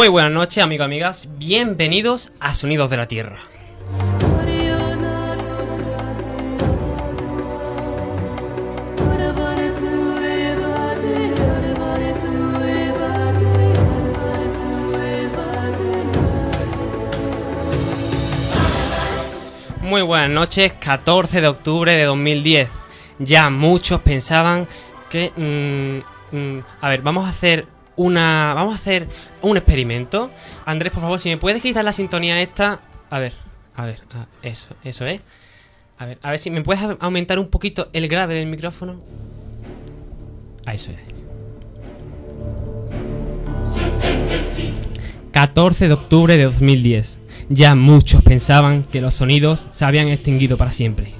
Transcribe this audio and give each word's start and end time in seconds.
Muy 0.00 0.08
buenas 0.08 0.32
noches, 0.32 0.64
amigos 0.64 0.84
y 0.84 0.86
amigas. 0.86 1.28
Bienvenidos 1.36 2.32
a 2.40 2.54
Sonidos 2.54 2.88
de 2.88 2.96
la 2.96 3.06
Tierra. 3.06 3.36
Muy 19.82 20.00
buenas 20.00 20.30
noches, 20.30 20.72
14 20.80 21.42
de 21.42 21.48
octubre 21.48 21.92
de 21.94 22.04
2010. 22.04 22.70
Ya 23.18 23.50
muchos 23.50 24.00
pensaban 24.00 24.66
que... 25.10 25.30
mm, 25.36 26.36
mm, 26.38 26.62
a 26.80 26.88
ver, 26.88 27.02
vamos 27.02 27.26
a 27.26 27.28
hacer 27.28 27.66
una... 28.00 28.52
Vamos 28.54 28.72
a 28.72 28.76
hacer 28.76 29.06
un 29.42 29.56
experimento. 29.56 30.30
Andrés, 30.64 30.92
por 30.92 31.02
favor, 31.02 31.18
si 31.20 31.28
me 31.28 31.36
puedes 31.36 31.60
quitar 31.60 31.84
la 31.84 31.92
sintonía 31.92 32.40
esta... 32.40 32.80
A 33.10 33.18
ver, 33.18 33.32
a 33.76 33.84
ver, 33.84 34.00
ah, 34.14 34.26
eso, 34.42 34.68
eso 34.84 35.04
es. 35.06 35.20
A 35.98 36.06
ver, 36.06 36.18
a 36.22 36.30
ver 36.30 36.38
si 36.38 36.50
me 36.50 36.62
puedes 36.62 36.82
a- 36.82 36.96
aumentar 37.00 37.38
un 37.38 37.48
poquito 37.48 37.90
el 37.92 38.08
grave 38.08 38.34
del 38.34 38.46
micrófono. 38.46 39.00
Ah, 40.64 40.72
eso 40.74 40.92
es. 40.92 40.98
14 45.32 45.88
de 45.88 45.94
octubre 45.94 46.36
de 46.36 46.44
2010. 46.44 47.18
Ya 47.48 47.74
muchos 47.74 48.22
pensaban 48.22 48.84
que 48.84 49.00
los 49.00 49.14
sonidos 49.14 49.66
se 49.70 49.84
habían 49.84 50.08
extinguido 50.08 50.56
para 50.56 50.70
siempre. 50.70 51.12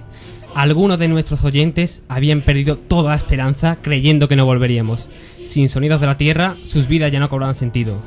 Algunos 0.55 0.99
de 0.99 1.09
nuestros 1.09 1.45
oyentes 1.45 2.03
habían 2.09 2.43
perdido 2.43 2.77
toda 2.77 3.15
esperanza 3.15 3.79
creyendo 3.81 4.29
que 4.29 4.37
no 4.37 4.47
volveríamos. 4.47 5.09
Sin 5.45 5.69
sonidos 5.69 6.01
de 6.01 6.07
la 6.07 6.17
Tierra, 6.17 6.57
sus 6.65 6.89
vidas 6.89 7.13
ya 7.13 7.21
no 7.21 7.29
cobraban 7.29 7.55
sentido. 7.55 7.99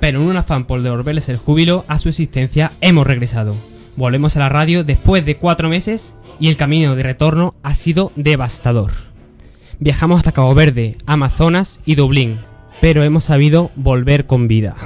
Pero 0.00 0.20
en 0.20 0.28
un 0.28 0.36
afán 0.36 0.66
por 0.66 0.82
devolverles 0.82 1.28
el 1.28 1.38
júbilo 1.38 1.84
a 1.88 1.98
su 1.98 2.10
existencia, 2.10 2.72
hemos 2.80 3.06
regresado. 3.06 3.56
Volvemos 3.96 4.36
a 4.36 4.40
la 4.40 4.48
radio 4.48 4.84
después 4.84 5.24
de 5.24 5.36
cuatro 5.36 5.68
meses 5.68 6.14
y 6.38 6.48
el 6.48 6.56
camino 6.56 6.94
de 6.94 7.02
retorno 7.02 7.54
ha 7.62 7.74
sido 7.74 8.12
devastador. 8.16 8.92
Viajamos 9.78 10.18
hasta 10.18 10.32
Cabo 10.32 10.54
Verde, 10.54 10.96
Amazonas 11.06 11.80
y 11.86 11.94
Dublín, 11.94 12.38
pero 12.80 13.02
hemos 13.02 13.24
sabido 13.24 13.70
volver 13.76 14.26
con 14.26 14.46
vida. 14.46 14.76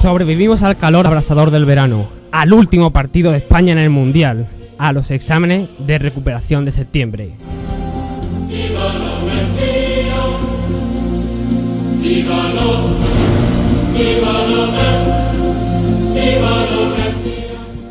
Sobrevivimos 0.00 0.62
al 0.62 0.76
calor 0.76 1.08
abrasador 1.08 1.50
del 1.50 1.64
verano, 1.64 2.06
al 2.30 2.52
último 2.52 2.92
partido 2.92 3.32
de 3.32 3.38
España 3.38 3.72
en 3.72 3.78
el 3.78 3.90
Mundial, 3.90 4.46
a 4.78 4.92
los 4.92 5.10
exámenes 5.10 5.68
de 5.80 5.98
recuperación 5.98 6.64
de 6.64 6.70
septiembre. 6.70 7.34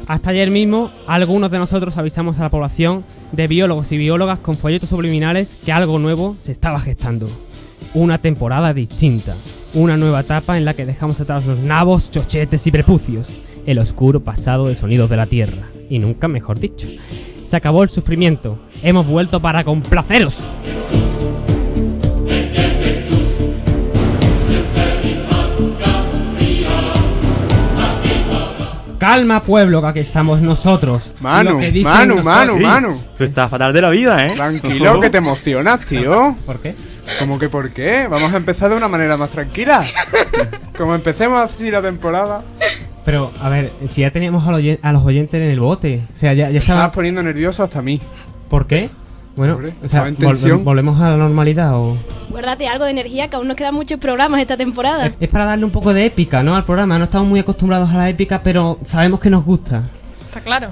Hasta 0.08 0.30
ayer 0.30 0.50
mismo, 0.50 0.92
algunos 1.08 1.52
de 1.52 1.60
nosotros 1.60 1.98
avisamos 1.98 2.40
a 2.40 2.44
la 2.44 2.50
población 2.50 3.04
de 3.34 3.50
biólogos 3.50 3.92
y 3.92 3.98
biólogas 3.98 4.40
con 4.40 4.56
folletos 4.56 4.88
subliminales 4.88 5.54
que 5.66 5.74
algo 5.74 6.00
nuevo 6.00 6.38
se 6.40 6.54
estaba 6.54 6.80
gestando. 6.80 7.30
Una 7.94 8.18
temporada 8.20 8.74
distinta. 8.74 9.36
Una 9.74 9.98
nueva 9.98 10.22
etapa 10.22 10.58
en 10.58 10.66
la 10.66 10.74
que 10.76 10.86
dejamos 10.86 11.20
atrás 11.20 11.46
los 11.46 11.60
nabos, 11.60 12.10
chochetes 12.10 12.66
y 12.68 12.72
prepucios. 12.72 13.28
El 13.66 13.80
oscuro 13.80 14.22
pasado 14.22 14.68
de 14.68 14.76
sonidos 14.76 15.10
de 15.10 15.18
la 15.18 15.28
tierra. 15.28 15.64
Y 15.90 16.00
nunca 16.00 16.28
mejor 16.28 16.60
dicho. 16.60 16.88
Se 17.44 17.56
acabó 17.56 17.84
el 17.84 17.90
sufrimiento. 17.90 18.58
Hemos 18.82 19.06
vuelto 19.08 19.42
para 19.42 19.64
complaceros. 19.64 20.48
Calma 29.00 29.44
pueblo, 29.44 29.80
que 29.82 29.88
aquí 29.88 30.00
estamos 30.00 30.42
nosotros. 30.42 31.14
Manu, 31.22 31.52
Lo 31.52 31.58
que 31.60 31.72
dicen 31.72 31.84
Manu, 31.92 32.16
nosotros- 32.16 32.26
Manu, 32.26 32.60
Manu. 32.60 33.02
Tú 33.16 33.24
estás 33.26 33.50
fatal 33.50 33.72
de 33.72 33.82
la 33.82 33.90
vida, 33.92 34.26
¿eh? 34.26 34.34
Tranquilo, 34.36 35.00
que 35.00 35.10
te 35.12 35.20
emocionas, 35.20 35.86
tío. 35.86 36.36
¿Por 36.48 36.60
qué? 36.60 36.74
¿Cómo 37.20 37.40
que 37.40 37.50
por 37.50 37.72
qué? 37.72 38.08
Vamos 38.10 38.34
a 38.34 38.38
empezar 38.38 38.70
de 38.70 38.76
una 38.76 38.88
manera 38.88 39.18
más 39.18 39.30
tranquila. 39.30 39.86
Como 40.78 40.94
empecemos 40.96 41.40
así 41.42 41.72
la 41.72 41.82
temporada. 41.82 42.44
Pero, 43.06 43.32
a 43.42 43.50
ver, 43.50 43.72
si 43.90 44.02
ya 44.02 44.12
teníamos 44.12 44.46
a 44.48 44.52
los, 44.52 44.60
oyen- 44.60 44.80
a 44.82 44.92
los 44.92 45.04
oyentes 45.06 45.42
en 45.42 45.50
el 45.50 45.60
bote. 45.60 46.04
O 46.14 46.18
sea, 46.18 46.34
ya, 46.34 46.46
ya 46.48 46.52
Me 46.52 46.58
estaba... 46.58 46.80
estabas 46.80 46.96
poniendo 46.96 47.24
nervioso 47.24 47.64
hasta 47.64 47.80
a 47.80 47.82
mí. 47.82 48.02
¿Por 48.50 48.68
qué? 48.68 48.90
Bueno, 49.38 49.54
Hombre, 49.56 49.70
o 49.70 49.80
sea, 49.82 49.86
estaba 49.86 50.08
en 50.10 50.18
vol- 50.18 50.20
tensión. 50.20 50.64
¿volvemos 50.66 51.02
a 51.02 51.12
la 51.12 51.18
normalidad 51.18 51.76
o...? 51.76 51.98
Guárdate 52.30 52.68
algo 52.68 52.86
de 52.86 52.92
energía, 52.92 53.30
que 53.30 53.36
aún 53.38 53.48
nos 53.48 53.56
quedan 53.56 53.76
muchos 53.76 54.00
programas 54.00 54.42
esta 54.42 54.58
temporada. 54.58 55.12
Es 55.20 55.30
para 55.30 55.46
darle 55.46 55.64
un 55.64 55.72
poco 55.72 55.94
de 55.94 56.06
épica, 56.06 56.44
¿no? 56.44 56.56
Al 56.56 56.66
programa. 56.66 56.98
No 56.98 57.06
estamos 57.06 57.28
muy 57.28 57.40
acostumbrados 57.40 57.90
a 57.92 57.98
la 57.98 58.10
épica, 58.10 58.42
pero 58.44 58.80
sabemos 58.84 59.20
que 59.20 59.30
nos 59.30 59.46
gusta. 59.46 59.84
Está 60.28 60.42
claro. 60.42 60.70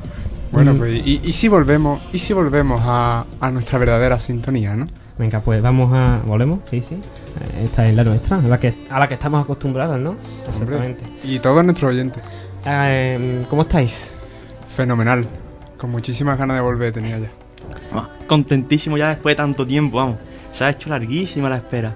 Bueno, 0.51 0.73
Mm. 0.73 0.77
pues, 0.77 0.93
y, 1.05 1.21
y 1.23 1.31
si 1.31 1.47
volvemos, 1.47 2.01
y 2.11 2.17
si 2.17 2.33
volvemos 2.33 2.81
a, 2.83 3.25
a 3.39 3.51
nuestra 3.51 3.77
verdadera 3.79 4.19
sintonía, 4.19 4.75
¿no? 4.75 4.87
Venga, 5.17 5.39
pues 5.39 5.61
vamos 5.61 5.91
a... 5.93 6.19
¿Volvemos? 6.25 6.59
Sí, 6.69 6.81
sí. 6.81 6.95
Eh, 6.95 7.63
Esta 7.65 7.87
es 7.87 7.95
la 7.95 8.03
nuestra, 8.03 8.37
a 8.37 8.41
la 8.41 8.59
que, 8.59 8.73
a 8.89 8.99
la 8.99 9.07
que 9.07 9.13
estamos 9.13 9.43
acostumbrados, 9.43 9.99
¿no? 9.99 10.15
Exactamente. 10.47 11.05
Y 11.23 11.39
todos 11.39 11.63
nuestros 11.63 11.91
oyentes. 11.91 12.21
Eh, 12.65 13.45
¿Cómo 13.49 13.61
estáis? 13.61 14.11
Fenomenal. 14.75 15.25
Con 15.77 15.91
muchísimas 15.91 16.37
ganas 16.37 16.57
de 16.57 16.61
volver 16.61 16.91
tenía 16.91 17.17
ya. 17.17 17.29
Ah, 17.93 18.09
Contentísimo 18.27 18.97
ya 18.97 19.09
después 19.09 19.33
de 19.33 19.37
tanto 19.37 19.65
tiempo, 19.65 19.97
vamos. 19.97 20.17
Se 20.51 20.63
ha 20.63 20.69
hecho 20.69 20.89
larguísima 20.89 21.49
la 21.49 21.57
espera. 21.57 21.93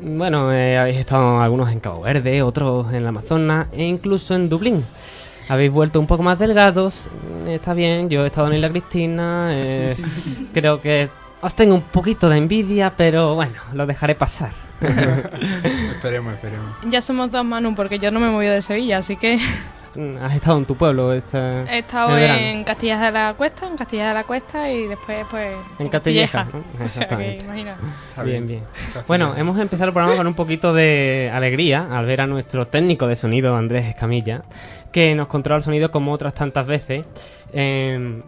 Bueno, 0.00 0.52
eh, 0.52 0.78
habéis 0.78 0.98
estado 0.98 1.40
algunos 1.40 1.70
en 1.70 1.80
Cabo 1.80 2.02
Verde, 2.02 2.42
otros 2.42 2.92
en 2.92 3.02
la 3.04 3.10
Amazonas 3.10 3.68
e 3.72 3.84
incluso 3.84 4.34
en 4.34 4.48
Dublín. 4.48 4.84
Habéis 5.48 5.70
vuelto 5.70 6.00
un 6.00 6.06
poco 6.06 6.22
más 6.22 6.38
delgados, 6.38 7.08
mm, 7.44 7.48
está 7.50 7.74
bien, 7.74 8.08
yo 8.08 8.24
he 8.24 8.26
estado 8.28 8.48
en 8.48 8.54
Isla 8.54 8.70
Cristina, 8.70 9.48
eh, 9.52 9.94
creo 10.54 10.80
que 10.80 11.08
os 11.44 11.54
tengo 11.54 11.74
un 11.74 11.82
poquito 11.82 12.28
de 12.28 12.38
envidia, 12.38 12.94
pero 12.96 13.34
bueno, 13.34 13.54
lo 13.72 13.86
dejaré 13.86 14.14
pasar. 14.14 14.50
esperemos, 15.94 16.34
esperemos. 16.34 16.74
Ya 16.88 17.00
somos 17.02 17.30
dos 17.30 17.44
Manu, 17.44 17.74
porque 17.74 17.98
yo 17.98 18.10
no 18.10 18.20
me 18.20 18.28
he 18.28 18.30
movido 18.30 18.52
de 18.54 18.62
Sevilla, 18.62 18.98
así 18.98 19.16
que 19.16 19.38
Mm, 19.96 20.16
Has 20.20 20.34
estado 20.34 20.58
en 20.58 20.64
tu 20.64 20.74
pueblo 20.74 21.12
esta, 21.12 21.62
he 21.72 21.78
estado 21.78 22.14
verano. 22.16 22.40
en 22.40 22.64
Castillas 22.64 23.00
de 23.00 23.12
la 23.12 23.32
Cuesta, 23.34 23.68
en 23.68 23.76
Castillas 23.76 24.08
de 24.08 24.14
la 24.14 24.24
Cuesta 24.24 24.68
y 24.68 24.88
después 24.88 25.24
pues 25.30 25.54
En 25.78 25.88
Castilleja, 25.88 26.46
Castilleja. 26.46 26.64
¿no? 26.78 26.84
O 26.84 26.88
sea 26.88 27.06
que 27.06 27.34
Exactamente. 27.36 27.44
imagina. 27.44 27.76
Está 28.08 28.22
Bien, 28.24 28.44
bien. 28.44 28.62
Está 28.88 29.04
Bueno, 29.06 29.26
bien. 29.28 29.40
hemos 29.42 29.60
empezado 29.60 29.86
el 29.86 29.92
programa 29.94 30.16
con 30.16 30.26
un 30.26 30.34
poquito 30.34 30.72
de 30.72 31.30
alegría 31.32 31.86
al 31.96 32.06
ver 32.06 32.22
a 32.22 32.26
nuestro 32.26 32.66
técnico 32.66 33.06
de 33.06 33.14
sonido, 33.14 33.54
Andrés 33.56 33.86
Escamilla, 33.86 34.42
que 34.90 35.14
nos 35.14 35.28
controla 35.28 35.58
el 35.58 35.62
sonido 35.62 35.92
como 35.92 36.10
otras 36.12 36.34
tantas 36.34 36.66
veces. 36.66 37.04
Eh, 37.52 38.20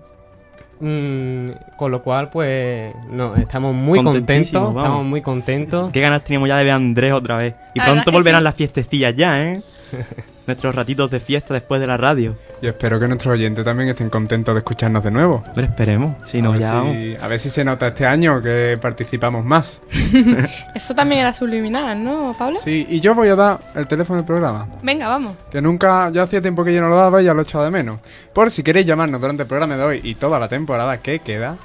mm, 0.80 1.76
con 1.76 1.90
lo 1.90 2.02
cual, 2.02 2.30
pues, 2.30 2.94
no, 3.08 3.34
estamos 3.36 3.74
muy 3.74 4.02
contentos, 4.02 4.52
vamos. 4.62 4.76
estamos 4.76 5.04
muy 5.04 5.22
contentos. 5.22 5.92
Qué 5.92 6.00
ganas 6.00 6.24
teníamos 6.24 6.48
ya 6.48 6.56
de 6.58 6.64
ver 6.64 6.72
a 6.72 6.76
Andrés 6.76 7.12
otra 7.12 7.36
vez. 7.36 7.54
Y 7.74 7.78
La 7.78 7.86
pronto 7.86 8.12
volverán 8.12 8.40
sí. 8.40 8.44
las 8.44 8.54
fiestecillas 8.54 9.14
ya, 9.14 9.42
¿eh? 9.42 9.62
nuestros 10.46 10.74
ratitos 10.74 11.10
de 11.10 11.20
fiesta 11.20 11.54
después 11.54 11.80
de 11.80 11.86
la 11.86 11.96
radio. 11.96 12.36
Y 12.62 12.66
espero 12.66 12.98
que 12.98 13.08
nuestros 13.08 13.34
oyentes 13.34 13.64
también 13.64 13.90
estén 13.90 14.10
contentos 14.10 14.54
de 14.54 14.58
escucharnos 14.60 15.04
de 15.04 15.10
nuevo. 15.10 15.44
Pero 15.54 15.66
esperemos, 15.66 16.16
si 16.26 16.38
a, 16.38 16.42
nos 16.42 16.58
si, 16.58 17.16
a 17.16 17.28
ver 17.28 17.38
si 17.38 17.50
se 17.50 17.64
nota 17.64 17.88
este 17.88 18.06
año 18.06 18.40
que 18.42 18.78
participamos 18.80 19.44
más. 19.44 19.82
Eso 20.74 20.94
también 20.94 21.20
era 21.20 21.32
subliminal, 21.32 22.02
¿no, 22.02 22.34
Pablo? 22.38 22.58
Sí, 22.62 22.86
y 22.88 23.00
yo 23.00 23.14
voy 23.14 23.28
a 23.28 23.36
dar 23.36 23.58
el 23.74 23.86
teléfono 23.86 24.18
del 24.18 24.26
programa. 24.26 24.68
Venga, 24.82 25.08
vamos. 25.08 25.36
Que 25.50 25.60
nunca, 25.60 26.10
ya 26.10 26.22
hacía 26.22 26.40
tiempo 26.40 26.64
que 26.64 26.74
yo 26.74 26.80
no 26.80 26.88
lo 26.88 26.96
daba 26.96 27.20
y 27.20 27.24
ya 27.24 27.34
lo 27.34 27.40
he 27.40 27.44
echado 27.44 27.64
de 27.64 27.70
menos. 27.70 28.00
Por 28.32 28.50
si 28.50 28.62
queréis 28.62 28.86
llamarnos 28.86 29.20
durante 29.20 29.42
el 29.42 29.48
programa 29.48 29.76
de 29.76 29.82
hoy 29.82 30.00
y 30.02 30.14
toda 30.14 30.38
la 30.38 30.48
temporada 30.48 30.98
que 30.98 31.18
queda, 31.18 31.56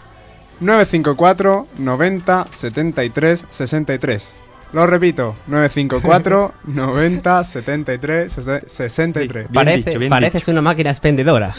954 0.59 1.67
90 1.79 2.47
73 2.51 3.45
63. 3.49 4.35
Lo 4.73 4.87
repito, 4.87 5.35
954 5.47 6.53
90 6.63 7.43
73 7.43 8.39
63. 8.65 9.33
Bien 9.33 9.47
Parece, 9.53 9.89
dicho, 9.89 9.99
bien 9.99 10.09
pareces 10.09 10.47
una 10.47 10.61
máquina 10.61 10.91
expendedora. 10.91 11.53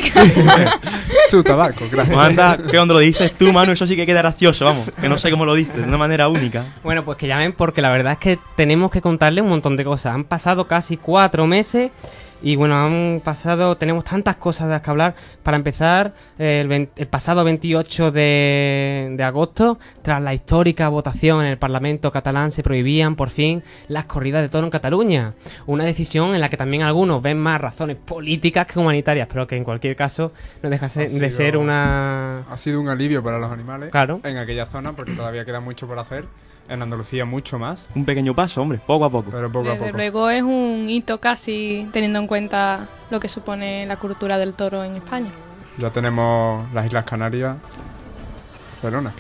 Su 1.28 1.42
tabaco, 1.42 1.84
gracias. 1.90 2.14
Pues 2.14 2.26
anda, 2.26 2.56
que 2.56 2.76
cuando 2.76 2.94
lo 2.94 3.00
dices 3.00 3.32
tú, 3.34 3.52
Manu, 3.52 3.72
eso 3.72 3.86
sí 3.86 3.96
que 3.96 4.06
queda 4.06 4.22
gracioso, 4.22 4.64
vamos. 4.64 4.90
Que 4.98 5.08
no 5.10 5.18
sé 5.18 5.30
cómo 5.30 5.44
lo 5.44 5.54
dices, 5.54 5.76
de 5.76 5.82
una 5.82 5.98
manera 5.98 6.28
única. 6.28 6.64
Bueno, 6.82 7.04
pues 7.04 7.18
que 7.18 7.26
llamen 7.26 7.52
porque 7.52 7.82
la 7.82 7.90
verdad 7.90 8.14
es 8.14 8.18
que 8.18 8.38
tenemos 8.56 8.90
que 8.90 9.02
contarles 9.02 9.42
un 9.42 9.50
montón 9.50 9.76
de 9.76 9.84
cosas. 9.84 10.14
Han 10.14 10.24
pasado 10.24 10.66
casi 10.66 10.96
cuatro 10.96 11.46
meses 11.46 11.90
y 12.42 12.56
bueno, 12.56 12.74
han 12.76 13.20
pasado, 13.24 13.76
tenemos 13.76 14.04
tantas 14.04 14.36
cosas 14.36 14.66
de 14.66 14.72
las 14.74 14.82
que 14.82 14.90
hablar. 14.90 15.14
Para 15.42 15.56
empezar, 15.56 16.12
el, 16.38 16.68
vein- 16.68 16.88
el 16.96 17.06
pasado 17.06 17.44
28 17.44 18.10
de, 18.10 19.14
de 19.16 19.22
agosto, 19.24 19.78
tras 20.02 20.20
la 20.22 20.34
histórica 20.34 20.88
votación 20.88 21.40
en 21.42 21.46
el 21.48 21.58
Parlamento 21.58 22.10
catalán, 22.12 22.50
se 22.50 22.62
prohibían 22.62 23.16
por 23.16 23.30
fin 23.30 23.62
las 23.88 24.04
corridas 24.06 24.42
de 24.42 24.48
toro 24.48 24.66
en 24.66 24.70
Cataluña. 24.70 25.34
Una 25.66 25.84
decisión 25.84 26.34
en 26.34 26.40
la 26.40 26.48
que 26.48 26.56
también 26.56 26.82
algunos 26.82 27.22
ven 27.22 27.38
más 27.38 27.60
razones 27.60 27.96
políticas 27.96 28.66
que 28.66 28.78
humanitarias, 28.78 29.28
pero 29.30 29.46
que 29.46 29.56
en 29.56 29.64
cualquier 29.64 29.96
caso 29.96 30.32
no 30.62 30.70
deja 30.70 30.88
de 30.88 31.08
sido- 31.08 31.30
ser 31.30 31.56
una... 31.56 32.40
Ha 32.50 32.56
sido 32.56 32.80
un 32.80 32.88
alivio 32.88 33.22
para 33.22 33.38
los 33.38 33.50
animales 33.52 33.90
Claro. 33.90 34.20
en 34.24 34.36
aquella 34.38 34.66
zona 34.66 34.92
porque 34.94 35.12
todavía 35.12 35.44
queda 35.44 35.60
mucho 35.60 35.86
por 35.86 35.98
hacer. 35.98 36.24
En 36.68 36.80
Andalucía 36.80 37.24
mucho 37.24 37.58
más, 37.58 37.88
Un 37.94 38.04
pequeño 38.04 38.34
paso, 38.34 38.62
hombre, 38.62 38.78
poco 38.86 39.04
a 39.04 39.10
poco. 39.10 39.30
pero 39.30 39.50
poco 39.50 39.68
a 39.68 39.72
Desde 39.72 39.84
poco. 39.86 39.96
luego 39.96 40.30
es 40.30 40.42
un 40.42 40.86
hito 40.88 41.20
casi 41.20 41.88
teniendo 41.92 42.18
en 42.18 42.26
cuenta 42.26 42.88
lo 43.10 43.20
que 43.20 43.28
supone 43.28 43.84
la 43.86 43.96
cultura 43.96 44.38
del 44.38 44.54
toro 44.54 44.82
en 44.84 44.96
España. 44.96 45.30
Ya 45.78 45.90
tenemos 45.90 46.70
las 46.72 46.86
Islas 46.86 47.04
Canarias, 47.04 47.56
Barcelona. 48.82 49.12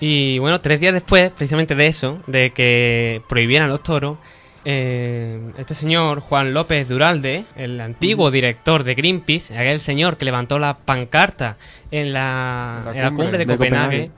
Y 0.00 0.38
bueno, 0.38 0.60
tres 0.60 0.80
días 0.80 0.92
después, 0.92 1.30
precisamente 1.30 1.74
de 1.74 1.86
eso, 1.86 2.18
de 2.26 2.50
que 2.52 3.22
prohibieran 3.28 3.68
los 3.68 3.82
toros, 3.82 4.18
eh, 4.64 5.52
este 5.58 5.74
señor, 5.74 6.20
Juan 6.20 6.54
López 6.54 6.88
Duralde, 6.88 7.44
el 7.56 7.80
antiguo 7.80 8.30
director 8.30 8.82
de 8.82 8.94
Greenpeace, 8.94 9.56
aquel 9.56 9.80
señor 9.80 10.16
que 10.16 10.24
levantó 10.24 10.58
la 10.58 10.78
pancarta 10.78 11.56
en 11.90 12.12
la, 12.12 12.82
La 12.86 12.90
en 12.92 13.02
la 13.02 13.10
cumbre 13.10 13.24
cumbre 13.26 13.38
de, 13.38 13.44
de 13.44 13.46
Copenhague, 13.46 13.84
Copenhague. 14.08 14.10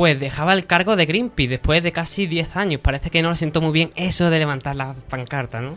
Pues 0.00 0.18
dejaba 0.18 0.54
el 0.54 0.64
cargo 0.64 0.96
de 0.96 1.04
Greenpeace 1.04 1.50
después 1.50 1.82
de 1.82 1.92
casi 1.92 2.26
10 2.26 2.56
años. 2.56 2.80
Parece 2.80 3.10
que 3.10 3.20
no 3.20 3.28
le 3.28 3.36
sentó 3.36 3.60
muy 3.60 3.70
bien 3.70 3.90
eso 3.96 4.30
de 4.30 4.38
levantar 4.38 4.74
la 4.74 4.94
pancarta, 5.10 5.60
¿no? 5.60 5.76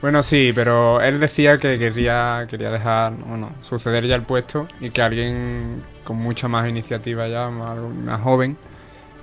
Bueno, 0.00 0.22
sí, 0.22 0.52
pero 0.54 1.00
él 1.00 1.18
decía 1.18 1.58
que 1.58 1.76
quería, 1.76 2.46
quería 2.48 2.70
dejar, 2.70 3.14
bueno, 3.14 3.50
suceder 3.62 4.06
ya 4.06 4.14
el 4.14 4.22
puesto 4.22 4.68
y 4.80 4.90
que 4.90 5.02
alguien 5.02 5.82
con 6.04 6.18
mucha 6.18 6.46
más 6.46 6.68
iniciativa 6.68 7.26
ya, 7.26 7.48
más, 7.50 7.78
más 7.80 8.20
joven, 8.20 8.56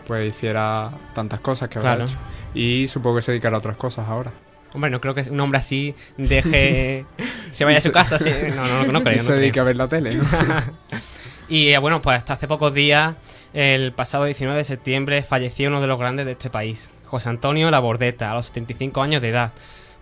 pues 0.05 0.27
hiciera 0.35 0.91
tantas 1.13 1.39
cosas 1.39 1.69
que 1.69 1.77
habrá 1.79 1.95
Claro. 1.95 2.03
hecho. 2.11 2.17
Y 2.53 2.87
supongo 2.87 3.15
que 3.15 3.21
se 3.21 3.31
dedicará 3.31 3.55
a 3.55 3.59
otras 3.59 3.77
cosas 3.77 4.05
ahora. 4.09 4.31
Hombre, 4.73 4.91
no 4.91 4.99
creo 4.99 5.15
que 5.15 5.21
un 5.31 5.39
hombre 5.39 5.59
así 5.59 5.95
deje... 6.17 7.05
se 7.51 7.63
vaya 7.63 7.77
a 7.77 7.81
su 7.81 7.93
casa. 7.93 8.19
sí. 8.19 8.31
No, 8.53 8.67
no, 8.67 8.83
no, 8.83 8.91
no 8.91 9.01
creo. 9.01 9.13
y 9.13 9.17
no 9.19 9.21
se 9.23 9.27
creo. 9.27 9.39
dedique 9.39 9.59
a 9.61 9.63
ver 9.63 9.77
la 9.77 9.87
tele, 9.87 10.15
¿no? 10.15 10.25
Y 11.47 11.69
eh, 11.69 11.77
bueno, 11.77 12.01
pues 12.01 12.17
hasta 12.17 12.33
hace 12.33 12.47
pocos 12.47 12.73
días, 12.73 13.15
el 13.55 13.93
pasado 13.93 14.25
19 14.25 14.57
de 14.57 14.65
septiembre, 14.65 15.23
falleció 15.23 15.69
uno 15.69 15.81
de 15.81 15.87
los 15.87 15.97
grandes 15.97 16.25
de 16.25 16.33
este 16.33 16.49
país, 16.49 16.91
José 17.05 17.29
Antonio 17.29 17.71
Labordeta, 17.71 18.29
a 18.31 18.35
los 18.35 18.47
75 18.47 19.01
años 19.01 19.21
de 19.21 19.29
edad. 19.29 19.53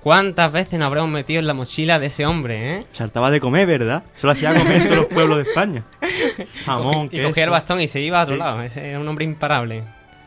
¿Cuántas 0.02 0.52
veces 0.52 0.78
nos 0.80 0.88
habremos 0.88 1.10
metido 1.10 1.40
en 1.40 1.48
la 1.48 1.54
mochila 1.54 1.98
de 2.00 2.08
ese 2.08 2.26
hombre, 2.26 2.78
eh? 2.80 2.86
Se 2.92 3.04
hartaba 3.04 3.32
de 3.32 3.40
comer, 3.40 3.66
¿verdad? 3.68 4.04
Eso 4.18 4.28
lo 4.28 4.34
hacía 4.34 4.54
comer 4.54 4.82
en 4.82 4.84
todos 4.86 4.98
los 4.98 5.06
pueblos 5.06 5.38
de 5.38 5.44
España. 5.44 5.84
Jamón, 6.66 7.10
y 7.12 7.22
cogía 7.22 7.46
el 7.46 7.50
bastón 7.52 7.80
y 7.80 7.88
se 7.88 8.02
iba 8.02 8.20
a 8.20 8.24
otro 8.24 8.36
Sí. 8.36 8.40
lado. 8.40 8.62
Ese 8.64 8.90
Era 8.90 9.00
un 9.00 9.08
hombre 9.08 9.24
imparable. 9.24 9.84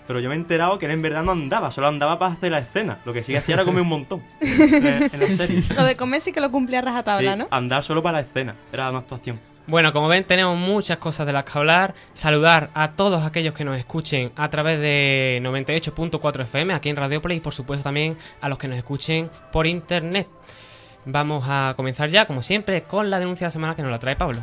Pero 0.06 0.20
yo 0.20 0.29
me 0.29 0.37
he 0.37 0.38
enterado 0.38 0.79
que 0.79 0.87
él 0.87 0.93
en 0.93 1.02
verdad 1.02 1.25
no 1.25 1.32
andaba, 1.32 1.70
solo 1.72 1.88
andaba 1.88 2.17
para 2.19 2.32
hacer 2.32 2.52
la 2.52 2.61
escena. 2.61 3.00
Lo 3.05 3.12
que 3.12 3.22
sí 3.25 3.32
que 3.32 3.38
hacía 3.38 3.56
era 3.56 3.64
comer 3.67 3.82
un 3.82 3.88
montón. 3.88 4.22
en, 4.40 5.11
en 5.12 5.20
la 5.20 5.26
serie. 5.37 5.62
Lo 5.76 5.84
de 5.84 5.96
comer 5.96 6.20
sí 6.20 6.32
que 6.32 6.40
lo 6.40 6.50
cumplía 6.50 6.81
rajatabla, 6.81 7.32
Sí, 7.34 7.38
¿no? 7.40 7.49
andar 7.50 7.82
solo 7.82 8.02
para 8.02 8.20
la 8.20 8.26
escena. 8.26 8.55
Era 8.72 8.88
una 8.88 9.00
actuación. 9.00 9.38
Bueno, 9.68 9.92
como 9.92 10.06
ven, 10.06 10.22
tenemos 10.22 10.56
muchas 10.56 10.98
cosas 10.98 11.26
de 11.26 11.32
las 11.32 11.42
que 11.42 11.58
hablar. 11.58 11.94
Saludar 12.14 12.70
a 12.74 12.92
todos 12.92 13.24
aquellos 13.24 13.52
que 13.52 13.64
nos 13.64 13.76
escuchen 13.76 14.30
a 14.36 14.48
través 14.48 14.78
de 14.78 15.40
98.4 15.42 16.42
FM 16.42 16.72
aquí 16.72 16.88
en 16.88 16.96
Radio 16.96 17.20
Play 17.20 17.38
y, 17.38 17.40
por 17.40 17.52
supuesto, 17.52 17.82
también 17.82 18.16
a 18.40 18.48
los 18.48 18.58
que 18.58 18.68
nos 18.68 18.78
escuchen 18.78 19.28
por 19.50 19.66
internet. 19.66 20.28
Vamos 21.04 21.44
a 21.48 21.74
comenzar 21.76 22.10
ya, 22.10 22.26
como 22.26 22.42
siempre, 22.42 22.84
con 22.84 23.10
la 23.10 23.18
denuncia 23.18 23.46
de 23.46 23.48
la 23.48 23.52
semana 23.52 23.74
que 23.74 23.82
nos 23.82 23.90
la 23.90 23.98
trae 23.98 24.14
Pablo. 24.14 24.40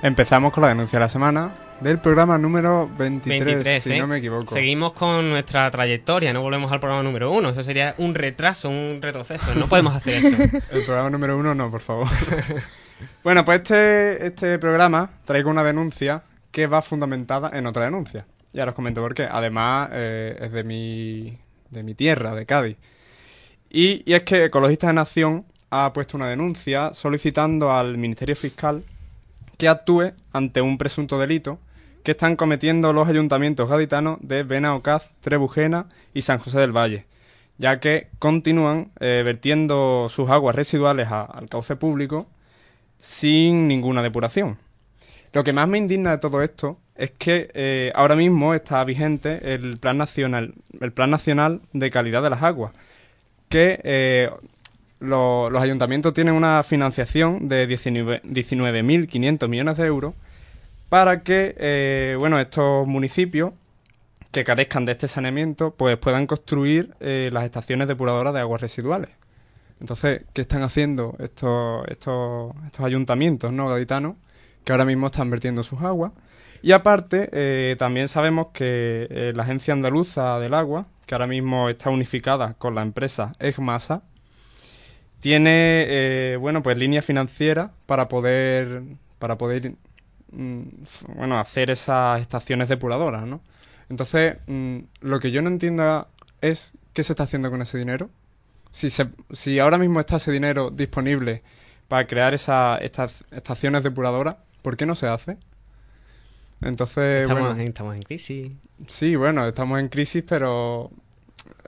Empezamos 0.00 0.52
con 0.52 0.62
la 0.62 0.68
denuncia 0.68 0.96
de 0.98 1.04
la 1.04 1.08
semana 1.08 1.52
del 1.80 1.98
programa 1.98 2.38
número 2.38 2.88
23, 2.96 3.44
23, 3.44 3.82
si 3.82 3.92
¿eh? 3.92 3.98
no 3.98 4.06
me 4.06 4.18
equivoco. 4.18 4.54
Seguimos 4.54 4.92
con 4.92 5.28
nuestra 5.28 5.68
trayectoria, 5.72 6.32
no 6.32 6.40
volvemos 6.40 6.70
al 6.70 6.78
programa 6.78 7.02
número 7.02 7.32
uno. 7.32 7.48
Eso 7.48 7.64
sería 7.64 7.96
un 7.98 8.14
retraso, 8.14 8.70
un 8.70 9.00
retroceso. 9.02 9.56
No 9.56 9.66
podemos 9.66 9.96
hacer 9.96 10.24
eso. 10.24 10.42
El 10.70 10.84
programa 10.84 11.10
número 11.10 11.36
uno 11.36 11.52
no, 11.52 11.68
por 11.68 11.80
favor. 11.80 12.06
bueno, 13.24 13.44
pues 13.44 13.58
este, 13.58 14.26
este 14.26 14.58
programa 14.60 15.10
traigo 15.24 15.50
una 15.50 15.64
denuncia 15.64 16.22
que 16.52 16.68
va 16.68 16.80
fundamentada 16.80 17.50
en 17.52 17.66
otra 17.66 17.84
denuncia. 17.84 18.24
Ya 18.52 18.66
os 18.66 18.74
comento 18.74 19.02
por 19.02 19.14
qué. 19.14 19.26
Además, 19.28 19.90
eh, 19.92 20.38
es 20.40 20.52
de 20.52 20.62
mi, 20.62 21.38
de 21.70 21.82
mi 21.82 21.94
tierra, 21.94 22.36
de 22.36 22.46
Cádiz. 22.46 22.76
Y, 23.68 24.04
y 24.06 24.14
es 24.14 24.22
que 24.22 24.44
Ecologistas 24.44 24.88
de 24.88 24.94
Nación 24.94 25.44
ha 25.70 25.92
puesto 25.92 26.16
una 26.16 26.28
denuncia 26.28 26.94
solicitando 26.94 27.72
al 27.72 27.98
Ministerio 27.98 28.36
Fiscal 28.36 28.84
que 29.58 29.68
actúe 29.68 30.12
ante 30.32 30.62
un 30.62 30.78
presunto 30.78 31.18
delito 31.18 31.58
que 32.02 32.12
están 32.12 32.36
cometiendo 32.36 32.94
los 32.94 33.08
ayuntamientos 33.08 33.68
gaditanos 33.68 34.18
de 34.22 34.44
Benaocaz, 34.44 35.12
Trebujena 35.20 35.86
y 36.14 36.22
San 36.22 36.38
José 36.38 36.60
del 36.60 36.74
Valle, 36.74 37.04
ya 37.58 37.80
que 37.80 38.08
continúan 38.18 38.92
eh, 39.00 39.22
vertiendo 39.24 40.06
sus 40.08 40.30
aguas 40.30 40.54
residuales 40.54 41.08
al 41.10 41.48
cauce 41.50 41.76
público 41.76 42.26
sin 43.00 43.68
ninguna 43.68 44.00
depuración. 44.02 44.56
Lo 45.32 45.44
que 45.44 45.52
más 45.52 45.68
me 45.68 45.76
indigna 45.76 46.12
de 46.12 46.18
todo 46.18 46.42
esto 46.42 46.78
es 46.94 47.10
que 47.10 47.50
eh, 47.52 47.92
ahora 47.94 48.16
mismo 48.16 48.54
está 48.54 48.82
vigente 48.84 49.54
el 49.54 49.76
Plan 49.76 49.98
Nacional, 49.98 50.54
el 50.80 50.92
Plan 50.92 51.10
Nacional 51.10 51.60
de 51.72 51.90
Calidad 51.90 52.22
de 52.22 52.30
las 52.30 52.42
Aguas, 52.42 52.72
que 53.48 53.80
eh, 53.84 54.30
lo- 55.00 55.50
los 55.50 55.62
ayuntamientos 55.62 56.14
tienen 56.14 56.34
una 56.34 56.62
financiación 56.62 57.48
de 57.48 57.66
19 57.66 58.22
19.500 58.24 59.48
millones 59.48 59.76
de 59.76 59.86
euros 59.86 60.14
para 60.88 61.22
que 61.22 61.54
eh, 61.58 62.16
bueno, 62.18 62.40
estos 62.40 62.86
municipios 62.86 63.52
que 64.32 64.44
carezcan 64.44 64.84
de 64.84 64.92
este 64.92 65.08
saneamiento 65.08 65.74
pues 65.74 65.96
puedan 65.98 66.26
construir 66.26 66.94
eh, 67.00 67.30
las 67.32 67.44
estaciones 67.44 67.88
depuradoras 67.88 68.34
de 68.34 68.40
aguas 68.40 68.60
residuales. 68.60 69.10
Entonces, 69.80 70.22
¿qué 70.32 70.42
están 70.42 70.62
haciendo 70.62 71.14
estos, 71.20 71.86
estos, 71.88 72.52
estos 72.66 72.84
ayuntamientos 72.84 73.52
no 73.52 73.68
gaditanos 73.68 74.16
que 74.64 74.72
ahora 74.72 74.84
mismo 74.84 75.06
están 75.06 75.30
vertiendo 75.30 75.62
sus 75.62 75.80
aguas? 75.82 76.12
Y 76.62 76.72
aparte, 76.72 77.28
eh, 77.32 77.76
también 77.78 78.08
sabemos 78.08 78.48
que 78.52 79.32
la 79.34 79.44
Agencia 79.44 79.72
Andaluza 79.72 80.38
del 80.40 80.54
Agua, 80.54 80.86
que 81.06 81.14
ahora 81.14 81.28
mismo 81.28 81.68
está 81.68 81.90
unificada 81.90 82.54
con 82.54 82.74
la 82.74 82.82
empresa 82.82 83.32
EGMASA, 83.38 84.02
tiene 85.20 85.84
eh, 85.88 86.36
bueno 86.38 86.62
pues 86.62 86.78
líneas 86.78 87.04
financieras 87.04 87.70
para 87.86 88.08
poder 88.08 88.82
para 89.18 89.36
poder 89.38 89.74
mm, 90.32 90.62
bueno 91.16 91.38
hacer 91.38 91.70
esas 91.70 92.20
estaciones 92.20 92.68
depuradoras 92.68 93.26
no 93.26 93.40
entonces 93.88 94.36
mm, 94.46 94.78
lo 95.00 95.20
que 95.20 95.30
yo 95.30 95.42
no 95.42 95.48
entiendo 95.48 96.08
es 96.40 96.74
qué 96.92 97.02
se 97.02 97.12
está 97.12 97.24
haciendo 97.24 97.50
con 97.50 97.62
ese 97.62 97.78
dinero 97.78 98.10
si 98.70 98.90
se, 98.90 99.08
si 99.32 99.58
ahora 99.58 99.78
mismo 99.78 100.00
está 100.00 100.16
ese 100.16 100.30
dinero 100.30 100.70
disponible 100.70 101.42
para 101.88 102.06
crear 102.06 102.34
esa, 102.34 102.76
estas 102.78 103.24
estaciones 103.30 103.82
depuradoras. 103.82 104.36
¿Por 104.62 104.76
qué 104.76 104.86
no 104.86 104.94
se 104.94 105.08
hace? 105.08 105.38
Entonces, 106.60 107.22
Estamos, 107.22 107.42
bueno, 107.42 107.60
en, 107.60 107.68
estamos 107.68 107.96
en 107.96 108.02
crisis. 108.02 108.52
sí, 108.86 109.16
bueno, 109.16 109.46
estamos 109.46 109.80
en 109.80 109.88
crisis, 109.88 110.24
pero 110.28 110.90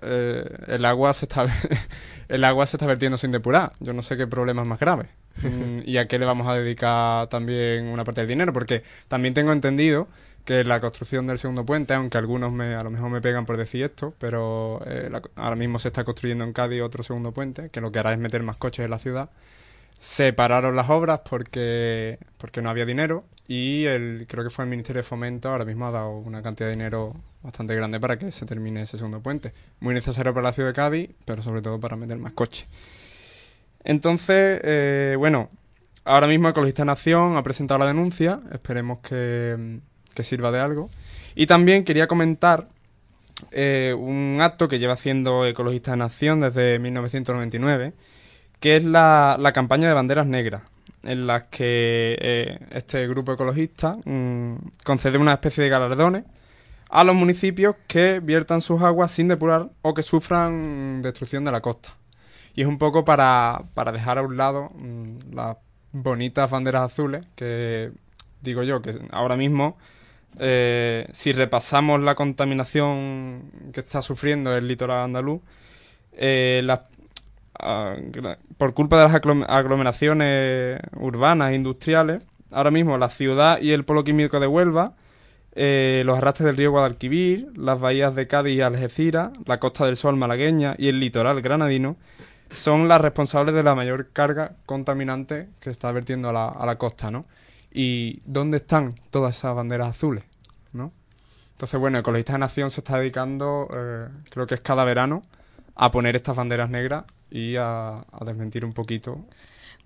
eh, 0.02 0.44
el 0.68 0.84
agua 0.84 1.12
se 1.14 1.26
está 1.26 1.46
el 2.28 2.44
agua 2.44 2.66
se 2.66 2.76
está 2.76 2.86
vertiendo 2.86 3.18
sin 3.18 3.30
depurar. 3.30 3.72
Yo 3.80 3.92
no 3.92 4.02
sé 4.02 4.16
qué 4.16 4.26
problema 4.26 4.62
es 4.62 4.68
más 4.68 4.80
grave. 4.80 5.06
Mm, 5.42 5.80
y 5.86 5.96
a 5.96 6.06
qué 6.08 6.18
le 6.18 6.26
vamos 6.26 6.46
a 6.48 6.54
dedicar 6.54 7.28
también 7.28 7.86
una 7.86 8.04
parte 8.04 8.20
del 8.22 8.28
dinero, 8.28 8.52
porque 8.52 8.82
también 9.08 9.32
tengo 9.34 9.52
entendido 9.52 10.08
que 10.44 10.64
la 10.64 10.80
construcción 10.80 11.26
del 11.26 11.38
segundo 11.38 11.64
puente, 11.64 11.94
aunque 11.94 12.18
algunos 12.18 12.50
me, 12.52 12.74
a 12.74 12.82
lo 12.82 12.90
mejor 12.90 13.10
me 13.10 13.20
pegan 13.20 13.46
por 13.46 13.56
decir 13.56 13.84
esto, 13.84 14.14
pero 14.18 14.82
eh, 14.86 15.08
la- 15.10 15.22
ahora 15.36 15.56
mismo 15.56 15.78
se 15.78 15.88
está 15.88 16.04
construyendo 16.04 16.44
en 16.44 16.52
Cádiz 16.52 16.82
otro 16.82 17.02
segundo 17.02 17.32
puente, 17.32 17.68
que 17.70 17.80
lo 17.80 17.92
que 17.92 17.98
hará 17.98 18.12
es 18.12 18.18
meter 18.18 18.42
más 18.42 18.56
coches 18.56 18.84
en 18.84 18.90
la 18.90 18.98
ciudad. 18.98 19.30
Se 20.00 20.32
pararon 20.32 20.74
las 20.74 20.88
obras 20.90 21.20
porque, 21.28 22.18
porque 22.38 22.62
no 22.62 22.70
había 22.70 22.86
dinero 22.86 23.26
y 23.46 23.84
el, 23.84 24.26
creo 24.26 24.42
que 24.42 24.50
fue 24.50 24.64
el 24.64 24.70
Ministerio 24.70 25.00
de 25.00 25.02
Fomento 25.06 25.50
ahora 25.50 25.66
mismo 25.66 25.86
ha 25.86 25.90
dado 25.90 26.12
una 26.18 26.42
cantidad 26.42 26.68
de 26.68 26.74
dinero 26.74 27.14
bastante 27.42 27.74
grande 27.74 28.00
para 28.00 28.18
que 28.18 28.32
se 28.32 28.46
termine 28.46 28.80
ese 28.82 28.96
segundo 28.96 29.20
puente. 29.20 29.52
Muy 29.78 29.92
necesario 29.92 30.32
para 30.32 30.48
la 30.48 30.52
ciudad 30.54 30.70
de 30.70 30.74
Cádiz, 30.74 31.10
pero 31.26 31.42
sobre 31.42 31.60
todo 31.60 31.78
para 31.78 31.96
meter 31.96 32.16
más 32.16 32.32
coches. 32.32 32.66
Entonces, 33.84 34.60
eh, 34.64 35.16
bueno, 35.18 35.50
ahora 36.04 36.26
mismo 36.26 36.48
Ecologista 36.48 36.84
Nación 36.86 37.36
ha 37.36 37.42
presentado 37.42 37.78
la 37.80 37.86
denuncia, 37.86 38.40
esperemos 38.52 39.00
que, 39.00 39.80
que 40.14 40.22
sirva 40.22 40.50
de 40.50 40.60
algo. 40.60 40.88
Y 41.34 41.46
también 41.46 41.84
quería 41.84 42.06
comentar 42.08 42.68
eh, 43.50 43.94
un 43.98 44.38
acto 44.40 44.68
que 44.68 44.78
lleva 44.78 44.94
haciendo 44.94 45.44
Ecologista 45.44 45.94
Nación 45.94 46.40
desde 46.40 46.78
1999, 46.78 47.92
que 48.60 48.76
es 48.76 48.84
la, 48.84 49.36
la 49.38 49.52
campaña 49.52 49.88
de 49.88 49.94
banderas 49.94 50.26
negras, 50.26 50.62
en 51.02 51.26
las 51.26 51.44
que 51.44 52.16
eh, 52.20 52.58
este 52.72 53.06
grupo 53.08 53.32
ecologista 53.32 53.96
mm, 54.04 54.54
concede 54.84 55.18
una 55.18 55.32
especie 55.34 55.64
de 55.64 55.70
galardones 55.70 56.24
a 56.90 57.04
los 57.04 57.14
municipios 57.14 57.76
que 57.86 58.20
viertan 58.20 58.60
sus 58.60 58.82
aguas 58.82 59.12
sin 59.12 59.28
depurar 59.28 59.70
o 59.82 59.94
que 59.94 60.02
sufran 60.02 61.02
destrucción 61.02 61.44
de 61.44 61.52
la 61.52 61.60
costa. 61.60 61.90
Y 62.54 62.62
es 62.62 62.66
un 62.66 62.78
poco 62.78 63.04
para, 63.04 63.62
para 63.74 63.92
dejar 63.92 64.18
a 64.18 64.22
un 64.22 64.36
lado 64.36 64.70
mm, 64.74 65.34
las 65.34 65.56
bonitas 65.92 66.50
banderas 66.50 66.82
azules 66.92 67.24
que 67.36 67.92
digo 68.42 68.62
yo 68.62 68.80
que 68.82 68.92
ahora 69.12 69.36
mismo 69.36 69.76
eh, 70.38 71.08
si 71.12 71.32
repasamos 71.32 72.00
la 72.00 72.14
contaminación 72.14 73.50
que 73.72 73.80
está 73.80 74.02
sufriendo 74.02 74.56
el 74.56 74.68
litoral 74.68 75.04
andaluz, 75.04 75.40
eh, 76.12 76.60
las- 76.64 76.82
por 78.58 78.74
culpa 78.74 78.98
de 78.98 79.04
las 79.04 79.12
aglom- 79.14 79.46
aglomeraciones 79.48 80.80
urbanas 80.96 81.52
e 81.52 81.54
industriales, 81.54 82.22
ahora 82.50 82.70
mismo 82.70 82.98
la 82.98 83.08
ciudad 83.08 83.60
y 83.60 83.72
el 83.72 83.84
polo 83.84 84.04
químico 84.04 84.40
de 84.40 84.46
Huelva, 84.46 84.94
eh, 85.52 86.02
los 86.06 86.18
arrastres 86.18 86.46
del 86.46 86.56
río 86.56 86.70
Guadalquivir, 86.70 87.48
las 87.56 87.80
bahías 87.80 88.14
de 88.14 88.26
Cádiz 88.26 88.56
y 88.56 88.60
Algeciras, 88.60 89.32
la 89.46 89.58
Costa 89.58 89.84
del 89.84 89.96
Sol 89.96 90.16
malagueña 90.16 90.74
y 90.78 90.88
el 90.88 91.00
litoral 91.00 91.42
granadino 91.42 91.96
son 92.50 92.88
las 92.88 93.00
responsables 93.00 93.54
de 93.54 93.62
la 93.62 93.74
mayor 93.74 94.10
carga 94.12 94.56
contaminante 94.66 95.48
que 95.60 95.70
está 95.70 95.90
vertiendo 95.92 96.28
a 96.30 96.66
la, 96.66 96.76
costa, 96.76 97.10
¿no? 97.10 97.26
¿Y 97.72 98.20
dónde 98.24 98.58
están 98.58 98.92
todas 99.10 99.36
esas 99.36 99.54
banderas 99.54 99.88
azules, 99.88 100.24
no? 100.72 100.92
Entonces, 101.52 101.78
bueno, 101.78 101.98
Ecologistas 101.98 102.34
de 102.34 102.38
Nación 102.40 102.70
se 102.70 102.80
está 102.80 102.98
dedicando, 102.98 103.68
eh, 103.72 104.08
creo 104.30 104.46
que 104.46 104.54
es 104.54 104.60
cada 104.60 104.84
verano, 104.84 105.22
a 105.82 105.90
poner 105.90 106.14
estas 106.16 106.36
banderas 106.36 106.68
negras 106.68 107.04
y 107.30 107.56
a, 107.56 107.96
a 107.96 108.24
desmentir 108.26 108.64
un 108.64 108.72
poquito. 108.72 109.12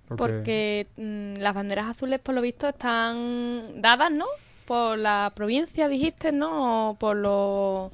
lo 0.09 0.17
que- 0.17 0.17
Porque 0.17 0.87
mm, 0.97 1.41
las 1.41 1.55
banderas 1.55 1.87
azules, 1.89 2.19
por 2.21 2.35
lo 2.35 2.41
visto, 2.41 2.69
están 2.69 3.81
dadas, 3.81 4.11
¿no? 4.11 4.27
Por 4.67 4.99
la 4.99 5.33
provincia, 5.35 5.89
dijiste, 5.89 6.33
¿no? 6.33 6.91
O 6.91 6.95
por 6.95 7.17
los... 7.17 7.93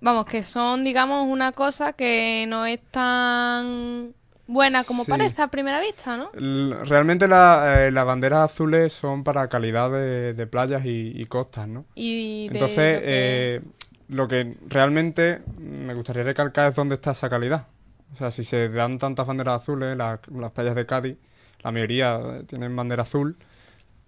Vamos, 0.00 0.26
que 0.26 0.42
son, 0.42 0.84
digamos, 0.84 1.26
una 1.28 1.52
cosa 1.52 1.92
que 1.92 2.44
no 2.48 2.66
es 2.66 2.80
tan 2.90 4.14
buena 4.46 4.84
como 4.84 5.04
Sí. 5.04 5.10
parece 5.10 5.40
a 5.42 5.48
primera 5.48 5.80
vista, 5.80 6.16
¿no? 6.16 6.30
L- 6.34 6.76
Realmente 6.84 7.26
la- 7.28 7.86
eh, 7.86 7.90
las 7.90 8.04
banderas 8.06 8.50
azules 8.52 8.92
son 8.92 9.24
para 9.24 9.48
calidad 9.48 9.90
de, 9.90 10.34
de 10.34 10.46
playas 10.46 10.84
y, 10.84 11.12
y 11.14 11.24
costas, 11.26 11.68
¿no? 11.68 11.84
Y 11.94 12.48
de 12.48 12.54
Entonces, 12.54 12.94
lo 12.94 13.00
que- 13.00 13.04
eh, 13.06 13.60
lo 14.08 14.28
que 14.28 14.56
realmente 14.68 15.42
me 15.58 15.94
gustaría 15.94 16.22
recalcar 16.22 16.70
es 16.70 16.74
dónde 16.76 16.96
está 16.96 17.12
esa 17.12 17.28
calidad. 17.28 17.66
O 18.12 18.16
sea, 18.16 18.30
si 18.30 18.44
se 18.44 18.68
dan 18.68 18.98
tantas 18.98 19.26
banderas 19.26 19.62
azules, 19.62 19.96
las, 19.96 20.20
las 20.28 20.52
playas 20.52 20.74
de 20.74 20.86
Cádiz, 20.86 21.16
la 21.62 21.72
mayoría 21.72 22.20
eh, 22.22 22.44
tienen 22.46 22.74
bandera 22.76 23.02
azul. 23.02 23.36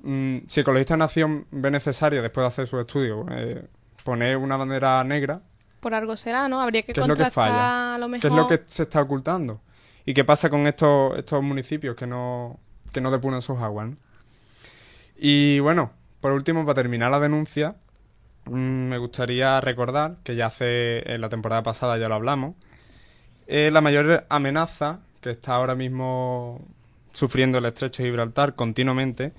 Mm, 0.03 0.39
si 0.47 0.61
Ecologista 0.61 0.97
Nación 0.97 1.47
ve 1.51 1.71
necesario, 1.71 2.23
después 2.23 2.45
de 2.45 2.49
hacer 2.49 2.67
su 2.67 2.79
estudio, 2.79 3.27
eh, 3.31 3.67
poner 4.05 4.37
una 4.37 4.57
bandera 4.57 5.03
negra, 5.05 5.41
por 5.87 5.95
algo 5.95 6.17
será, 6.17 6.49
¿no? 6.49 6.61
Habría 6.61 6.83
que 6.83 6.93
¿qué 6.93 7.01
es 7.01 7.07
lo 7.07 7.15
que 7.15 7.23
contrastar 7.23 7.51
falla? 7.53 7.95
a 7.95 7.99
lo 7.99 8.09
mejor... 8.09 8.23
¿Qué 8.23 8.27
es 8.27 8.35
lo 8.35 8.49
que 8.49 8.63
se 8.67 8.83
está 8.83 9.01
ocultando? 9.01 9.61
¿Y 10.05 10.15
qué 10.15 10.25
pasa 10.25 10.51
con 10.51 10.67
estos, 10.67 11.17
estos 11.17 11.43
municipios 11.45 11.95
que 11.95 12.09
no, 12.09 12.59
que 12.93 13.01
no 13.01 13.11
depuran 13.13 13.41
sus 13.41 13.59
aguas? 13.59 13.91
no? 13.91 13.97
Y 15.17 15.61
bueno, 15.61 15.93
por 16.21 16.33
último, 16.33 16.65
para 16.65 16.75
terminar 16.75 17.13
la 17.13 17.21
denuncia, 17.21 17.77
me 18.51 18.99
gustaría 18.99 19.61
recordar, 19.61 20.17
que 20.23 20.37
ya 20.37 20.47
hace 20.47 21.13
en 21.13 21.21
la 21.21 21.29
temporada 21.29 21.63
pasada 21.63 21.99
ya 21.99 22.09
lo 22.09 22.15
hablamos, 22.15 22.55
la 23.47 23.81
mayor 23.81 24.27
amenaza 24.29 25.01
que 25.21 25.31
está 25.31 25.55
ahora 25.55 25.75
mismo 25.75 26.65
sufriendo 27.13 27.59
el 27.59 27.65
estrecho 27.65 28.03
de 28.03 28.09
Gibraltar 28.11 28.55
continuamente, 28.55 29.33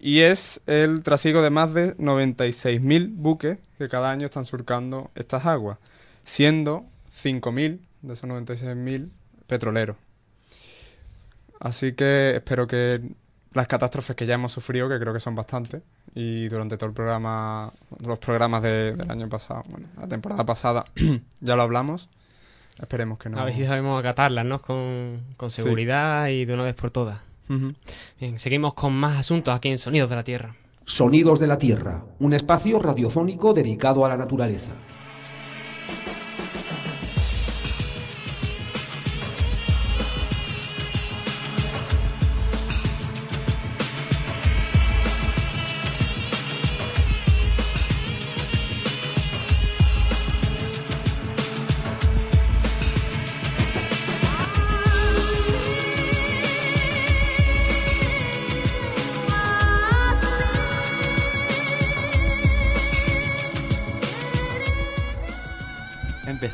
y 0.00 0.20
es 0.20 0.60
el 0.66 1.02
trasiego 1.02 1.42
de 1.42 1.50
más 1.50 1.74
de 1.74 1.96
96.000 1.96 3.10
buques 3.14 3.58
que 3.78 3.88
cada 3.88 4.10
año 4.12 4.26
están 4.26 4.44
surcando 4.44 5.10
estas 5.16 5.44
aguas, 5.46 5.78
siendo 6.24 6.86
5.000 7.22 7.80
de 8.02 8.12
esos 8.12 8.30
96.000 8.30 9.08
petroleros. 9.48 9.96
Así 11.58 11.94
que 11.94 12.36
espero 12.36 12.68
que 12.68 13.00
las 13.54 13.66
catástrofes 13.66 14.14
que 14.14 14.26
ya 14.26 14.34
hemos 14.34 14.52
sufrido, 14.52 14.88
que 14.88 14.98
creo 14.98 15.12
que 15.12 15.20
son 15.20 15.34
bastantes, 15.34 15.82
y 16.14 16.48
durante 16.48 16.76
todo 16.76 16.88
el 16.88 16.94
programa, 16.94 17.72
los 18.04 18.18
programas 18.18 18.62
de- 18.62 18.94
del 18.94 19.10
año 19.10 19.28
pasado, 19.28 19.62
bueno, 19.70 19.86
la 19.98 20.06
temporada 20.08 20.44
pasada, 20.44 20.84
ya 21.40 21.56
lo 21.56 21.62
hablamos. 21.62 22.08
Esperemos 22.80 23.18
que 23.18 23.28
no. 23.28 23.38
A 23.40 23.44
ver 23.44 23.54
si 23.54 23.64
sabemos 23.66 23.98
acatarlas, 23.98 24.44
¿no? 24.46 24.60
Con, 24.62 25.22
con 25.36 25.50
Sí. 25.50 25.62
seguridad 25.62 26.28
y 26.28 26.44
de 26.44 26.54
una 26.54 26.62
vez 26.62 26.74
por 26.74 26.90
todas. 26.92 27.20
Ujú. 27.48 27.72
Bien, 28.20 28.38
seguimos 28.38 28.74
con 28.74 28.92
más 28.94 29.18
asuntos 29.18 29.52
aquí 29.54 29.68
en 29.68 29.78
Sonidos 29.78 30.08
de 30.10 30.16
la 30.16 30.22
Tierra. 30.24 30.54
Sonidos 30.84 31.40
de 31.40 31.46
la 31.48 31.58
Tierra, 31.58 32.04
un 32.20 32.32
espacio 32.34 32.78
radiofónico 32.78 33.52
dedicado 33.52 34.04
a 34.06 34.08
la 34.08 34.16
naturaleza. 34.16 34.70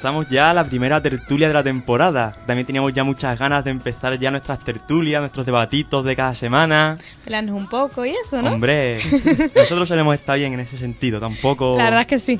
Empezamos 0.04 0.28
ya 0.28 0.52
la 0.52 0.64
primera 0.64 1.00
tertulia 1.00 1.48
de 1.48 1.54
la 1.54 1.62
temporada. 1.62 2.36
También 2.46 2.66
teníamos 2.66 2.92
ya 2.92 3.04
muchas 3.04 3.38
ganas 3.38 3.64
de 3.64 3.70
empezar 3.70 4.18
ya 4.18 4.30
nuestras 4.30 4.62
tertulias, 4.62 5.22
nuestros 5.22 5.46
debatitos 5.46 6.04
de 6.04 6.14
cada 6.14 6.34
semana. 6.34 6.98
Pelarnos 7.24 7.56
un 7.56 7.66
poco 7.66 8.04
y 8.04 8.10
eso, 8.10 8.42
¿no? 8.42 8.52
Hombre, 8.52 9.00
nosotros 9.56 9.88
solemos 9.88 10.14
estar 10.14 10.36
bien 10.36 10.52
en 10.52 10.60
ese 10.60 10.76
sentido, 10.76 11.20
tampoco... 11.20 11.78
La 11.78 11.84
verdad 11.84 12.02
es 12.02 12.06
que 12.06 12.18
sí. 12.18 12.38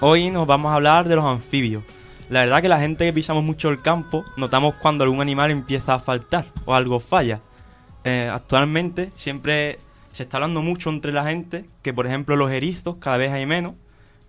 Hoy 0.00 0.30
nos 0.30 0.48
vamos 0.48 0.72
a 0.72 0.74
hablar 0.74 1.06
de 1.06 1.14
los 1.14 1.24
anfibios. 1.24 1.84
La 2.28 2.40
verdad 2.40 2.60
que 2.60 2.68
la 2.68 2.80
gente 2.80 3.04
que 3.04 3.12
pisamos 3.12 3.44
mucho 3.44 3.68
el 3.68 3.80
campo 3.80 4.24
notamos 4.36 4.74
cuando 4.74 5.04
algún 5.04 5.20
animal 5.20 5.52
empieza 5.52 5.94
a 5.94 6.00
faltar 6.00 6.46
o 6.64 6.74
algo 6.74 6.98
falla. 6.98 7.40
Eh, 8.02 8.28
actualmente 8.32 9.12
siempre 9.14 9.78
se 10.10 10.24
está 10.24 10.38
hablando 10.38 10.60
mucho 10.60 10.90
entre 10.90 11.12
la 11.12 11.22
gente 11.22 11.66
que, 11.82 11.94
por 11.94 12.08
ejemplo, 12.08 12.34
los 12.34 12.50
erizos 12.50 12.96
cada 12.96 13.16
vez 13.16 13.32
hay 13.32 13.46
menos, 13.46 13.74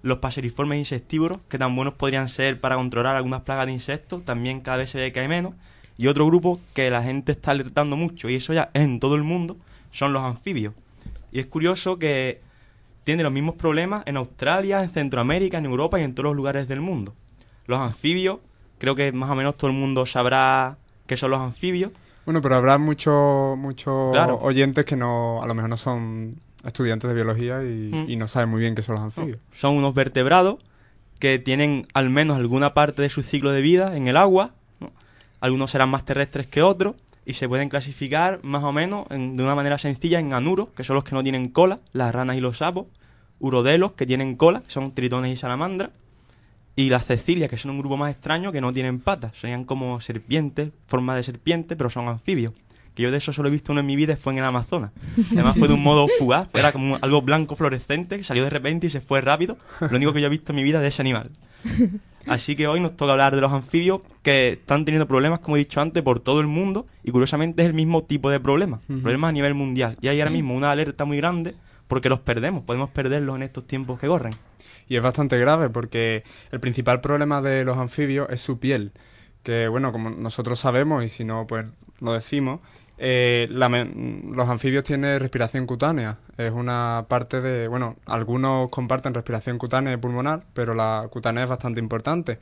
los 0.05 0.19
paseriformes 0.19 0.77
insectívoros, 0.77 1.39
que 1.49 1.57
tan 1.57 1.75
buenos 1.75 1.95
podrían 1.95 2.29
ser 2.29 2.59
para 2.59 2.75
controlar 2.75 3.15
algunas 3.15 3.41
plagas 3.41 3.65
de 3.65 3.71
insectos, 3.71 4.23
también 4.23 4.61
cada 4.61 4.77
vez 4.77 4.91
se 4.91 4.99
ve 4.99 5.11
que 5.11 5.19
hay 5.19 5.27
menos. 5.27 5.55
Y 5.97 6.05
otro 6.05 6.27
grupo 6.27 6.59
que 6.75 6.91
la 6.91 7.01
gente 7.01 7.31
está 7.31 7.49
alertando 7.51 7.95
mucho, 7.95 8.29
y 8.29 8.35
eso 8.35 8.53
ya 8.53 8.69
en 8.75 8.99
todo 8.99 9.15
el 9.15 9.23
mundo, 9.23 9.57
son 9.91 10.13
los 10.13 10.21
anfibios. 10.21 10.75
Y 11.31 11.39
es 11.39 11.47
curioso 11.47 11.97
que 11.97 12.39
tiene 13.03 13.23
los 13.23 13.31
mismos 13.31 13.55
problemas 13.55 14.03
en 14.05 14.17
Australia, 14.17 14.83
en 14.83 14.89
Centroamérica, 14.89 15.57
en 15.57 15.65
Europa 15.65 15.99
y 15.99 16.03
en 16.03 16.13
todos 16.13 16.25
los 16.25 16.35
lugares 16.35 16.67
del 16.67 16.81
mundo. 16.81 17.15
Los 17.65 17.79
anfibios, 17.79 18.41
creo 18.77 18.93
que 18.93 19.11
más 19.11 19.31
o 19.31 19.35
menos 19.35 19.57
todo 19.57 19.71
el 19.71 19.75
mundo 19.77 20.05
sabrá 20.05 20.77
qué 21.07 21.17
son 21.17 21.31
los 21.31 21.39
anfibios. 21.39 21.91
Bueno, 22.25 22.41
pero 22.41 22.55
habrá 22.57 22.77
muchos 22.77 23.57
muchos 23.57 24.11
Claro. 24.11 24.37
oyentes 24.39 24.85
que 24.85 24.95
no, 24.95 25.41
a 25.41 25.47
lo 25.47 25.55
mejor 25.55 25.69
no 25.71 25.77
son 25.77 26.35
estudiantes 26.65 27.07
de 27.09 27.15
biología 27.15 27.63
y, 27.63 27.91
Mm. 27.93 28.09
y 28.09 28.15
no 28.15 28.27
saben 28.27 28.49
muy 28.49 28.59
bien 28.61 28.75
qué 28.75 28.81
son 28.81 28.95
los 28.95 29.03
anfibios. 29.03 29.39
Son 29.55 29.75
unos 29.75 29.93
vertebrados 29.93 30.57
que 31.19 31.39
tienen 31.39 31.87
al 31.93 32.09
menos 32.09 32.37
alguna 32.37 32.73
parte 32.73 33.01
de 33.01 33.09
su 33.09 33.23
ciclo 33.23 33.51
de 33.51 33.61
vida 33.61 33.95
en 33.95 34.07
el 34.07 34.17
agua. 34.17 34.51
¿no? 34.79 34.91
Algunos 35.39 35.71
serán 35.71 35.89
más 35.89 36.03
terrestres 36.05 36.47
que 36.47 36.61
otros 36.61 36.95
y 37.25 37.33
se 37.33 37.47
pueden 37.47 37.69
clasificar 37.69 38.39
más 38.43 38.63
o 38.63 38.71
menos 38.71 39.07
en- 39.09 39.35
de 39.37 39.43
una 39.43 39.55
manera 39.55 39.77
sencilla 39.77 40.19
en 40.19 40.33
anuros, 40.33 40.69
que 40.75 40.83
son 40.83 40.95
los 40.95 41.03
que 41.03 41.15
no 41.15 41.23
tienen 41.23 41.49
cola, 41.49 41.79
las 41.93 42.13
ranas 42.13 42.35
y 42.37 42.41
los 42.41 42.57
sapos, 42.59 42.87
urodelos, 43.39 43.93
que 43.93 44.05
tienen 44.05 44.35
cola, 44.35 44.61
que 44.61 44.71
son 44.71 44.93
tritones 44.93 45.33
y 45.33 45.35
salamandras, 45.35 45.89
y 46.75 46.89
las 46.89 47.05
cecilias, 47.05 47.49
que 47.49 47.57
son 47.57 47.71
un 47.71 47.79
grupo 47.79 47.95
más 47.97 48.11
extraño 48.11 48.51
que 48.51 48.59
no 48.61 48.73
tienen 48.73 48.99
patas, 48.99 49.37
serían 49.37 49.63
como 49.63 50.01
serpientes, 50.01 50.71
forma 50.87 51.15
de 51.15 51.23
serpiente, 51.23 51.75
pero 51.75 51.89
son 51.89 52.07
anfibios. 52.09 52.51
Que 52.95 53.03
yo 53.03 53.11
de 53.11 53.17
eso 53.17 53.33
solo 53.33 53.49
he 53.49 53.51
visto 53.51 53.71
uno 53.71 53.81
en 53.81 53.87
mi 53.87 53.95
vida 53.95 54.13
y 54.13 54.15
fue 54.15 54.33
en 54.33 54.39
el 54.39 54.45
Amazonas. 54.45 54.91
Además 55.31 55.57
fue 55.57 55.67
de 55.67 55.73
un 55.73 55.83
modo 55.83 56.07
fugaz, 56.17 56.47
era 56.53 56.71
como 56.71 56.97
algo 57.01 57.21
blanco 57.21 57.55
fluorescente, 57.55 58.17
que 58.17 58.23
salió 58.23 58.43
de 58.43 58.49
repente 58.49 58.87
y 58.87 58.89
se 58.89 59.01
fue 59.01 59.21
rápido. 59.21 59.57
Lo 59.81 59.97
único 59.97 60.13
que 60.13 60.21
yo 60.21 60.27
he 60.27 60.29
visto 60.29 60.51
en 60.51 60.55
mi 60.55 60.63
vida 60.63 60.79
de 60.79 60.87
ese 60.87 61.01
animal. 61.01 61.31
Así 62.27 62.55
que 62.55 62.67
hoy 62.67 62.79
nos 62.79 62.95
toca 62.95 63.11
hablar 63.11 63.35
de 63.35 63.41
los 63.41 63.51
anfibios 63.51 64.01
que 64.23 64.53
están 64.53 64.85
teniendo 64.85 65.07
problemas, 65.07 65.39
como 65.39 65.57
he 65.57 65.59
dicho 65.59 65.79
antes, 65.81 66.01
por 66.01 66.19
todo 66.19 66.41
el 66.41 66.47
mundo 66.47 66.87
y 67.03 67.11
curiosamente 67.11 67.61
es 67.61 67.67
el 67.67 67.73
mismo 67.73 68.03
tipo 68.03 68.29
de 68.29 68.39
problema, 68.39 68.79
problemas 68.87 69.29
a 69.29 69.31
nivel 69.33 69.53
mundial. 69.53 69.97
Y 70.01 70.07
hay 70.07 70.19
ahora 70.19 70.31
mismo 70.31 70.55
una 70.55 70.71
alerta 70.71 71.05
muy 71.05 71.17
grande 71.17 71.55
porque 71.87 72.09
los 72.09 72.19
perdemos, 72.19 72.63
podemos 72.63 72.89
perderlos 72.89 73.35
en 73.35 73.43
estos 73.43 73.67
tiempos 73.67 73.99
que 73.99 74.07
corren. 74.07 74.33
Y 74.87 74.95
es 74.95 75.03
bastante 75.03 75.37
grave 75.37 75.69
porque 75.69 76.23
el 76.51 76.59
principal 76.59 77.01
problema 77.01 77.41
de 77.41 77.63
los 77.63 77.77
anfibios 77.77 78.27
es 78.29 78.41
su 78.41 78.59
piel. 78.59 78.91
Que, 79.43 79.67
bueno, 79.67 79.91
como 79.91 80.09
nosotros 80.09 80.59
sabemos 80.59 81.03
y 81.03 81.09
si 81.09 81.23
no, 81.23 81.45
pues 81.45 81.67
lo 81.99 82.13
decimos, 82.13 82.61
eh, 82.97 83.47
la 83.51 83.67
los 83.69 84.49
anfibios 84.49 84.83
tienen 84.83 85.19
respiración 85.19 85.65
cutánea. 85.65 86.17
Es 86.37 86.51
una 86.51 87.05
parte 87.07 87.41
de, 87.41 87.67
bueno, 87.67 87.97
algunos 88.05 88.69
comparten 88.69 89.13
respiración 89.13 89.57
cutánea 89.57 89.93
y 89.93 89.97
pulmonar, 89.97 90.43
pero 90.53 90.73
la 90.73 91.07
cutánea 91.09 91.43
es 91.43 91.49
bastante 91.49 91.79
importante. 91.79 92.39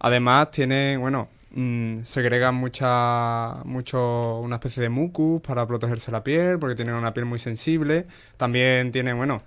Además, 0.00 0.50
tienen, 0.50 1.00
bueno, 1.00 1.28
mm, 1.52 2.02
segregan 2.04 2.54
mucha, 2.54 3.62
mucho, 3.64 4.40
una 4.40 4.56
especie 4.56 4.82
de 4.82 4.88
mucus 4.90 5.40
para 5.40 5.66
protegerse 5.66 6.10
la 6.10 6.22
piel, 6.22 6.58
porque 6.58 6.74
tienen 6.74 6.94
una 6.94 7.14
piel 7.14 7.26
muy 7.26 7.38
sensible. 7.38 8.06
También 8.36 8.92
tienen, 8.92 9.16
bueno, 9.16 9.42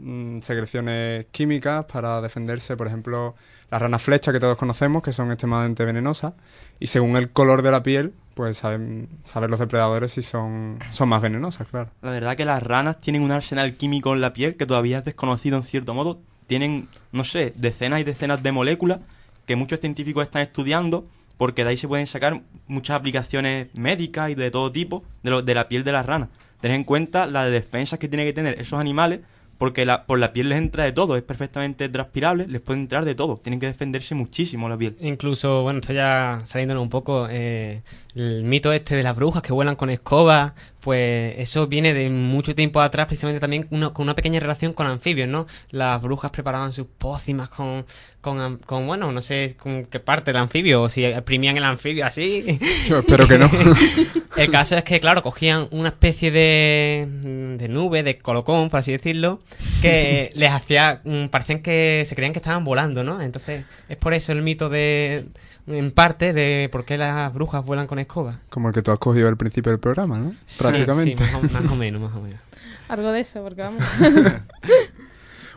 mm, 0.00 0.38
secreciones 0.40 1.26
químicas 1.26 1.84
para 1.86 2.20
defenderse, 2.20 2.76
por 2.76 2.86
ejemplo, 2.86 3.34
las 3.70 3.80
ranas 3.82 4.02
flecha 4.02 4.32
que 4.32 4.40
todos 4.40 4.56
conocemos, 4.56 5.02
que 5.02 5.12
son 5.12 5.28
extremadamente 5.30 5.84
venenosas, 5.84 6.32
y 6.78 6.86
según 6.86 7.16
el 7.16 7.30
color 7.30 7.62
de 7.62 7.70
la 7.70 7.82
piel, 7.82 8.12
pues 8.34 8.56
saben, 8.56 9.08
saber 9.24 9.50
los 9.50 9.60
depredadores 9.60 10.12
si 10.12 10.22
son, 10.22 10.78
son 10.90 11.08
más 11.08 11.20
venenosas, 11.22 11.68
claro. 11.68 11.90
La 12.02 12.10
verdad 12.10 12.36
que 12.36 12.44
las 12.44 12.62
ranas 12.62 13.00
tienen 13.00 13.22
un 13.22 13.32
arsenal 13.32 13.74
químico 13.74 14.14
en 14.14 14.20
la 14.20 14.32
piel 14.32 14.56
que 14.56 14.66
todavía 14.66 14.98
es 14.98 15.04
desconocido 15.04 15.56
en 15.56 15.64
cierto 15.64 15.92
modo. 15.94 16.18
Tienen, 16.46 16.88
no 17.12 17.22
sé, 17.24 17.52
decenas 17.56 18.00
y 18.00 18.04
decenas 18.04 18.42
de 18.42 18.50
moléculas 18.52 19.00
que 19.46 19.56
muchos 19.56 19.80
científicos 19.80 20.24
están 20.24 20.42
estudiando 20.42 21.06
porque 21.36 21.64
de 21.64 21.70
ahí 21.70 21.76
se 21.76 21.88
pueden 21.88 22.06
sacar 22.06 22.40
muchas 22.66 22.96
aplicaciones 22.98 23.68
médicas 23.74 24.30
y 24.30 24.34
de 24.34 24.50
todo 24.50 24.72
tipo 24.72 25.04
de, 25.22 25.30
lo- 25.30 25.42
de 25.42 25.54
la 25.54 25.68
piel 25.68 25.84
de 25.84 25.92
las 25.92 26.06
ranas. 26.06 26.28
Tened 26.60 26.74
en 26.76 26.84
cuenta 26.84 27.26
la 27.26 27.44
de 27.44 27.50
defensas 27.50 27.98
que 27.98 28.08
tienen 28.08 28.26
que 28.26 28.32
tener 28.32 28.60
esos 28.60 28.78
animales 28.80 29.20
porque 29.60 29.84
la, 29.84 30.06
por 30.06 30.18
la 30.18 30.32
piel 30.32 30.48
les 30.48 30.56
entra 30.56 30.84
de 30.84 30.92
todo, 30.92 31.18
es 31.18 31.22
perfectamente 31.22 31.86
transpirable, 31.90 32.46
les 32.48 32.62
puede 32.62 32.80
entrar 32.80 33.04
de 33.04 33.14
todo. 33.14 33.36
Tienen 33.36 33.60
que 33.60 33.66
defenderse 33.66 34.14
muchísimo 34.14 34.70
la 34.70 34.78
piel. 34.78 34.96
Incluso, 35.00 35.62
bueno, 35.62 35.80
esto 35.80 35.92
ya 35.92 36.40
saliéndonos 36.46 36.82
un 36.82 36.88
poco, 36.88 37.28
eh, 37.28 37.82
el 38.14 38.44
mito 38.44 38.72
este 38.72 38.94
de 38.94 39.02
las 39.02 39.14
brujas 39.14 39.42
que 39.42 39.52
vuelan 39.52 39.76
con 39.76 39.90
escobas, 39.90 40.54
pues 40.80 41.34
eso 41.38 41.66
viene 41.66 41.92
de 41.94 42.08
mucho 42.10 42.54
tiempo 42.54 42.80
atrás, 42.80 43.06
precisamente 43.06 43.40
también 43.40 43.66
uno- 43.70 43.92
con 43.92 44.04
una 44.04 44.14
pequeña 44.14 44.40
relación 44.40 44.72
con 44.72 44.86
anfibios, 44.86 45.28
¿no? 45.28 45.46
Las 45.70 46.00
brujas 46.02 46.30
preparaban 46.30 46.72
sus 46.72 46.86
pócimas 46.86 47.48
con, 47.50 47.84
con, 48.20 48.58
con, 48.58 48.86
bueno, 48.86 49.12
no 49.12 49.22
sé 49.22 49.56
con 49.58 49.84
qué 49.86 50.00
parte 50.00 50.32
del 50.32 50.40
anfibio, 50.42 50.82
o 50.82 50.88
si 50.88 51.04
exprimían 51.04 51.56
el 51.56 51.64
anfibio 51.64 52.04
así. 52.06 52.58
Yo 52.88 52.98
espero 53.00 53.28
que 53.28 53.38
no. 53.38 53.50
El 54.36 54.50
caso 54.50 54.76
es 54.76 54.84
que, 54.84 55.00
claro, 55.00 55.22
cogían 55.22 55.66
una 55.72 55.88
especie 55.88 56.30
de, 56.30 57.06
de 57.58 57.68
nube, 57.68 58.02
de 58.02 58.16
colocón, 58.18 58.70
por 58.70 58.78
así 58.80 58.92
decirlo, 58.92 59.40
que 59.82 60.30
les 60.34 60.50
hacía. 60.50 61.00
mm, 61.04 61.26
parecían 61.26 61.60
que 61.62 62.04
se 62.06 62.14
creían 62.14 62.32
que 62.32 62.38
estaban 62.38 62.64
volando, 62.64 63.02
¿no? 63.02 63.20
Entonces, 63.20 63.64
es 63.88 63.96
por 63.96 64.14
eso 64.14 64.32
el 64.32 64.42
mito 64.42 64.68
de. 64.68 65.24
En 65.70 65.92
parte, 65.92 66.32
de 66.32 66.68
por 66.70 66.84
qué 66.84 66.98
las 66.98 67.32
brujas 67.32 67.64
vuelan 67.64 67.86
con 67.86 67.98
escobas. 67.98 68.36
Como 68.48 68.68
el 68.68 68.74
que 68.74 68.82
tú 68.82 68.90
has 68.90 68.98
cogido 68.98 69.28
al 69.28 69.36
principio 69.36 69.70
del 69.70 69.80
programa, 69.80 70.18
¿no? 70.18 70.34
Sí, 70.46 70.58
Prácticamente. 70.58 71.24
Sí, 71.24 71.32
más, 71.32 71.44
o, 71.44 71.60
más 71.62 71.72
o 71.72 71.76
menos, 71.76 72.02
más 72.02 72.16
o 72.16 72.20
menos. 72.20 72.40
Algo 72.88 73.12
de 73.12 73.20
eso, 73.20 73.42
porque 73.42 73.62
vamos. 73.62 73.84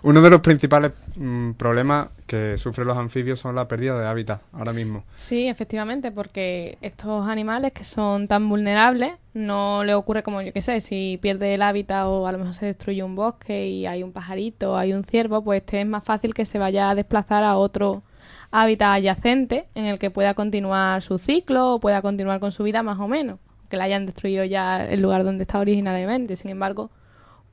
Uno 0.03 0.21
de 0.21 0.29
los 0.29 0.41
principales 0.41 0.91
mm, 1.15 1.51
problemas 1.51 2.09
que 2.27 2.57
sufren 2.57 2.87
los 2.87 2.97
anfibios 2.97 3.39
son 3.39 3.55
la 3.55 3.69
pérdida 3.69 3.97
de 3.97 4.05
hábitat 4.05 4.41
ahora 4.51 4.73
mismo. 4.73 5.05
Sí, 5.15 5.47
efectivamente, 5.47 6.11
porque 6.11 6.77
estos 6.81 7.29
animales 7.29 7.71
que 7.71 7.85
son 7.85 8.27
tan 8.27 8.49
vulnerables, 8.49 9.13
no 9.33 9.85
le 9.85 9.93
ocurre 9.93 10.21
como 10.21 10.41
yo 10.41 10.51
que 10.51 10.61
sé, 10.61 10.81
si 10.81 11.17
pierde 11.21 11.53
el 11.53 11.61
hábitat 11.61 12.05
o 12.05 12.27
a 12.27 12.33
lo 12.33 12.37
mejor 12.37 12.53
se 12.53 12.65
destruye 12.65 13.01
un 13.01 13.15
bosque 13.15 13.69
y 13.69 13.85
hay 13.85 14.03
un 14.03 14.11
pajarito, 14.11 14.75
hay 14.77 14.91
un 14.91 15.05
ciervo, 15.05 15.41
pues 15.41 15.61
este 15.61 15.79
es 15.79 15.87
más 15.87 16.03
fácil 16.03 16.33
que 16.33 16.45
se 16.45 16.59
vaya 16.59 16.89
a 16.89 16.95
desplazar 16.95 17.45
a 17.45 17.55
otro 17.55 18.03
hábitat 18.53 18.97
adyacente 18.97 19.65
en 19.73 19.85
el 19.85 19.97
que 19.97 20.11
pueda 20.11 20.35
continuar 20.35 21.01
su 21.01 21.17
ciclo 21.17 21.73
o 21.73 21.79
pueda 21.79 22.03
continuar 22.03 22.39
con 22.39 22.51
su 22.51 22.63
vida 22.63 22.83
más 22.83 22.99
o 22.99 23.07
menos, 23.07 23.39
que 23.67 23.77
le 23.77 23.83
hayan 23.83 24.05
destruido 24.05 24.45
ya 24.45 24.85
el 24.85 25.01
lugar 25.01 25.23
donde 25.23 25.41
está 25.41 25.59
originariamente. 25.59 26.35
Sin 26.35 26.51
embargo, 26.51 26.91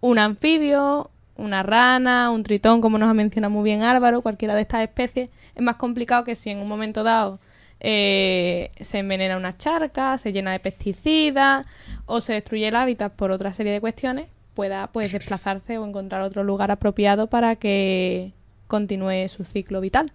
un 0.02 0.18
anfibio, 0.18 1.10
una 1.36 1.62
rana, 1.62 2.30
un 2.30 2.42
tritón, 2.42 2.82
como 2.82 2.98
nos 2.98 3.08
ha 3.08 3.14
mencionado 3.14 3.50
muy 3.50 3.64
bien 3.64 3.82
Álvaro, 3.82 4.20
cualquiera 4.20 4.54
de 4.54 4.60
estas 4.60 4.82
especies, 4.82 5.30
es 5.54 5.62
más 5.62 5.76
complicado 5.76 6.22
que 6.24 6.36
si 6.36 6.50
en 6.50 6.58
un 6.58 6.68
momento 6.68 7.02
dado 7.02 7.40
eh, 7.80 8.70
se 8.78 8.98
envenena 8.98 9.38
una 9.38 9.56
charca, 9.56 10.18
se 10.18 10.34
llena 10.34 10.52
de 10.52 10.60
pesticidas 10.60 11.64
o 12.04 12.20
se 12.20 12.34
destruye 12.34 12.68
el 12.68 12.76
hábitat 12.76 13.14
por 13.14 13.30
otra 13.30 13.54
serie 13.54 13.72
de 13.72 13.80
cuestiones, 13.80 14.28
pueda 14.52 14.88
pues 14.88 15.12
desplazarse 15.12 15.78
o 15.78 15.86
encontrar 15.86 16.20
otro 16.20 16.44
lugar 16.44 16.70
apropiado 16.70 17.28
para 17.28 17.56
que 17.56 18.34
continúe 18.66 19.26
su 19.28 19.44
ciclo 19.44 19.80
vital. 19.80 20.12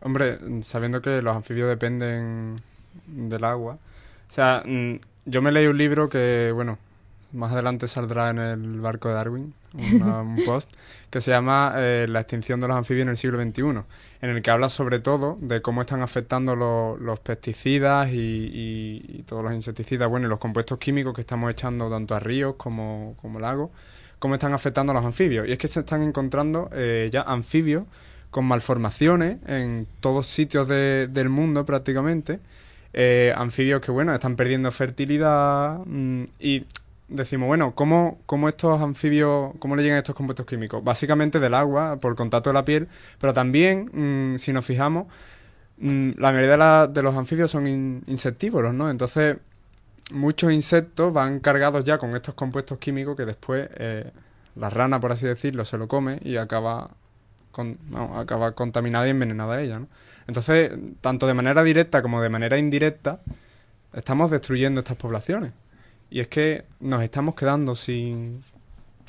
Hombre, 0.00 0.38
mm, 0.38 0.62
sabiendo 0.62 1.00
que 1.02 1.22
los 1.22 1.34
anfibios 1.36 1.68
dependen 1.68 2.56
del 3.06 3.44
agua. 3.44 3.78
O 4.30 4.32
sea, 4.32 4.62
mm, 4.64 4.94
yo 5.26 5.42
me 5.42 5.52
leí 5.52 5.66
un 5.66 5.78
libro 5.78 6.08
que, 6.08 6.50
bueno, 6.54 6.78
más 7.32 7.52
adelante 7.52 7.88
saldrá 7.88 8.30
en 8.30 8.38
el 8.38 8.80
barco 8.80 9.08
de 9.08 9.14
Darwin, 9.14 9.54
una- 9.74 10.20
un 10.22 10.36
post, 10.44 10.70
que 11.10 11.20
se 11.20 11.30
llama 11.30 11.74
eh, 11.76 12.06
La 12.08 12.20
extinción 12.20 12.60
de 12.60 12.68
los 12.68 12.76
anfibios 12.76 13.04
en 13.04 13.10
el 13.10 13.16
siglo 13.16 13.40
XXI, 13.40 13.82
en 14.22 14.30
el 14.30 14.42
que 14.42 14.50
habla 14.50 14.68
sobre 14.68 15.00
todo 15.00 15.36
de 15.40 15.60
cómo 15.62 15.80
están 15.82 16.02
afectando 16.02 16.56
lo- 16.56 16.96
los 16.98 17.20
pesticidas 17.20 18.10
y, 18.10 18.16
y- 18.16 19.04
y 19.18 19.22
todos 19.22 19.42
los 19.42 19.52
insecticidas, 19.52 20.08
bueno, 20.08 20.26
y 20.26 20.30
los 20.30 20.38
compuestos 20.38 20.78
químicos 20.78 21.14
que 21.14 21.20
estamos 21.22 21.50
echando 21.50 21.90
tanto 21.90 22.14
a 22.14 22.20
ríos 22.20 22.54
como, 22.56 23.14
como 23.20 23.38
lagos, 23.40 23.70
cómo 24.18 24.34
están 24.34 24.52
afectando 24.54 24.92
a 24.92 24.94
los 24.94 25.04
anfibios. 25.04 25.46
Y 25.48 25.52
es 25.52 25.58
que 25.58 25.68
se 25.68 25.80
están 25.80 26.02
encontrando 26.02 26.70
eh, 26.72 27.10
ya 27.12 27.22
anfibios 27.22 27.84
con 28.30 28.44
malformaciones 28.46 29.38
en 29.46 29.86
todos 30.00 30.26
sitios 30.26 30.68
de- 30.68 31.08
del 31.10 31.28
mundo 31.28 31.64
prácticamente. 31.64 32.40
Eh, 32.92 33.32
anfibios 33.36 33.80
que, 33.80 33.90
bueno, 33.90 34.14
están 34.14 34.36
perdiendo 34.36 34.70
fertilidad 34.70 35.80
mm, 35.84 36.24
y 36.40 36.64
decimos, 37.08 37.46
bueno, 37.46 37.74
¿cómo, 37.74 38.18
¿cómo 38.26 38.48
estos 38.48 38.80
anfibios, 38.80 39.52
cómo 39.58 39.76
le 39.76 39.82
llegan 39.82 39.98
estos 39.98 40.14
compuestos 40.14 40.46
químicos? 40.46 40.82
Básicamente 40.82 41.38
del 41.40 41.54
agua, 41.54 41.98
por 42.00 42.16
contacto 42.16 42.50
de 42.50 42.54
la 42.54 42.64
piel, 42.64 42.88
pero 43.20 43.32
también, 43.34 43.90
mm, 43.92 44.38
si 44.38 44.52
nos 44.52 44.64
fijamos, 44.66 45.06
mm, 45.78 46.12
la 46.18 46.32
mayoría 46.32 46.86
de, 46.88 47.02
los 47.02 47.16
anfibios 47.16 47.50
son 47.50 47.66
in- 47.66 48.02
insectívoros, 48.06 48.74
¿no? 48.74 48.90
Entonces, 48.90 49.36
muchos 50.12 50.52
insectos 50.52 51.12
van 51.12 51.40
cargados 51.40 51.84
ya 51.84 51.98
con 51.98 52.14
estos 52.16 52.34
compuestos 52.34 52.78
químicos 52.78 53.16
que 53.16 53.26
después 53.26 53.68
eh, 53.76 54.10
la 54.56 54.70
rana, 54.70 55.00
por 55.00 55.12
así 55.12 55.26
decirlo, 55.26 55.64
se 55.64 55.78
lo 55.78 55.88
come 55.88 56.18
y 56.24 56.36
acaba, 56.36 56.90
con, 57.56 57.78
no, 57.88 58.18
acaba 58.18 58.52
contaminada 58.52 59.06
y 59.06 59.10
envenenada 59.10 59.62
ella, 59.62 59.78
¿no? 59.78 59.88
Entonces, 60.26 60.72
tanto 61.00 61.26
de 61.26 61.32
manera 61.32 61.64
directa 61.64 62.02
como 62.02 62.20
de 62.20 62.28
manera 62.28 62.58
indirecta, 62.58 63.20
estamos 63.94 64.30
destruyendo 64.30 64.80
estas 64.80 64.98
poblaciones. 64.98 65.52
Y 66.10 66.20
es 66.20 66.28
que 66.28 66.66
nos 66.80 67.02
estamos 67.02 67.34
quedando 67.34 67.74
sin, 67.74 68.42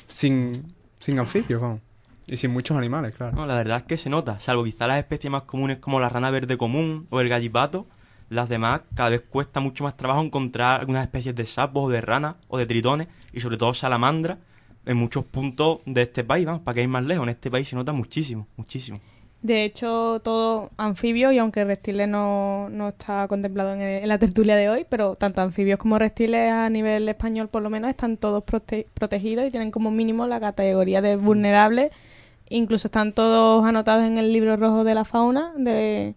sin, 0.06 0.74
sin 0.98 1.18
anfibios, 1.18 1.60
vamos. 1.60 1.80
Y 2.26 2.38
sin 2.38 2.50
muchos 2.50 2.78
animales, 2.78 3.14
claro. 3.14 3.44
La 3.44 3.54
verdad 3.54 3.78
es 3.78 3.82
que 3.82 3.98
se 3.98 4.08
nota, 4.08 4.40
salvo 4.40 4.64
quizá 4.64 4.86
las 4.86 4.98
especies 4.98 5.30
más 5.30 5.42
comunes 5.42 5.78
como 5.78 6.00
la 6.00 6.08
rana 6.08 6.30
verde 6.30 6.56
común 6.56 7.06
o 7.10 7.20
el 7.20 7.28
gallipato, 7.28 7.86
las 8.30 8.48
demás 8.48 8.80
cada 8.94 9.10
vez 9.10 9.22
cuesta 9.28 9.60
mucho 9.60 9.84
más 9.84 9.96
trabajo 9.96 10.22
encontrar 10.22 10.80
algunas 10.80 11.04
especies 11.04 11.34
de 11.34 11.44
sapos 11.44 11.84
o 11.84 11.90
de 11.90 12.00
ranas 12.00 12.36
o 12.48 12.56
de 12.56 12.64
tritones 12.64 13.08
y 13.32 13.40
sobre 13.40 13.58
todo 13.58 13.74
salamandras 13.74 14.38
en 14.88 14.96
muchos 14.96 15.24
puntos 15.24 15.80
de 15.86 16.02
este 16.02 16.24
país, 16.24 16.44
vamos, 16.46 16.62
para 16.62 16.74
que 16.76 16.82
ir 16.82 16.88
más 16.88 17.04
lejos, 17.04 17.22
en 17.24 17.28
este 17.30 17.50
país 17.50 17.68
se 17.68 17.76
nota 17.76 17.92
muchísimo, 17.92 18.46
muchísimo. 18.56 18.98
De 19.40 19.62
hecho, 19.64 20.20
todo 20.24 20.70
anfibio, 20.76 21.30
y 21.30 21.38
aunque 21.38 21.64
reptiles 21.64 22.08
no, 22.08 22.68
no 22.70 22.88
está 22.88 23.28
contemplado 23.28 23.72
en, 23.74 23.80
el- 23.82 24.02
en 24.02 24.08
la 24.08 24.18
tertulia 24.18 24.56
de 24.56 24.68
hoy, 24.68 24.84
pero 24.88 25.14
tanto 25.14 25.40
anfibios 25.40 25.78
como 25.78 25.96
reptiles 25.96 26.50
a 26.50 26.68
nivel 26.70 27.08
español 27.08 27.48
por 27.48 27.62
lo 27.62 27.70
menos 27.70 27.88
están 27.90 28.16
todos 28.16 28.42
prote- 28.44 28.86
protegidos 28.94 29.46
y 29.46 29.50
tienen 29.52 29.70
como 29.70 29.92
mínimo 29.92 30.26
la 30.26 30.40
categoría 30.40 31.00
de 31.02 31.14
vulnerables. 31.16 31.92
Incluso 32.50 32.88
están 32.88 33.12
todos 33.12 33.64
anotados 33.64 34.04
en 34.04 34.18
el 34.18 34.32
libro 34.32 34.56
rojo 34.56 34.82
de 34.82 34.94
la 34.94 35.04
fauna 35.04 35.52
de 35.56 36.14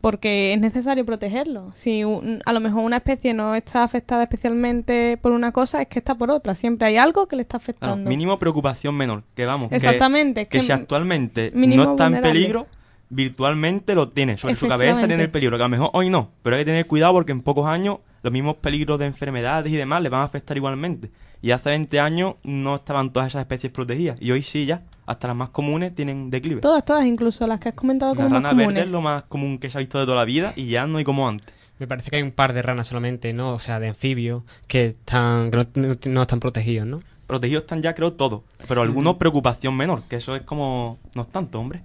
porque 0.00 0.52
es 0.54 0.60
necesario 0.60 1.04
protegerlo. 1.04 1.70
Si 1.74 2.04
un- 2.04 2.42
a 2.44 2.52
lo 2.52 2.60
mejor 2.60 2.82
una 2.84 2.96
especie 2.98 3.34
no 3.34 3.54
está 3.54 3.82
afectada 3.82 4.22
especialmente 4.24 5.18
por 5.20 5.32
una 5.32 5.52
cosa, 5.52 5.82
es 5.82 5.88
que 5.88 5.98
está 5.98 6.14
por 6.14 6.30
otra. 6.30 6.54
Siempre 6.54 6.88
hay 6.88 6.96
algo 6.96 7.26
que 7.28 7.36
le 7.36 7.42
está 7.42 7.58
Claro, 7.58 7.62
afectando. 7.64 8.08
mínimo 8.10 8.38
preocupación 8.38 8.96
menor. 8.96 9.22
Que 9.34 9.46
vamos, 9.46 9.68
que- 9.70 9.76
Exactamente, 9.76 10.46
Que, 10.46 10.58
que 10.58 10.62
si 10.64 10.72
actualmente 10.72 11.52
no 11.54 11.82
está 11.92 12.06
en 12.06 12.20
peligro, 12.22 12.66
virtualmente 13.10 13.94
lo 13.94 14.08
tiene. 14.08 14.36
Sobre 14.38 14.56
su 14.56 14.66
cabeza 14.66 15.06
tiene 15.06 15.22
el 15.24 15.30
peligro, 15.30 15.58
que 15.58 15.64
a 15.64 15.66
lo 15.66 15.70
mejor 15.70 15.90
hoy 15.92 16.08
no. 16.08 16.30
Pero 16.42 16.56
hay 16.56 16.62
que 16.62 16.66
tener 16.66 16.86
cuidado 16.86 17.12
porque 17.12 17.32
en 17.32 17.42
pocos 17.42 17.66
años 17.66 17.98
los 18.22 18.32
mismos 18.32 18.56
peligros 18.56 18.98
de 18.98 19.06
enfermedades 19.06 19.72
y 19.72 19.76
demás 19.76 20.02
le 20.02 20.08
van 20.08 20.22
a 20.22 20.24
afectar 20.24 20.56
igualmente. 20.56 21.10
Y 21.42 21.50
hace 21.50 21.70
20 21.70 22.00
años 22.00 22.34
no 22.44 22.76
estaban 22.76 23.12
todas 23.12 23.28
esas 23.28 23.40
especies 23.40 23.72
protegidas. 23.72 24.20
Y 24.20 24.30
hoy 24.30 24.42
sí 24.42 24.66
ya, 24.66 24.82
hasta 25.06 25.28
las 25.28 25.36
más 25.36 25.48
comunes 25.50 25.94
tienen 25.94 26.30
declive. 26.30 26.60
Todas, 26.60 26.84
todas, 26.84 27.04
incluso 27.06 27.46
las 27.46 27.58
que 27.60 27.70
has 27.70 27.74
comentado 27.74 28.14
La 28.14 28.16
como 28.16 28.28
más 28.28 28.42
rana 28.42 28.48
verde 28.50 28.64
comunes. 28.64 28.84
es 28.84 28.90
lo 28.90 29.00
más 29.00 29.24
común 29.24 29.58
que 29.58 29.70
se 29.70 29.78
ha 29.78 29.80
visto 29.80 29.98
de 29.98 30.04
toda 30.04 30.16
la 30.16 30.24
vida 30.24 30.52
y 30.54 30.66
ya 30.66 30.86
no 30.86 30.98
hay 30.98 31.04
como 31.04 31.26
antes. 31.26 31.52
Me 31.78 31.86
parece 31.86 32.10
que 32.10 32.16
hay 32.16 32.22
un 32.22 32.32
par 32.32 32.52
de 32.52 32.60
ranas 32.60 32.86
solamente, 32.86 33.32
¿no? 33.32 33.54
O 33.54 33.58
sea, 33.58 33.80
de 33.80 33.88
anfibios 33.88 34.42
que 34.66 34.86
están 34.86 35.50
que 35.50 36.10
no 36.10 36.22
están 36.22 36.38
protegidos, 36.38 36.86
¿no? 36.86 37.00
Protegidos 37.26 37.62
están 37.62 37.80
ya 37.80 37.94
creo 37.94 38.12
todos, 38.12 38.42
pero 38.68 38.82
algunos 38.82 39.16
preocupación 39.16 39.74
menor, 39.76 40.02
que 40.02 40.16
eso 40.16 40.36
es 40.36 40.42
como... 40.42 40.98
no 41.14 41.22
es 41.22 41.28
tanto, 41.28 41.58
hombre. 41.58 41.82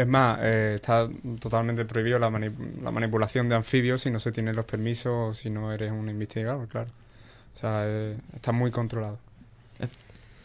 Es 0.00 0.06
más, 0.06 0.38
eh, 0.40 0.72
está 0.76 1.10
totalmente 1.40 1.84
prohibido 1.84 2.18
la, 2.18 2.30
mani- 2.30 2.80
la 2.82 2.90
manipulación 2.90 3.50
de 3.50 3.54
anfibios 3.54 4.00
si 4.00 4.10
no 4.10 4.18
se 4.18 4.32
tienen 4.32 4.56
los 4.56 4.64
permisos 4.64 5.12
o 5.12 5.34
si 5.34 5.50
no 5.50 5.72
eres 5.72 5.92
un 5.92 6.08
investigador, 6.08 6.66
claro. 6.68 6.88
O 7.54 7.58
sea, 7.58 7.82
eh, 7.84 8.16
está 8.34 8.50
muy 8.52 8.70
controlado. 8.70 9.18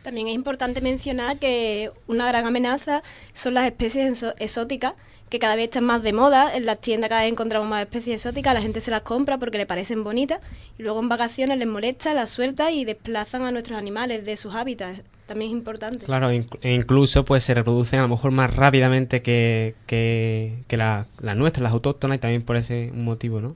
También 0.03 0.27
es 0.27 0.35
importante 0.35 0.81
mencionar 0.81 1.39
que 1.39 1.89
una 2.05 2.27
gran 2.27 2.45
amenaza 2.45 3.01
son 3.33 3.53
las 3.53 3.65
especies 3.65 4.25
exóticas, 4.39 4.93
que 5.29 5.39
cada 5.39 5.55
vez 5.55 5.65
están 5.65 5.85
más 5.85 6.03
de 6.03 6.11
moda. 6.11 6.53
En 6.53 6.65
las 6.65 6.81
tiendas 6.81 7.09
cada 7.09 7.21
vez 7.21 7.31
encontramos 7.31 7.69
más 7.69 7.83
especies 7.83 8.17
exóticas, 8.17 8.53
la 8.53 8.61
gente 8.61 8.81
se 8.81 8.91
las 8.91 9.03
compra 9.03 9.37
porque 9.37 9.57
le 9.57 9.65
parecen 9.65 10.03
bonitas 10.03 10.41
y 10.77 10.83
luego 10.83 10.99
en 10.99 11.07
vacaciones 11.07 11.57
les 11.57 11.67
molesta, 11.67 12.13
las 12.13 12.29
suelta 12.29 12.71
y 12.71 12.83
desplazan 12.83 13.43
a 13.43 13.51
nuestros 13.51 13.79
animales 13.79 14.25
de 14.25 14.35
sus 14.35 14.53
hábitats. 14.53 15.01
También 15.27 15.51
es 15.51 15.57
importante. 15.57 16.05
Claro, 16.05 16.31
inc- 16.31 16.59
e 16.61 16.73
incluso 16.73 17.25
pues 17.25 17.43
se 17.43 17.53
reproducen 17.53 17.99
a 17.99 18.03
lo 18.03 18.09
mejor 18.09 18.31
más 18.31 18.55
rápidamente 18.55 19.21
que, 19.21 19.75
que, 19.87 20.59
que 20.67 20.77
la- 20.77 21.07
las 21.19 21.35
nuestras, 21.35 21.63
las 21.63 21.71
autóctonas, 21.73 22.17
y 22.17 22.19
también 22.19 22.43
por 22.43 22.55
ese 22.57 22.91
motivo, 22.93 23.41
¿no? 23.41 23.55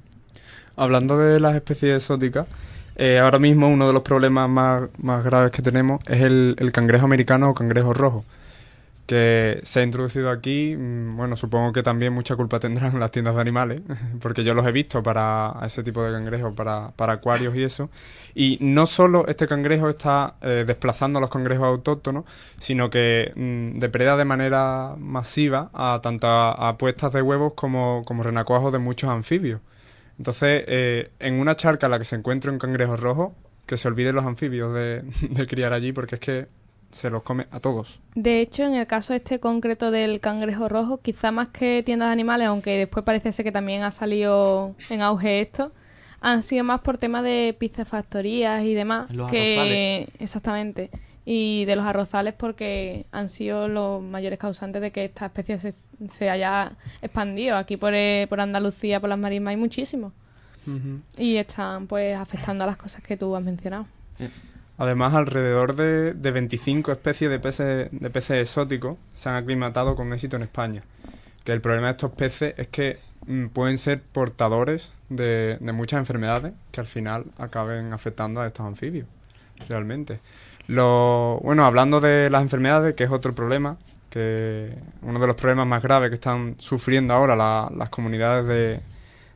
Hablando 0.75 1.17
de 1.17 1.39
las 1.39 1.55
especies 1.55 1.95
exóticas, 2.03 2.47
eh, 2.95 3.19
ahora 3.19 3.37
mismo 3.39 3.67
uno 3.69 3.85
de 3.87 3.93
los 3.93 4.01
problemas 4.01 4.49
más, 4.49 4.89
más 4.97 5.23
graves 5.23 5.51
que 5.51 5.61
tenemos 5.61 6.01
es 6.07 6.21
el, 6.21 6.55
el 6.57 6.71
cangrejo 6.71 7.05
americano 7.05 7.49
o 7.49 7.53
cangrejo 7.53 7.93
rojo, 7.93 8.25
que 9.09 9.59
se 9.63 9.79
ha 9.79 9.83
introducido 9.83 10.29
aquí, 10.29 10.75
mm, 10.77 11.17
bueno, 11.17 11.35
supongo 11.35 11.73
que 11.73 11.81
también 11.81 12.13
mucha 12.13 12.35
culpa 12.35 12.59
tendrán 12.59 12.99
las 12.99 13.09
tiendas 13.09 13.33
de 13.33 13.41
animales, 13.41 13.81
porque 14.21 14.43
yo 14.43 14.53
los 14.53 14.67
he 14.67 14.71
visto 14.71 15.01
para 15.01 15.51
ese 15.63 15.81
tipo 15.81 16.03
de 16.03 16.11
cangrejos, 16.11 16.53
para, 16.53 16.91
para 16.91 17.13
acuarios 17.13 17.55
y 17.55 17.63
eso, 17.63 17.89
y 18.35 18.59
no 18.61 18.85
solo 18.85 19.25
este 19.27 19.47
cangrejo 19.47 19.89
está 19.89 20.35
eh, 20.43 20.63
desplazando 20.67 21.17
a 21.17 21.21
los 21.21 21.31
cangrejos 21.31 21.65
autóctonos, 21.65 22.25
sino 22.59 22.91
que 22.91 23.33
mm, 23.35 23.79
depreda 23.79 24.15
de 24.15 24.25
manera 24.25 24.93
masiva 24.99 25.71
a 25.73 26.01
tanto 26.03 26.27
a, 26.29 26.77
puestas 26.77 27.11
de 27.11 27.23
huevos 27.23 27.53
como, 27.53 28.03
como 28.05 28.21
renacuajos 28.21 28.71
de 28.71 28.77
muchos 28.77 29.09
anfibios. 29.09 29.59
Entonces, 30.19 30.65
eh, 30.67 31.09
en 31.17 31.39
una 31.39 31.55
charca 31.55 31.87
en 31.87 31.91
la 31.91 31.97
que 31.99 32.05
se 32.05 32.15
encuentre 32.15 32.51
un 32.51 32.59
cangrejo 32.59 32.95
rojo, 32.95 33.35
que 33.65 33.77
se 33.77 33.87
olviden 33.87 34.13
los 34.15 34.25
anfibios 34.25 34.71
de, 34.71 35.01
de 35.31 35.45
criar 35.47 35.73
allí, 35.73 35.93
porque 35.93 36.15
es 36.15 36.21
que 36.21 36.58
se 36.91 37.09
los 37.09 37.23
come 37.23 37.47
a 37.51 37.59
todos. 37.59 37.99
De 38.15 38.41
hecho, 38.41 38.63
en 38.63 38.73
el 38.73 38.87
caso 38.87 39.13
este 39.13 39.39
concreto 39.39 39.91
del 39.91 40.19
cangrejo 40.19 40.69
rojo, 40.69 40.97
quizá 40.97 41.31
más 41.31 41.49
que 41.49 41.83
tiendas 41.83 42.09
de 42.09 42.13
animales, 42.13 42.47
aunque 42.47 42.77
después 42.77 43.05
parece 43.05 43.31
ser 43.31 43.45
que 43.45 43.51
también 43.51 43.83
ha 43.83 43.91
salido 43.91 44.75
en 44.89 45.01
auge 45.01 45.41
esto, 45.41 45.71
han 46.21 46.43
sido 46.43 46.63
más 46.63 46.81
por 46.81 46.97
tema 46.97 47.21
de 47.21 47.55
piscifactorías 47.57 48.63
y 48.63 48.73
demás. 48.73 49.11
Los 49.11 49.29
que 49.29 50.07
Exactamente. 50.19 50.89
Y 51.25 51.65
de 51.65 51.75
los 51.75 51.85
arrozales 51.85 52.33
porque 52.33 53.05
han 53.11 53.29
sido 53.29 53.67
los 53.67 54.01
mayores 54.01 54.39
causantes 54.39 54.81
de 54.81 54.91
que 54.91 55.05
esta 55.05 55.27
especie 55.27 55.59
se, 55.59 55.75
se 56.11 56.29
haya 56.29 56.71
expandido. 57.01 57.55
Aquí 57.55 57.77
por, 57.77 57.93
eh, 57.93 58.25
por 58.29 58.41
Andalucía, 58.41 58.99
por 58.99 59.09
las 59.09 59.19
marismas, 59.19 59.51
hay 59.51 59.57
muchísimos. 59.57 60.11
Y 61.17 61.37
están 61.37 61.87
pues 61.87 62.15
afectando 62.15 62.63
a 62.63 62.67
las 62.67 62.77
cosas 62.77 63.01
que 63.01 63.17
tú 63.17 63.35
has 63.35 63.43
mencionado. 63.43 63.87
Además, 64.79 65.13
alrededor 65.13 65.75
de, 65.75 66.13
de 66.13 66.31
25 66.31 66.91
especies 66.91 67.29
de 67.29 67.39
peces, 67.39 67.89
de 67.91 68.09
peces 68.09 68.41
exóticos 68.41 68.97
se 69.13 69.29
han 69.29 69.35
aclimatado 69.35 69.95
con 69.95 70.11
éxito 70.13 70.37
en 70.37 70.43
España. 70.43 70.81
Que 71.43 71.51
el 71.51 71.61
problema 71.61 71.87
de 71.87 71.91
estos 71.91 72.11
peces 72.11 72.53
es 72.57 72.67
que 72.69 72.97
mm, 73.27 73.47
pueden 73.47 73.77
ser 73.77 74.01
portadores 74.01 74.93
de, 75.09 75.57
de 75.59 75.71
muchas 75.73 75.99
enfermedades 75.99 76.53
que 76.71 76.79
al 76.79 76.87
final 76.87 77.25
acaben 77.37 77.93
afectando 77.93 78.41
a 78.41 78.47
estos 78.47 78.65
anfibios, 78.65 79.05
realmente. 79.67 80.19
Lo, 80.67 81.39
bueno, 81.43 81.65
hablando 81.65 81.99
de 81.99 82.29
las 82.29 82.41
enfermedades, 82.41 82.95
que 82.95 83.03
es 83.03 83.11
otro 83.11 83.33
problema, 83.35 83.77
que 84.09 84.73
uno 85.01 85.19
de 85.19 85.27
los 85.27 85.35
problemas 85.35 85.67
más 85.67 85.83
graves 85.83 86.09
que 86.09 86.15
están 86.15 86.55
sufriendo 86.57 87.13
ahora 87.13 87.35
la- 87.35 87.71
las 87.75 87.89
comunidades 87.89 88.47
de, 88.47 88.79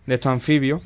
de 0.06 0.14
estos 0.16 0.32
anfibios, 0.32 0.82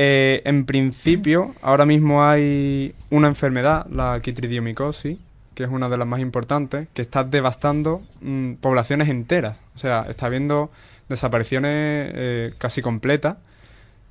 eh, 0.00 0.42
en 0.44 0.64
principio, 0.64 1.56
ahora 1.60 1.84
mismo 1.84 2.24
hay 2.24 2.94
una 3.10 3.26
enfermedad, 3.26 3.84
la 3.90 4.20
quitridiomicosis, 4.22 5.18
que 5.56 5.64
es 5.64 5.68
una 5.68 5.88
de 5.88 5.96
las 5.96 6.06
más 6.06 6.20
importantes, 6.20 6.86
que 6.94 7.02
está 7.02 7.24
devastando 7.24 8.00
mm, 8.20 8.52
poblaciones 8.60 9.08
enteras. 9.08 9.58
O 9.74 9.78
sea, 9.80 10.06
está 10.08 10.26
habiendo 10.26 10.70
desapariciones 11.08 12.12
eh, 12.14 12.54
casi 12.58 12.80
completas 12.80 13.38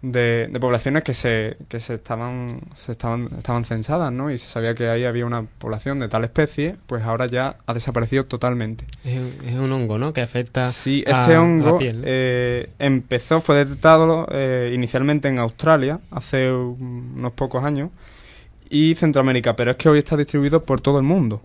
de, 0.04 0.48
de 0.52 0.60
poblaciones 0.60 1.04
que 1.04 1.14
se, 1.16 1.58
que 1.70 1.80
se 1.80 1.96
estaban 1.96 2.62
se 2.74 2.92
estaban 2.92 3.30
estaban 3.38 3.66
censadas, 3.66 4.12
¿no? 4.14 4.30
Y 4.30 4.38
se 4.38 4.48
sabía 4.48 4.76
que 4.76 4.90
ahí 4.90 5.06
había 5.06 5.26
una 5.26 5.44
población 5.44 5.98
de 6.00 6.08
tal 6.08 6.24
especie, 6.24 6.76
pues 6.86 7.04
ahora 7.04 7.26
ya 7.26 7.58
ha 7.66 7.74
desaparecido 7.74 8.26
totalmente. 8.26 8.86
Es, 9.04 9.20
es 9.46 9.56
un 9.56 9.72
hongo, 9.72 9.98
¿no? 9.98 10.14
Que 10.14 10.22
afecta 10.22 10.68
Sí, 10.68 11.04
a- 11.08 11.22
este 11.22 11.36
a 11.36 11.40
la 11.40 11.78
piel, 11.80 12.04
eh, 12.06 12.70
empezó, 12.78 13.40
fue 13.42 13.56
detectado 13.58 14.28
eh, 14.32 14.72
inicialmente 14.76 15.30
en 15.30 15.40
Australia 15.40 16.00
hace 16.12 16.52
un- 16.52 17.14
unos 17.18 17.34
pocos 17.34 17.64
años 17.64 17.90
y 18.70 18.94
Centroamérica, 18.96 19.56
pero 19.56 19.72
es 19.72 19.78
que 19.78 19.90
hoy 19.90 20.00
está 20.00 20.16
distribuido 20.16 20.64
por 20.64 20.80
todo 20.80 20.98
el 21.00 21.04
mundo. 21.06 21.42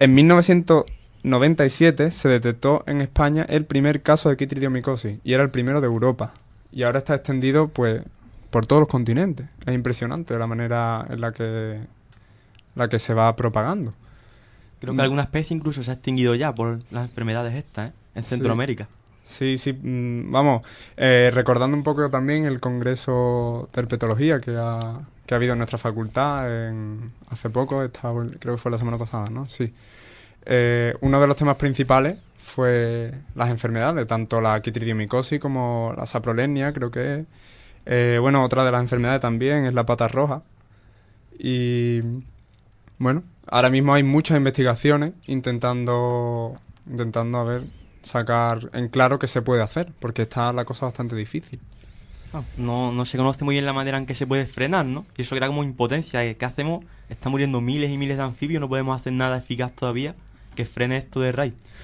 En 0.00 0.14
1997 0.14 2.10
se 2.10 2.28
detectó 2.28 2.84
en 2.86 3.00
España 3.00 3.46
el 3.48 3.64
primer 3.64 4.02
caso 4.02 4.28
de 4.28 4.36
quitridiomicosis 4.36 5.18
y 5.24 5.32
era 5.32 5.42
el 5.42 5.50
primero 5.50 5.80
de 5.80 5.86
Europa 5.86 6.32
y 6.72 6.82
ahora 6.82 6.98
está 6.98 7.14
extendido 7.14 7.68
pues 7.68 8.02
por 8.50 8.66
todos 8.66 8.80
los 8.80 8.88
continentes. 8.88 9.46
Es 9.66 9.74
impresionante 9.74 10.36
la 10.38 10.46
manera 10.46 11.06
en 11.08 11.20
la 11.20 11.32
que 11.32 11.80
la 12.74 12.88
que 12.88 12.98
se 12.98 13.14
va 13.14 13.34
propagando. 13.36 13.92
Creo 14.80 14.94
que 14.94 15.02
alguna 15.02 15.22
especie 15.22 15.54
incluso 15.56 15.82
se 15.82 15.90
ha 15.90 15.94
extinguido 15.94 16.34
ya 16.34 16.54
por 16.54 16.78
las 16.90 17.04
enfermedades 17.04 17.54
estas, 17.54 17.90
¿eh? 17.90 17.92
En 18.14 18.24
Sí. 18.24 18.30
Centroamérica. 18.30 18.88
Sí, 19.24 19.58
sí, 19.58 19.72
mm, 19.72 20.32
vamos, 20.32 20.62
eh, 20.96 21.30
recordando 21.32 21.76
un 21.76 21.82
poco 21.84 22.08
también 22.10 22.46
el 22.46 22.58
congreso 22.60 23.68
de 23.72 23.80
herpetología 23.82 24.40
que 24.40 24.56
ha, 24.58 25.00
que 25.26 25.34
ha 25.34 25.36
habido 25.36 25.52
en 25.52 25.58
nuestra 25.58 25.78
facultad 25.78 26.68
en- 26.68 27.12
hace 27.28 27.50
poco, 27.50 27.82
esta- 27.84 28.10
creo 28.40 28.54
que 28.54 28.60
fue 28.60 28.70
la 28.72 28.78
semana 28.78 28.98
pasada, 28.98 29.28
¿no? 29.30 29.46
Sí. 29.48 29.72
Eh, 30.46 30.94
uno 31.02 31.20
de 31.20 31.26
los 31.26 31.36
temas 31.36 31.56
principales 31.56 32.16
fue 32.40 33.12
las 33.34 33.50
enfermedades, 33.50 34.06
tanto 34.06 34.40
la 34.40 34.60
quitridiomicosis 34.60 35.38
como 35.38 35.94
la 35.96 36.06
saprolenia, 36.06 36.72
creo 36.72 36.90
que 36.90 37.20
es. 37.20 37.26
Eh, 37.86 38.18
bueno, 38.20 38.44
otra 38.44 38.64
de 38.64 38.72
las 38.72 38.80
enfermedades 38.80 39.20
también 39.20 39.64
es 39.66 39.74
la 39.74 39.86
pata 39.86 40.08
roja. 40.08 40.42
Y 41.38 42.00
bueno, 42.98 43.22
ahora 43.46 43.70
mismo 43.70 43.94
hay 43.94 44.02
muchas 44.02 44.36
investigaciones 44.36 45.12
intentando, 45.26 46.58
intentando 46.88 47.38
a 47.38 47.44
ver, 47.44 47.64
sacar 48.02 48.70
en 48.72 48.88
claro 48.88 49.18
qué 49.18 49.26
se 49.26 49.42
puede 49.42 49.62
hacer, 49.62 49.92
porque 50.00 50.22
está 50.22 50.52
la 50.52 50.64
cosa 50.64 50.86
bastante 50.86 51.16
difícil. 51.16 51.60
Ah, 52.32 52.42
No, 52.56 52.92
no 52.92 53.04
se 53.04 53.16
conoce 53.16 53.44
muy 53.44 53.54
bien 53.54 53.66
la 53.66 53.72
manera 53.72 53.98
en 53.98 54.06
que 54.06 54.14
se 54.14 54.26
puede 54.26 54.46
frenar, 54.46 54.86
¿no? 54.86 55.04
Y 55.16 55.22
eso 55.22 55.36
era 55.36 55.46
como 55.46 55.64
impotencia. 55.64 56.34
¿Qué 56.34 56.44
hacemos? 56.44 56.84
Están 57.08 57.32
muriendo 57.32 57.60
miles 57.60 57.90
y 57.90 57.98
miles 57.98 58.16
de 58.16 58.22
anfibios, 58.22 58.60
no 58.60 58.68
podemos 58.68 58.94
hacer 58.94 59.12
nada 59.12 59.38
eficaz 59.38 59.72
todavía 59.72 60.14
que 60.64 60.66
frene 60.70 60.98
esto 60.98 61.20
de. 61.20 61.32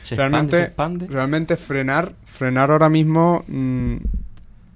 Se 0.04 0.14
realmente, 0.14 0.56
expande, 0.58 0.60
se 0.60 0.66
expande. 0.66 1.06
realmente 1.08 1.56
frenar, 1.56 2.12
frenar 2.24 2.70
ahora 2.70 2.88
mismo 2.88 3.44
mm, 3.48 3.96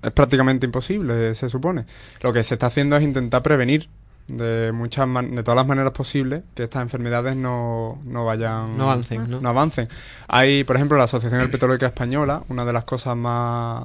es 0.03 0.11
prácticamente 0.13 0.67
imposible, 0.67 1.35
se 1.35 1.49
supone. 1.49 1.85
Lo 2.23 2.33
que 2.33 2.43
se 2.43 2.55
está 2.55 2.67
haciendo 2.67 2.97
es 2.97 3.03
intentar 3.03 3.43
prevenir 3.43 3.89
de 4.27 4.71
muchas 4.73 5.07
man- 5.09 5.35
de 5.35 5.43
todas 5.43 5.57
las 5.57 5.67
maneras 5.67 5.93
posibles 5.93 6.43
que 6.55 6.63
estas 6.65 6.83
enfermedades 6.83 7.35
no, 7.37 8.01
no 8.05 8.25
vayan 8.25 8.77
No 8.79 8.85
avancen, 8.91 9.29
¿no? 9.31 9.41
no 9.41 9.49
avancen. 9.49 9.89
Hay, 10.29 10.63
por 10.65 10.77
ejemplo, 10.77 10.97
la 10.97 11.05
Asociación 11.05 11.41
Herpetológica 11.41 11.87
Española, 11.87 12.43
una 12.49 12.65
de 12.65 12.73
las 12.73 12.85
cosas 12.85 13.17
más 13.17 13.85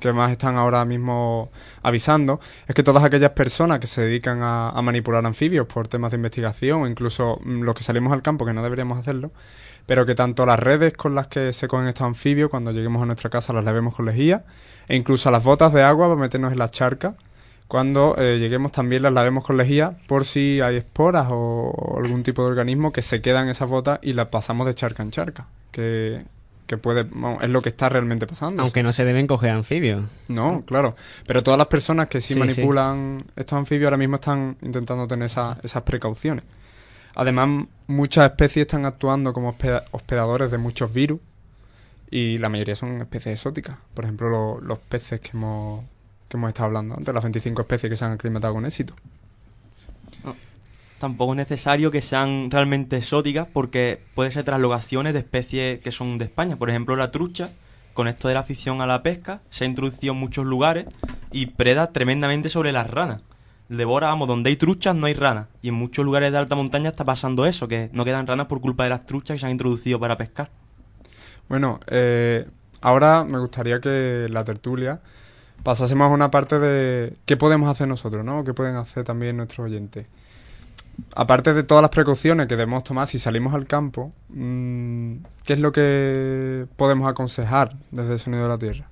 que 0.00 0.12
más 0.12 0.32
están 0.32 0.56
ahora 0.56 0.84
mismo 0.84 1.50
avisando 1.82 2.40
es 2.66 2.74
que 2.74 2.82
todas 2.82 3.04
aquellas 3.04 3.30
personas 3.30 3.80
que 3.80 3.86
se 3.86 4.02
dedican 4.02 4.42
a, 4.42 4.70
a 4.70 4.82
manipular 4.82 5.24
anfibios 5.24 5.66
por 5.66 5.88
temas 5.88 6.12
de 6.12 6.16
investigación 6.16 6.86
incluso 6.88 7.40
mm, 7.44 7.62
los 7.62 7.74
que 7.74 7.82
salimos 7.82 8.12
al 8.12 8.22
campo 8.22 8.44
que 8.44 8.52
no 8.52 8.62
deberíamos 8.62 8.98
hacerlo, 8.98 9.30
pero 9.86 10.06
que 10.06 10.14
tanto 10.14 10.46
las 10.46 10.58
redes 10.58 10.92
con 10.94 11.14
las 11.14 11.26
que 11.28 11.52
se 11.52 11.68
cogen 11.68 11.88
estos 11.88 12.06
anfibios 12.06 12.50
cuando 12.50 12.72
lleguemos 12.72 13.02
a 13.02 13.06
nuestra 13.06 13.30
casa 13.30 13.52
las 13.52 13.64
lavemos 13.64 13.94
con 13.94 14.06
lejía 14.06 14.44
e 14.88 14.96
incluso 14.96 15.30
las 15.30 15.44
botas 15.44 15.72
de 15.72 15.82
agua 15.82 16.08
para 16.08 16.20
meternos 16.20 16.52
en 16.52 16.58
la 16.58 16.70
charca 16.70 17.14
cuando 17.68 18.14
eh, 18.16 18.38
lleguemos 18.38 18.70
también 18.70 19.02
las 19.02 19.12
lavemos 19.12 19.44
con 19.44 19.56
lejía 19.56 19.96
por 20.06 20.24
si 20.24 20.60
hay 20.60 20.76
esporas 20.76 21.28
o 21.30 21.98
algún 21.98 22.22
tipo 22.22 22.42
de 22.42 22.50
organismo 22.50 22.92
que 22.92 23.02
se 23.02 23.20
queda 23.20 23.42
en 23.42 23.48
esas 23.48 23.68
botas 23.68 23.98
y 24.02 24.12
las 24.12 24.28
pasamos 24.28 24.66
de 24.66 24.74
charca 24.74 25.02
en 25.02 25.10
charca. 25.10 25.48
Que, 25.72 26.24
que 26.66 26.76
puede, 26.78 27.06
es 27.42 27.50
lo 27.50 27.62
que 27.62 27.68
está 27.68 27.88
realmente 27.88 28.26
pasando. 28.26 28.62
Aunque 28.62 28.82
no 28.82 28.92
se 28.92 29.04
deben 29.04 29.26
coger 29.26 29.50
anfibios. 29.50 30.04
No, 30.28 30.62
claro. 30.66 30.96
Pero 31.26 31.42
todas 31.42 31.58
las 31.58 31.68
personas 31.68 32.08
que 32.08 32.20
sí, 32.20 32.34
Sí, 32.34 32.40
manipulan 32.40 33.24
estos 33.36 33.56
anfibios 33.58 33.86
ahora 33.88 33.96
mismo 33.96 34.16
están 34.16 34.56
intentando 34.62 35.06
tener 35.06 35.26
esa- 35.26 35.58
esas 35.62 35.82
precauciones. 35.84 36.44
Además, 37.14 37.66
muchas 37.86 38.30
especies 38.30 38.66
están 38.66 38.84
actuando 38.84 39.32
como 39.32 39.48
hospeda- 39.50 39.84
hospedadores 39.92 40.50
de 40.50 40.58
muchos 40.58 40.92
virus 40.92 41.20
y 42.10 42.38
la 42.38 42.48
mayoría 42.48 42.74
son 42.74 43.00
especies 43.00 43.38
exóticas. 43.38 43.78
Por 43.94 44.04
ejemplo, 44.04 44.28
lo- 44.28 44.60
los 44.60 44.78
peces 44.78 45.20
que 45.20 45.30
hemos, 45.34 45.84
que 46.28 46.36
hemos 46.36 46.48
estado 46.48 46.66
hablando 46.66 46.94
antes, 46.94 47.14
las 47.14 47.22
25 47.24 47.62
especies 47.62 47.90
que 47.90 47.96
se 47.96 48.04
han 48.04 48.12
aclimatado 48.12 48.54
con 48.54 48.66
éxito. 48.66 48.94
Tampoco 50.98 51.32
es 51.32 51.36
necesario 51.36 51.90
que 51.90 52.00
sean 52.00 52.50
realmente 52.50 52.96
exóticas 52.96 53.46
porque 53.52 54.00
puede 54.14 54.32
ser 54.32 54.44
translocaciones 54.44 55.12
de 55.12 55.18
especies 55.18 55.80
que 55.80 55.90
son 55.90 56.16
de 56.16 56.24
España. 56.24 56.56
Por 56.56 56.70
ejemplo, 56.70 56.96
la 56.96 57.10
trucha, 57.10 57.50
con 57.92 58.08
esto 58.08 58.28
de 58.28 58.34
la 58.34 58.40
afición 58.40 58.80
a 58.80 58.86
la 58.86 59.02
pesca, 59.02 59.40
se 59.50 59.64
ha 59.64 59.66
introducido 59.66 60.14
en 60.14 60.20
muchos 60.20 60.46
lugares 60.46 60.86
y 61.32 61.46
preda 61.46 61.92
tremendamente 61.92 62.48
sobre 62.48 62.72
las 62.72 62.88
ranas. 62.90 63.20
Devora, 63.68 64.06
vamos, 64.06 64.28
donde 64.28 64.48
hay 64.50 64.56
truchas 64.56 64.94
no 64.94 65.06
hay 65.06 65.14
ranas. 65.14 65.48
Y 65.60 65.68
en 65.68 65.74
muchos 65.74 66.04
lugares 66.04 66.32
de 66.32 66.38
alta 66.38 66.54
montaña 66.54 66.90
está 66.90 67.04
pasando 67.04 67.44
eso, 67.44 67.68
que 67.68 67.90
no 67.92 68.04
quedan 68.04 68.26
ranas 68.26 68.46
por 68.46 68.60
culpa 68.60 68.84
de 68.84 68.90
las 68.90 69.04
truchas 69.04 69.34
que 69.34 69.40
se 69.40 69.46
han 69.46 69.52
introducido 69.52 70.00
para 70.00 70.16
pescar. 70.16 70.50
Bueno, 71.48 71.80
eh, 71.88 72.48
ahora 72.80 73.24
me 73.24 73.38
gustaría 73.38 73.80
que 73.80 74.28
la 74.30 74.44
tertulia 74.44 75.00
pasásemos 75.62 76.06
a 76.06 76.14
una 76.14 76.30
parte 76.30 76.58
de 76.58 77.16
qué 77.26 77.36
podemos 77.36 77.68
hacer 77.68 77.88
nosotros, 77.88 78.24
¿no? 78.24 78.44
¿Qué 78.44 78.54
pueden 78.54 78.76
hacer 78.76 79.04
también 79.04 79.36
nuestros 79.36 79.66
oyentes? 79.66 80.06
Aparte 81.14 81.54
de 81.54 81.62
todas 81.62 81.82
las 81.82 81.90
precauciones 81.90 82.46
que 82.46 82.56
debemos 82.56 82.84
tomar 82.84 83.06
si 83.06 83.18
salimos 83.18 83.54
al 83.54 83.66
campo, 83.66 84.12
mm, 84.28 85.14
¿qué 85.44 85.52
es 85.54 85.58
lo 85.58 85.72
que 85.72 86.66
podemos 86.76 87.08
aconsejar 87.08 87.74
desde 87.90 88.14
el 88.14 88.18
Sonido 88.18 88.42
de 88.44 88.48
la 88.48 88.58
Tierra? 88.58 88.88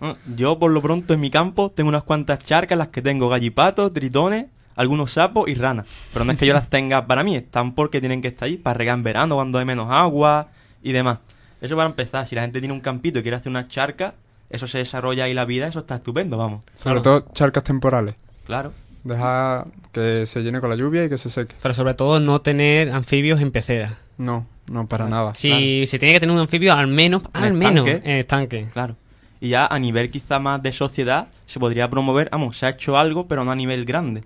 Ah, 0.00 0.16
Yo, 0.36 0.58
por 0.58 0.70
lo 0.70 0.82
pronto, 0.82 1.14
en 1.14 1.20
mi 1.20 1.30
campo 1.30 1.70
tengo 1.70 1.88
unas 1.88 2.02
cuantas 2.04 2.38
charcas 2.40 2.72
en 2.72 2.78
las 2.78 2.88
que 2.88 3.02
tengo 3.02 3.28
gallipatos, 3.28 3.92
tritones, 3.92 4.46
algunos 4.76 5.12
sapos 5.12 5.48
y 5.48 5.54
ranas. 5.54 5.86
Pero 6.12 6.24
no 6.24 6.32
es 6.32 6.38
que 6.38 6.46
yo 6.46 6.54
las 6.54 6.68
tenga 6.70 7.06
para 7.06 7.22
mí, 7.24 7.36
están 7.36 7.74
porque 7.74 8.00
tienen 8.00 8.20
que 8.22 8.28
estar 8.28 8.46
ahí 8.46 8.56
para 8.56 8.74
regar 8.74 8.98
en 8.98 9.04
verano 9.04 9.36
cuando 9.36 9.58
hay 9.58 9.64
menos 9.64 9.90
agua 9.90 10.48
y 10.82 10.92
demás. 10.92 11.18
Eso 11.60 11.76
para 11.76 11.88
empezar, 11.88 12.26
si 12.26 12.34
la 12.34 12.42
gente 12.42 12.60
tiene 12.60 12.74
un 12.74 12.80
campito 12.80 13.18
y 13.18 13.22
quiere 13.22 13.36
hacer 13.36 13.48
una 13.50 13.66
charca, 13.68 14.14
eso 14.50 14.66
se 14.66 14.78
desarrolla 14.78 15.24
ahí 15.24 15.34
la 15.34 15.44
vida, 15.46 15.66
eso 15.66 15.78
está 15.78 15.96
estupendo, 15.96 16.36
vamos. 16.36 16.62
Sobre 16.74 17.00
Claro. 17.00 17.20
todo 17.22 17.32
charcas 17.32 17.64
temporales. 17.64 18.14
Claro. 18.44 18.72
Deja 19.04 19.66
que 19.92 20.24
se 20.26 20.42
llene 20.42 20.60
con 20.60 20.70
la 20.70 20.76
lluvia 20.76 21.04
y 21.04 21.08
que 21.08 21.18
se 21.18 21.28
seque. 21.30 21.54
Pero 21.62 21.74
sobre 21.74 21.94
todo 21.94 22.20
no 22.20 22.40
tener 22.40 22.90
anfibios 22.90 23.40
en 23.40 23.50
pecera. 23.52 23.98
No, 24.18 24.46
no, 24.70 24.86
para 24.86 25.06
nada. 25.08 25.34
Si 25.34 25.86
se 25.86 25.98
tiene 25.98 26.14
que 26.14 26.20
tener 26.20 26.34
un 26.34 26.40
anfibio, 26.40 26.72
al 26.72 26.86
menos, 26.86 27.22
En 27.34 27.44
al 27.44 27.52
menos 27.54 27.86
estanque. 27.86 28.10
en 28.10 28.16
estanque. 28.18 28.68
Claro. 28.72 28.96
Y 29.40 29.50
ya 29.50 29.66
a 29.66 29.78
nivel 29.78 30.10
quizá 30.10 30.38
más 30.38 30.62
de 30.62 30.72
sociedad, 30.72 31.28
se 31.46 31.60
podría 31.60 31.90
promover, 31.90 32.30
vamos, 32.32 32.56
se 32.56 32.64
ha 32.66 32.70
hecho 32.70 32.96
algo, 32.96 33.28
pero 33.28 33.44
no 33.44 33.52
a 33.52 33.56
nivel 33.56 33.84
grande. 33.84 34.22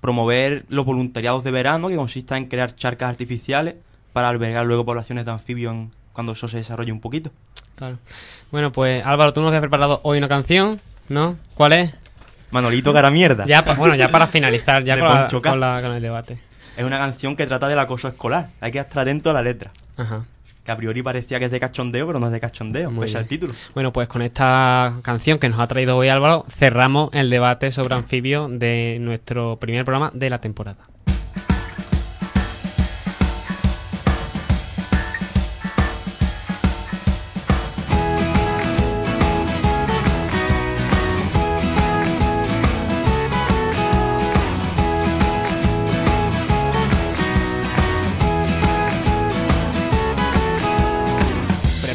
Promover 0.00 0.64
los 0.68 0.84
voluntariados 0.86 1.44
de 1.44 1.50
verano, 1.50 1.88
que 1.88 1.96
consista 1.96 2.36
en 2.36 2.46
crear 2.46 2.74
charcas 2.74 3.10
artificiales 3.10 3.74
para 4.12 4.28
albergar 4.28 4.64
luego 4.64 4.84
poblaciones 4.84 5.24
de 5.24 5.32
anfibios 5.32 5.74
en- 5.74 5.90
cuando 6.12 6.32
eso 6.32 6.46
se 6.48 6.58
desarrolle 6.58 6.92
un 6.92 7.00
poquito. 7.00 7.30
Claro. 7.76 7.98
Bueno, 8.52 8.70
pues 8.72 9.04
Álvaro, 9.04 9.32
tú 9.32 9.40
nos 9.42 9.52
has 9.52 9.60
preparado 9.60 10.00
hoy 10.04 10.16
una 10.18 10.28
canción, 10.28 10.80
¿no? 11.08 11.36
¿Cuál 11.54 11.72
es? 11.72 11.94
Manolito 12.50 12.92
cara 12.92 13.10
mierda. 13.10 13.44
Ya, 13.46 13.64
pa- 13.64 13.74
bueno, 13.74 13.94
ya 13.94 14.10
para 14.10 14.26
finalizar, 14.26 14.84
ya 14.84 14.94
De 14.96 15.00
con, 15.00 15.08
la- 15.10 15.20
Poncho 15.22 15.42
K. 15.42 15.50
con 15.50 15.60
la- 15.60 15.80
con 15.82 15.92
el 15.92 16.02
debate. 16.02 16.38
Es 16.76 16.84
una 16.84 16.98
canción 16.98 17.36
que 17.36 17.46
trata 17.46 17.68
del 17.68 17.78
acoso 17.78 18.08
escolar. 18.08 18.48
Hay 18.60 18.72
que 18.72 18.78
estar 18.80 19.00
atento 19.02 19.30
a 19.30 19.32
la 19.32 19.42
letra. 19.42 19.70
Ajá. 19.96 20.24
Que 20.64 20.72
a 20.72 20.76
priori 20.76 21.02
parecía 21.02 21.38
que 21.38 21.44
es 21.44 21.50
de 21.50 21.60
cachondeo, 21.60 22.06
pero 22.06 22.18
no 22.18 22.26
es 22.26 22.32
de 22.32 22.40
cachondeo. 22.40 22.90
Muy 22.90 23.04
Pese 23.06 23.18
al 23.18 23.24
bien. 23.24 23.28
título. 23.40 23.52
Bueno, 23.74 23.92
pues 23.92 24.08
con 24.08 24.22
esta 24.22 24.94
canción 25.02 25.38
que 25.38 25.48
nos 25.50 25.60
ha 25.60 25.66
traído 25.68 25.96
hoy 25.96 26.08
Álvaro, 26.08 26.46
cerramos 26.48 27.10
el 27.12 27.28
debate 27.28 27.70
sobre 27.70 27.94
anfibios 27.94 28.50
de 28.58 28.96
nuestro 29.00 29.56
primer 29.60 29.84
programa 29.84 30.10
de 30.14 30.30
la 30.30 30.40
temporada. 30.40 30.78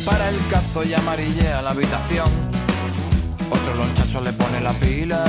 Prepara 0.10 0.30
el 0.30 0.48
cazo 0.48 0.84
y 0.84 0.94
amarillea 0.94 1.62
la 1.62 1.70
habitación. 1.70 2.28
Otro 3.52 3.76
lonchazo 3.76 4.22
le 4.22 4.34
pone 4.34 4.60
la 4.60 4.72
pila. 4.74 5.24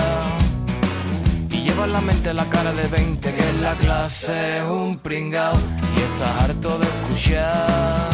Y 1.50 1.62
lleva 1.64 1.84
en 1.84 1.92
la 1.92 2.00
mente 2.00 2.32
la 2.32 2.46
cara 2.46 2.72
de 2.72 2.86
20 2.88 3.34
que 3.34 3.48
en 3.50 3.62
la 3.62 3.74
clase 3.74 4.58
es 4.58 4.64
un 4.64 4.96
pringao. 4.96 5.52
Y 5.96 6.00
estás 6.00 6.44
harto 6.44 6.78
de 6.78 6.86
escuchar. 6.86 8.08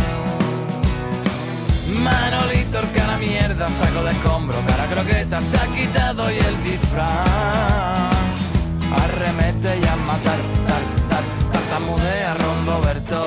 Manolito, 2.02 2.80
cara 2.96 3.16
mierda, 3.18 3.68
saco 3.68 4.02
de 4.02 4.10
escombro, 4.10 4.56
cara 4.66 4.86
croqueta, 4.86 5.40
se 5.40 5.56
ha 5.58 5.66
quitado 5.68 6.32
y 6.32 6.36
el 6.36 6.64
disfraz. 6.64 8.10
Arremete 9.04 9.78
y 9.78 9.86
a 9.86 9.96
matar, 9.96 10.40
tar, 10.66 10.82
tar, 11.10 11.24
tartamudea 11.52 12.34
Rondo 12.34 12.80
Berto, 12.80 13.24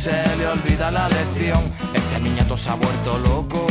se 0.00 0.36
le 0.38 0.46
olvida 0.46 0.90
la 0.90 1.10
lección, 1.10 1.60
este 1.92 2.20
niñato 2.20 2.56
se 2.56 2.70
ha 2.70 2.74
vuelto 2.74 3.18
loco. 3.18 3.66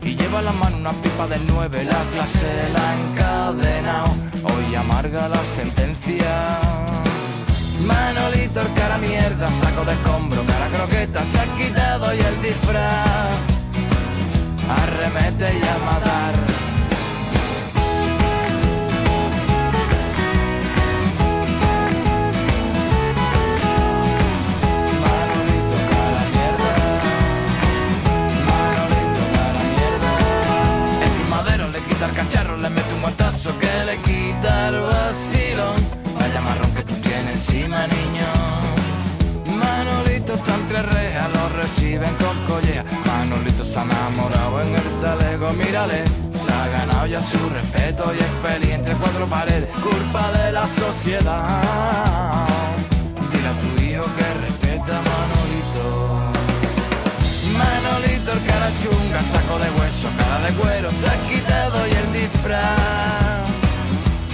Y 0.00 0.16
lleva 0.16 0.38
en 0.38 0.46
la 0.46 0.52
mano 0.52 0.78
una 0.78 0.92
pipa 0.92 1.26
de 1.26 1.38
nueve, 1.48 1.84
la 1.84 2.02
clase 2.12 2.48
la 2.72 2.80
ha 2.88 2.94
encadenado, 3.04 4.14
hoy 4.42 4.74
amarga 4.74 5.28
la 5.28 5.44
sentencia. 5.44 6.58
Manolito, 7.86 8.62
el 8.62 8.72
cara 8.72 8.96
mierda, 8.96 9.50
saco 9.50 9.84
de 9.84 9.92
escombro, 9.92 10.42
cara 10.46 10.68
croqueta, 10.68 11.24
se 11.24 11.38
ha 11.40 11.46
quitado 11.58 12.14
y 12.14 12.20
el 12.20 12.40
disfraz. 12.40 13.38
Arremete 14.82 15.58
y 15.58 15.62
a 15.62 15.76
matar. 15.84 16.49
Madero 31.90 31.96
le 31.96 31.96
quita 31.96 32.06
el 32.06 32.12
cacharro, 32.14 32.56
le 32.56 32.70
mete 32.70 32.94
un 32.94 33.00
guantazo 33.00 33.58
que 33.58 33.70
le 33.86 33.96
quita 33.98 34.68
el 34.68 34.80
vacilón. 34.80 35.76
Vaya 36.18 36.40
marrón 36.40 36.74
que 36.74 36.82
tú 36.82 36.94
tienes 36.94 37.34
encima, 37.34 37.86
niño. 37.86 38.26
Manolito 39.56 40.34
está 40.34 40.54
entre 40.54 40.82
rejas, 40.82 41.30
lo 41.32 41.48
reciben 41.60 42.14
con 42.14 42.36
colleja. 42.46 42.84
Manolito 43.06 43.64
se 43.64 43.78
ha 43.78 43.82
enamorado 43.82 44.62
en 44.62 44.74
el 44.74 45.00
talego, 45.00 45.52
mírale. 45.52 46.04
Se 46.34 46.52
ha 46.52 46.68
ganado 46.68 47.06
ya 47.06 47.20
su 47.20 47.38
respeto 47.50 48.04
y 48.14 48.18
es 48.18 48.32
feliz 48.42 48.70
entre 48.70 48.94
cuatro 48.94 49.26
paredes. 49.26 49.68
Culpa 49.82 50.30
de 50.32 50.52
la 50.52 50.66
sociedad. 50.66 52.46
Dile 53.32 53.48
a 53.48 53.58
tu 53.58 53.82
hijo 53.82 54.04
que 54.16 54.46
respeta 54.46 54.98
a 54.98 55.02
Manolito. 55.02 55.39
Manolito 58.00 58.32
el 58.32 58.44
cara 58.46 58.70
chunga, 58.82 59.22
saco 59.22 59.58
de 59.58 59.70
hueso, 59.78 60.08
cara 60.16 60.46
de 60.46 60.52
cuero, 60.54 60.90
se 60.90 61.06
ha 61.06 61.16
quitado 61.28 61.86
y 61.86 61.90
el 61.90 62.12
disfraz. 62.14 63.50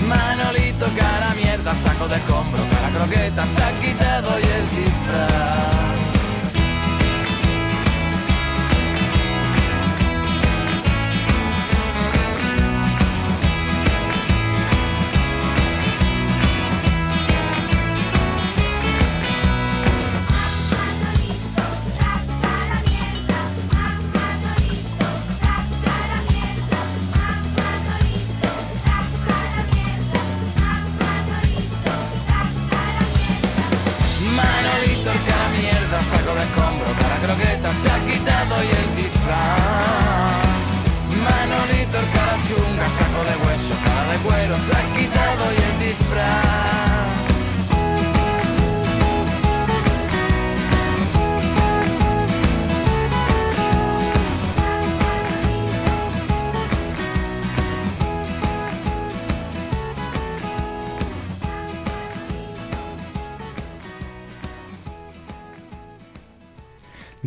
Manolito 0.06 0.86
cara 0.96 1.34
mierda, 1.34 1.74
saco 1.74 2.06
de 2.06 2.16
escombro, 2.16 2.62
cara 2.70 2.90
croqueta, 2.90 3.44
se 3.44 3.62
ha 3.62 3.70
quitado 3.80 4.28
y 4.38 4.44
el 4.44 4.84
disfraz. 4.84 5.85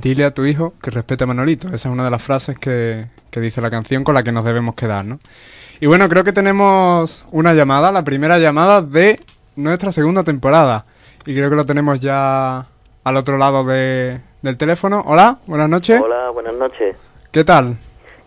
Dile 0.10 0.26
a 0.26 0.32
tu 0.34 0.44
hijo 0.44 0.74
que 0.82 0.90
respete 0.90 1.24
a 1.24 1.28
Manolito. 1.28 1.68
Esa 1.68 1.76
es 1.88 1.94
una 1.94 2.04
de 2.04 2.10
las 2.10 2.24
frases 2.24 2.58
que, 2.58 3.06
que 3.30 3.40
dice 3.40 3.62
la 3.62 3.70
canción 3.70 4.04
con 4.04 4.16
la 4.16 4.24
que 4.24 4.32
nos 4.32 4.44
debemos 4.44 4.74
quedar, 4.74 5.06
¿no? 5.06 5.20
Y 5.80 5.86
bueno, 5.86 6.10
creo 6.10 6.24
que 6.24 6.34
tenemos 6.34 7.24
una 7.32 7.54
llamada, 7.54 7.92
la 7.92 8.04
primera 8.04 8.40
llamada 8.40 8.82
de 8.82 9.20
nuestra 9.56 9.92
segunda 9.92 10.24
temporada. 10.24 10.86
Y 11.28 11.36
creo 11.36 11.52
que 11.52 11.56
lo 11.56 11.64
tenemos 11.68 12.00
ya 12.00 12.66
al 13.04 13.18
otro 13.18 13.38
lado 13.38 13.64
de- 13.66 14.20
del 14.42 14.58
teléfono. 14.58 15.04
Hola, 15.06 15.38
buenas 15.46 15.70
noches. 15.70 16.02
Hola, 16.04 16.32
buenas 16.32 16.56
noches. 16.56 16.96
¿Qué 17.32 17.44
tal? 17.44 17.78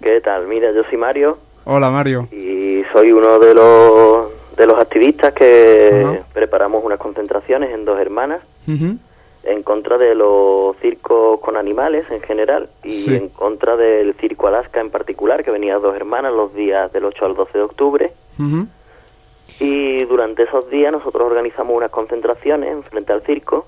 ¿Qué 0.01 0.21
tal? 0.21 0.47
Mira, 0.47 0.69
yo 0.73 0.85
soy 0.89 0.99
Mario 0.99 1.37
Hola, 1.65 1.91
Mario. 1.91 2.29
y 2.31 2.83
soy 2.93 3.11
uno 3.11 3.41
de 3.41 3.55
los 3.55 4.31
de 4.57 4.67
los 4.69 4.79
activistas 4.79 5.33
que 5.35 6.23
preparamos 6.33 6.85
unas 6.85 6.99
concentraciones 7.01 7.71
en 7.75 7.85
Dos 7.85 7.99
Hermanas. 7.99 8.39
En 9.45 9.63
contra 9.63 9.99
de 9.99 10.15
los 10.15 10.77
circos 10.79 11.41
con 11.41 11.57
animales 11.57 12.11
en 12.11 12.21
general 12.21 12.69
y 12.85 12.91
Sí. 12.91 13.15
en 13.17 13.29
contra 13.29 13.77
del 13.77 14.15
circo 14.15 14.47
Alaska 14.49 14.81
en 14.81 14.91
particular, 14.91 15.45
que 15.45 15.51
venía 15.51 15.77
a 15.77 15.79
Dos 15.79 15.97
Hermanas 15.97 16.33
los 16.33 16.55
días 16.55 16.93
del 16.93 17.05
8 17.05 17.27
al 17.27 17.35
12 17.35 17.59
de 17.59 17.65
octubre. 17.65 18.13
Y 19.61 20.05
durante 20.05 20.45
esos 20.45 20.71
días 20.71 20.93
nosotros 20.93 21.23
organizamos 21.27 21.77
unas 21.77 21.91
concentraciones 21.91 22.71
en 22.71 22.83
frente 22.85 23.13
al 23.13 23.23
circo 23.23 23.67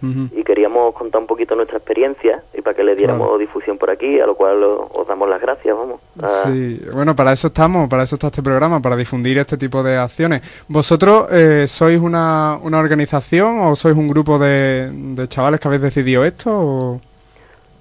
Y 0.00 0.44
queríamos 0.44 0.94
contar 0.94 1.20
un 1.20 1.26
poquito 1.26 1.54
nuestra 1.56 1.78
experiencia 1.78 2.42
y 2.56 2.62
para 2.62 2.76
que 2.76 2.84
le 2.84 2.94
diéramos 2.94 3.26
Claro. 3.26 3.38
difusión 3.38 3.78
por 3.78 3.90
aquí, 3.90 4.20
a 4.20 4.26
lo 4.26 4.34
cual 4.36 4.62
os 4.62 5.06
damos 5.08 5.28
las 5.28 5.40
gracias, 5.40 5.76
vamos. 5.76 6.00
a- 6.22 6.28
Sí, 6.28 6.80
bueno, 6.94 7.16
para 7.16 7.32
eso 7.32 7.48
estamos, 7.48 7.88
para 7.88 8.04
eso 8.04 8.14
está 8.16 8.28
este 8.28 8.42
programa, 8.42 8.80
para 8.80 8.96
difundir 8.96 9.38
este 9.38 9.56
tipo 9.56 9.82
de 9.82 9.96
acciones. 9.96 10.64
¿Vosotros 10.68 11.26
eh, 11.32 11.66
sois 11.66 11.98
una, 12.00 12.58
una 12.62 12.78
organización 12.78 13.60
o 13.60 13.74
sois 13.76 13.96
un 13.96 14.08
grupo 14.08 14.38
de, 14.38 14.90
de 14.92 15.26
chavales 15.28 15.58
que 15.60 15.68
habéis 15.68 15.82
decidido 15.82 16.24
esto? 16.24 16.50
o- 16.52 17.00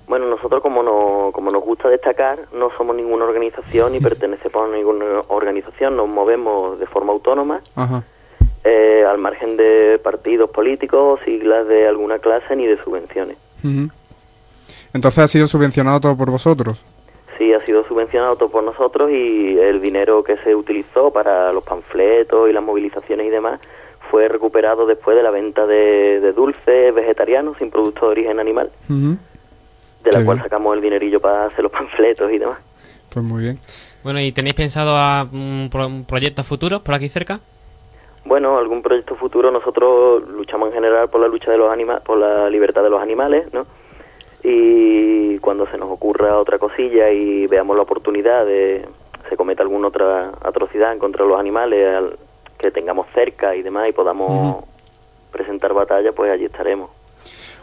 Bueno, 0.08 0.26
nosotros 0.28 0.62
como, 0.62 0.82
no, 0.84 1.32
como 1.34 1.52
nos 1.52 1.62
gusta 1.62 1.90
destacar, 1.90 2.40
no 2.54 2.70
somos 2.78 2.96
ninguna 2.96 3.26
organización 3.26 3.92
ni 3.92 4.00
pertenecemos 4.10 4.70
a 4.70 4.76
ninguna 4.76 5.06
organización, 5.28 5.96
nos 5.98 6.08
movemos 6.08 6.80
de 6.80 6.86
forma 6.88 7.12
autónoma, 7.14 7.60
Ajá. 7.76 8.04
Eh, 8.68 9.06
al 9.06 9.18
margen 9.18 9.56
de 9.58 10.00
partidos 10.04 10.50
políticos, 10.50 11.20
siglas 11.24 11.68
de 11.68 11.88
alguna 11.88 12.20
clase 12.20 12.56
ni 12.56 12.66
de 12.66 12.78
subvenciones. 12.84 13.38
Entonces 14.94 15.20
ha 15.24 15.28
sido 15.28 15.48
subvencionado 15.48 16.00
todo 16.00 16.18
por 16.18 16.32
vosotros. 16.32 16.84
Sí, 17.38 17.54
ha 17.54 17.64
sido 17.66 17.88
subvencionado 17.88 18.36
todo 18.36 18.50
por 18.50 18.64
nosotros 18.64 19.12
y 19.12 19.58
el 19.60 19.80
dinero 19.80 20.24
que 20.24 20.38
se 20.38 20.56
utilizó 20.56 21.12
para 21.12 21.54
los 21.54 21.64
panfletos 21.64 22.50
y 22.50 22.54
las 22.54 22.64
movilizaciones 22.64 23.28
y 23.28 23.30
demás 23.30 23.60
fue 24.10 24.28
recuperado 24.28 24.86
después 24.86 25.16
de 25.18 25.22
la 25.24 25.30
venta 25.32 25.68
de, 25.68 26.20
de 26.20 26.34
dulces 26.34 26.96
vegetarianos 26.96 27.58
sin 27.60 27.70
producto 27.70 28.06
de 28.08 28.12
origen 28.14 28.40
animal, 28.40 28.72
de 28.88 30.12
la 30.12 30.20
Qué 30.20 30.26
cual 30.26 30.38
bien. 30.38 30.44
sacamos 30.44 30.76
el 30.76 30.82
dinerillo 30.82 31.20
para 31.20 31.46
hacer 31.46 31.62
los 31.62 31.72
panfletos 31.72 32.32
y 32.32 32.38
demás. 32.40 32.58
Pues 33.10 33.24
muy 33.24 33.44
bien. 33.44 33.60
Bueno, 34.04 34.20
¿y 34.22 34.32
tenéis 34.32 34.56
pensado 34.56 34.96
a 34.96 35.28
un, 35.32 35.70
pro- 35.72 35.88
un 35.88 36.06
proyectos 36.06 36.46
futuros 36.48 36.82
por 36.82 36.96
aquí 36.96 37.10
cerca? 37.10 37.40
Bueno, 38.28 38.58
algún 38.58 38.82
proyecto 38.82 39.16
futuro 39.16 39.52
nosotros 39.52 40.28
luchamos 40.30 40.68
en 40.68 40.74
general 40.74 41.10
por 41.10 41.22
la 41.22 41.28
lucha 41.30 41.50
de 41.52 41.58
los 41.58 41.72
animales, 41.72 42.04
por 42.04 42.18
la 42.18 42.50
libertad 42.50 42.84
de 42.84 42.90
los 42.90 43.02
animales, 43.02 43.54
¿no? 43.54 43.66
Y 44.44 45.38
cuando 45.40 45.66
se 45.68 45.78
nos 45.78 45.90
ocurra 45.90 46.38
otra 46.38 46.58
cosilla 46.60 47.10
y 47.10 47.48
veamos 47.48 47.76
la 47.78 47.84
oportunidad 47.84 48.46
de 48.46 48.86
se 49.30 49.36
cometa 49.38 49.64
alguna 49.64 49.88
otra 49.88 50.32
atrocidad 50.42 50.94
en 50.94 51.00
contra 51.00 51.24
de 51.24 51.30
los 51.32 51.40
animales 51.40 51.88
al- 51.96 52.18
que 52.58 52.72
tengamos 52.72 53.08
cerca 53.14 53.56
y 53.56 53.62
demás 53.62 53.88
y 53.90 53.92
podamos 53.94 54.64
presentar 55.32 55.74
batalla, 55.74 56.12
pues 56.12 56.32
allí 56.32 56.46
estaremos. 56.46 56.90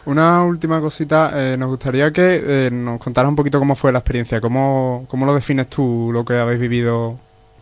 Una 0.05 0.43
última 0.45 0.79
cosita, 0.81 1.31
eh, 1.33 1.57
nos 1.57 1.69
gustaría 1.69 2.11
que 2.11 2.41
eh, 2.67 2.69
nos 2.71 2.99
contaras 2.99 3.29
un 3.29 3.35
poquito 3.35 3.57
cómo 3.59 3.75
fue 3.75 3.91
la 3.91 3.99
experiencia, 3.99 4.39
cómo, 4.39 5.05
cómo 5.09 5.25
lo 5.25 5.33
defines 5.33 5.67
tú, 5.69 6.11
lo 6.13 6.23
que 6.23 6.35
habéis 6.37 6.59
vivido. 6.59 7.17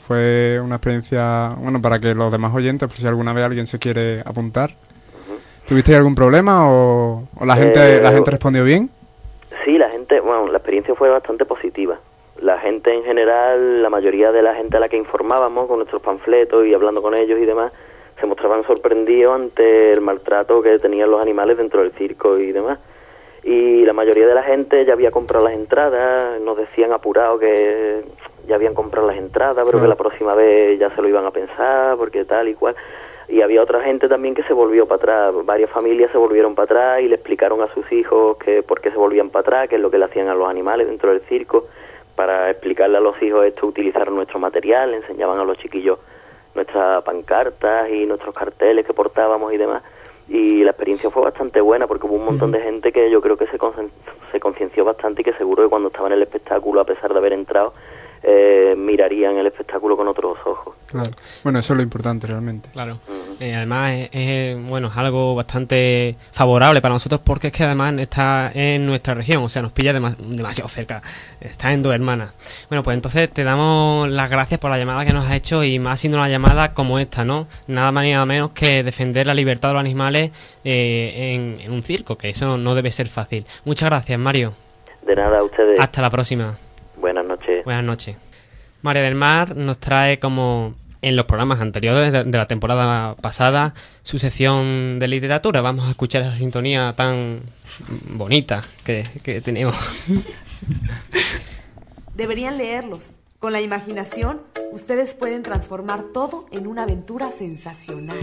Fue 0.06 0.60
una 0.62 0.76
experiencia, 0.76 1.56
bueno, 1.58 1.82
para 1.82 1.98
que 1.98 2.14
los 2.14 2.30
demás 2.30 2.54
oyentes, 2.54 2.90
por 2.90 2.98
si 2.98 3.08
alguna 3.08 3.32
vez 3.32 3.46
alguien 3.46 3.66
se 3.66 3.80
quiere 3.80 4.20
apuntar. 4.26 4.72
¿Tuvisteis 5.66 5.98
algún 5.98 6.14
problema 6.14 6.70
o, 6.70 7.24
o 7.40 7.46
la 7.46 7.56
gente 7.56 7.98
Eh, 7.98 8.02
la 8.02 8.12
gente 8.12 8.32
respondió 8.32 8.66
bien? 8.66 8.90
Sí, 9.64 9.78
la 9.78 9.90
gente, 9.90 10.20
bueno, 10.20 10.48
la 10.48 10.58
experiencia 10.58 10.94
fue 10.94 11.10
bastante 11.10 11.46
positiva. 11.46 11.98
La 12.42 12.60
gente 12.60 12.94
en 12.94 13.06
general, 13.06 13.82
la 13.82 13.90
mayoría 13.90 14.34
de 14.34 14.42
la 14.42 14.54
gente 14.56 14.76
a 14.76 14.82
la 14.82 14.90
que 14.90 14.98
informábamos 14.98 15.68
con 15.68 15.78
nuestros 15.78 16.02
panfletos 16.02 16.66
y 16.66 16.74
hablando 16.74 17.02
con 17.02 17.16
ellos 17.16 17.40
y 17.40 17.46
demás, 17.46 17.72
se 18.20 18.26
mostraban 18.26 18.66
sorprendidos 18.68 19.36
ante 19.36 19.94
el 19.94 20.02
maltrato 20.02 20.62
que 20.62 20.80
tenían 20.80 21.12
los 21.12 21.22
animales 21.22 21.58
dentro 21.58 21.80
del 21.80 21.94
circo 21.94 22.38
y 22.38 22.52
demás. 22.52 22.78
Y 23.46 23.86
la 23.86 23.94
mayoría 23.94 24.28
de 24.28 24.36
la 24.36 24.44
gente 24.44 24.84
ya 24.84 24.94
había 24.94 25.12
comprado 25.12 25.46
las 25.46 25.54
entradas, 25.54 26.42
nos 26.42 26.58
decían 26.58 26.92
apurado 26.92 27.40
que 27.40 28.02
ya 28.48 28.56
habían 28.56 28.74
comprado 28.74 29.08
las 29.08 29.18
entradas, 29.18 29.64
pero 29.66 29.82
que 29.82 29.88
la 29.88 29.96
próxima 29.96 30.36
vez 30.36 30.78
ya 30.80 30.90
se 30.90 31.02
lo 31.02 31.08
iban 31.08 31.26
a 31.26 31.32
pensar, 31.32 31.98
porque 31.98 32.26
tal 32.26 32.50
y 32.50 32.56
cual. 32.56 32.76
Y 33.30 33.42
había 33.42 33.62
otra 33.62 33.82
gente 33.82 34.08
también 34.08 34.36
que 34.36 34.44
se 34.44 34.54
volvió 34.54 34.86
para 34.86 34.98
atrás, 35.32 35.46
varias 35.46 35.70
familias 35.70 36.12
se 36.12 36.18
volvieron 36.18 36.56
para 36.56 36.66
atrás 36.66 37.02
y 37.02 37.08
le 37.08 37.16
explicaron 37.16 37.62
a 37.62 37.74
sus 37.74 37.90
hijos 37.92 38.38
que 38.38 38.64
por 38.64 38.82
qué 38.82 38.92
se 38.92 38.98
volvían 38.98 39.30
para 39.30 39.42
atrás, 39.42 39.70
qué 39.70 39.76
es 39.76 39.82
lo 39.82 39.90
que 39.90 39.98
le 39.98 40.06
hacían 40.06 40.28
a 40.28 40.36
los 40.36 40.50
animales 40.50 40.88
dentro 40.88 41.10
del 41.12 41.22
circo, 41.22 41.66
para 42.16 42.52
explicarle 42.52 42.98
a 42.98 43.02
los 43.02 43.20
hijos 43.22 43.46
esto, 43.46 43.66
utilizar 43.66 44.12
nuestro 44.12 44.40
material, 44.40 44.92
le 44.92 44.98
enseñaban 44.98 45.40
a 45.40 45.44
los 45.44 45.58
chiquillos 45.58 46.00
nuestras 46.54 47.04
pancartas 47.04 47.90
y 47.90 48.06
nuestros 48.06 48.36
carteles 48.36 48.86
que 48.86 48.94
portábamos 48.94 49.54
y 49.54 49.58
demás. 49.58 49.84
Y 50.28 50.64
la 50.64 50.72
experiencia 50.72 51.10
fue 51.10 51.24
bastante 51.24 51.60
buena 51.60 51.88
porque 51.88 52.06
hubo 52.06 52.16
un 52.16 52.26
montón 52.26 52.52
de 52.52 52.62
gente 52.62 52.92
que 52.92 53.10
yo 53.10 53.22
creo 53.22 53.36
que 53.36 53.48
se, 53.48 53.58
se 54.32 54.40
concienció 54.40 54.86
bastante 54.86 55.22
y 55.22 55.26
que 55.26 55.34
seguro 55.34 55.64
que 55.64 55.70
cuando 55.70 55.88
estaban 55.88 56.12
en 56.12 56.18
el 56.18 56.24
espectáculo, 56.24 56.82
a 56.82 56.86
pesar 56.86 57.12
de 57.12 57.20
haber 57.20 57.34
entrado, 57.34 57.74
eh, 58.24 58.74
mirarían 58.78 59.38
el 59.38 59.48
espectáculo 59.48 59.98
con 59.98 60.08
otros 60.08 60.38
ojos. 60.46 60.76
Claro. 60.88 61.10
Bueno, 61.44 61.60
eso 61.60 61.74
es 61.74 61.78
lo 61.78 61.84
importante 61.84 62.28
realmente. 62.28 62.70
Claro. 62.72 63.00
Eh, 63.40 63.56
además, 63.56 63.92
es, 63.94 64.10
es, 64.14 64.64
bueno, 64.70 64.88
es 64.88 64.96
algo 64.98 65.34
bastante 65.36 66.16
favorable 66.32 66.82
para 66.82 66.94
nosotros 66.94 67.20
porque 67.24 67.48
es 67.48 67.54
que 67.54 67.64
además 67.64 67.94
está 67.98 68.52
en 68.54 68.86
nuestra 68.86 69.14
región, 69.16 69.44
o 69.44 69.50
sea, 69.50 69.62
nos 69.62 69.72
pilla 69.74 69.92
dema- 69.94 70.16
demasiado 70.16 70.70
cerca. 70.70 71.02
Está 71.42 71.74
en 71.74 71.82
dos 71.82 71.94
hermanas. 71.94 72.32
Bueno, 72.70 72.84
pues 72.84 72.96
entonces 72.96 73.30
te 73.32 73.44
damos 73.44 74.08
las 74.10 74.30
gracias 74.30 74.60
por 74.60 74.70
la 74.70 74.78
llamada 74.78 75.04
que 75.06 75.14
nos 75.14 75.26
has 75.26 75.34
hecho 75.34 75.64
y 75.64 75.80
más 75.80 76.00
siendo 76.00 76.18
una 76.20 76.30
llamada 76.30 76.74
como 76.74 77.00
esta, 77.00 77.26
¿no? 77.26 77.48
Nada 77.68 77.92
más 77.92 78.04
ni 78.04 78.12
nada 78.12 78.26
menos 78.26 78.52
que 78.52 78.84
defender 78.84 79.26
la 79.28 79.34
libertad 79.34 79.70
de 79.70 79.74
los 79.74 79.82
animales 79.82 80.32
eh, 80.64 81.34
en, 81.36 81.60
en 81.60 81.72
un 81.74 81.84
circo, 81.84 82.18
que 82.18 82.30
eso 82.30 82.58
no 82.58 82.76
debe 82.76 82.92
ser 82.92 83.08
fácil. 83.08 83.46
Muchas 83.66 83.90
gracias, 83.90 84.20
Mario. 84.20 84.54
De 85.02 85.16
nada, 85.16 85.40
a 85.40 85.44
ustedes. 85.44 85.80
Hasta 85.80 86.02
la 86.02 86.10
próxima. 86.10 86.56
Buenas 87.64 87.84
noches. 87.84 88.18
María 88.82 89.02
del 89.02 89.16
Mar 89.16 89.56
nos 89.56 89.80
trae 89.80 90.20
como 90.20 90.76
en 91.02 91.16
los 91.16 91.26
programas 91.26 91.62
anteriores 91.62 92.12
de 92.12 92.38
la 92.38 92.48
temporada 92.48 93.16
pasada 93.16 93.74
su 94.04 94.20
sección 94.20 95.00
de 95.00 95.08
literatura. 95.08 95.62
Vamos 95.62 95.88
a 95.88 95.92
escuchar 95.92 96.24
esa 96.24 96.36
sintonía 96.36 96.94
tan 96.96 97.42
bonita 98.10 98.64
que, 98.84 99.04
que 99.24 99.42
tenemos. 99.42 99.76
Deberían 102.16 102.58
leerlos. 102.58 103.14
Con 103.40 103.54
la 103.54 103.62
imaginación, 103.62 104.42
ustedes 104.72 105.14
pueden 105.14 105.44
transformar 105.44 106.04
todo 106.14 106.48
en 106.52 106.68
una 106.68 106.84
aventura 106.84 107.32
sensacional. 107.32 108.18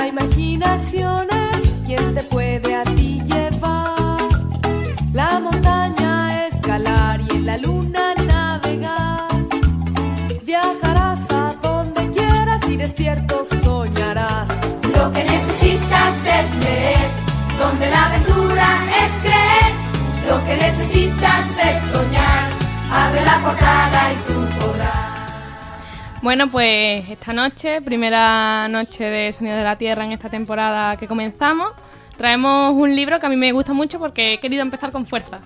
La 0.00 0.06
imaginación 0.06 1.28
es 1.52 1.70
quien 1.84 2.14
te 2.14 2.22
puede 2.22 2.74
a 2.74 2.84
ti 2.84 3.20
llevar. 3.26 4.30
La 5.12 5.38
montaña 5.38 6.46
escalar 6.46 7.20
y 7.20 7.36
en 7.36 7.44
la 7.44 7.58
luna 7.58 8.14
navegar. 8.14 9.28
Viajarás 10.42 11.20
a 11.30 11.54
donde 11.60 12.10
quieras 12.12 12.62
y 12.66 12.78
despierto 12.78 13.46
soñarás. 13.62 14.48
Lo 14.96 15.12
que 15.12 15.22
necesitas 15.22 16.14
es 16.38 16.48
leer, 16.64 17.08
donde 17.58 17.90
la 17.90 18.06
aventura 18.06 18.68
es 19.02 19.10
creer. 19.26 19.72
Lo 20.30 20.36
que 20.46 20.56
necesitas 20.56 21.44
es 21.68 21.76
soñar. 21.92 22.48
Abre 22.90 23.22
la 23.22 23.38
portada. 23.44 23.99
Bueno, 26.22 26.50
pues 26.50 27.08
esta 27.08 27.32
noche, 27.32 27.80
primera 27.80 28.68
noche 28.68 29.04
de 29.04 29.32
Sonido 29.32 29.56
de 29.56 29.64
la 29.64 29.76
Tierra 29.76 30.04
en 30.04 30.12
esta 30.12 30.28
temporada 30.28 30.98
que 30.98 31.08
comenzamos, 31.08 31.72
traemos 32.18 32.74
un 32.74 32.94
libro 32.94 33.18
que 33.18 33.24
a 33.24 33.30
mí 33.30 33.36
me 33.36 33.52
gusta 33.52 33.72
mucho 33.72 33.98
porque 33.98 34.34
he 34.34 34.38
querido 34.38 34.60
empezar 34.60 34.92
con 34.92 35.06
fuerza. 35.06 35.40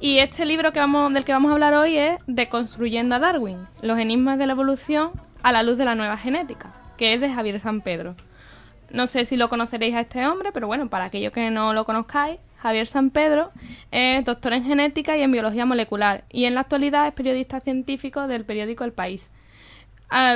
Y 0.00 0.18
este 0.18 0.46
libro 0.46 0.72
que 0.72 0.78
vamos, 0.78 1.12
del 1.12 1.24
que 1.24 1.32
vamos 1.32 1.50
a 1.50 1.54
hablar 1.54 1.74
hoy 1.74 1.98
es 1.98 2.18
Deconstruyendo 2.28 3.16
a 3.16 3.18
Darwin, 3.18 3.66
los 3.82 3.98
enigmas 3.98 4.38
de 4.38 4.46
la 4.46 4.52
evolución 4.52 5.10
a 5.42 5.50
la 5.50 5.64
luz 5.64 5.78
de 5.78 5.84
la 5.84 5.96
nueva 5.96 6.16
genética, 6.16 6.72
que 6.96 7.14
es 7.14 7.20
de 7.20 7.32
Javier 7.32 7.58
San 7.58 7.80
Pedro. 7.80 8.14
No 8.90 9.08
sé 9.08 9.24
si 9.24 9.36
lo 9.36 9.48
conoceréis 9.48 9.96
a 9.96 10.02
este 10.02 10.24
hombre, 10.28 10.52
pero 10.52 10.68
bueno, 10.68 10.88
para 10.88 11.06
aquellos 11.06 11.32
que 11.32 11.50
no 11.50 11.72
lo 11.72 11.84
conozcáis, 11.84 12.38
Javier 12.58 12.86
San 12.86 13.10
Pedro 13.10 13.50
es 13.90 14.24
doctor 14.24 14.52
en 14.52 14.64
genética 14.64 15.16
y 15.16 15.22
en 15.22 15.32
biología 15.32 15.64
molecular 15.64 16.22
y 16.30 16.44
en 16.44 16.54
la 16.54 16.60
actualidad 16.60 17.08
es 17.08 17.14
periodista 17.14 17.58
científico 17.58 18.28
del 18.28 18.44
periódico 18.44 18.84
El 18.84 18.92
País. 18.92 19.32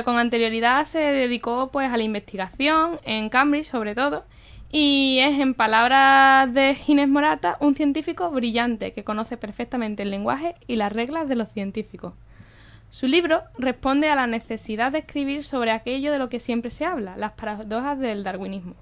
Con 0.03 0.17
anterioridad 0.17 0.83
se 0.83 0.99
dedicó 0.99 1.69
pues 1.71 1.89
a 1.89 1.95
la 1.95 2.03
investigación 2.03 2.99
en 3.05 3.29
Cambridge 3.29 3.67
sobre 3.67 3.95
todo 3.95 4.25
y 4.73 5.19
es 5.19 5.39
en 5.39 5.53
palabras 5.53 6.53
de 6.53 6.75
Ginés 6.75 7.07
Morata 7.07 7.55
un 7.61 7.75
científico 7.75 8.29
brillante 8.29 8.91
que 8.91 9.05
conoce 9.05 9.37
perfectamente 9.37 10.03
el 10.03 10.11
lenguaje 10.11 10.55
y 10.67 10.75
las 10.75 10.91
reglas 10.91 11.29
de 11.29 11.37
los 11.37 11.47
científicos. 11.53 12.13
Su 12.89 13.07
libro 13.07 13.43
responde 13.57 14.09
a 14.09 14.15
la 14.15 14.27
necesidad 14.27 14.91
de 14.91 14.99
escribir 14.99 15.45
sobre 15.45 15.71
aquello 15.71 16.11
de 16.11 16.19
lo 16.19 16.27
que 16.27 16.41
siempre 16.41 16.71
se 16.71 16.83
habla, 16.83 17.15
las 17.15 17.31
paradojas 17.31 17.97
del 17.99 18.25
darwinismo. 18.25 18.75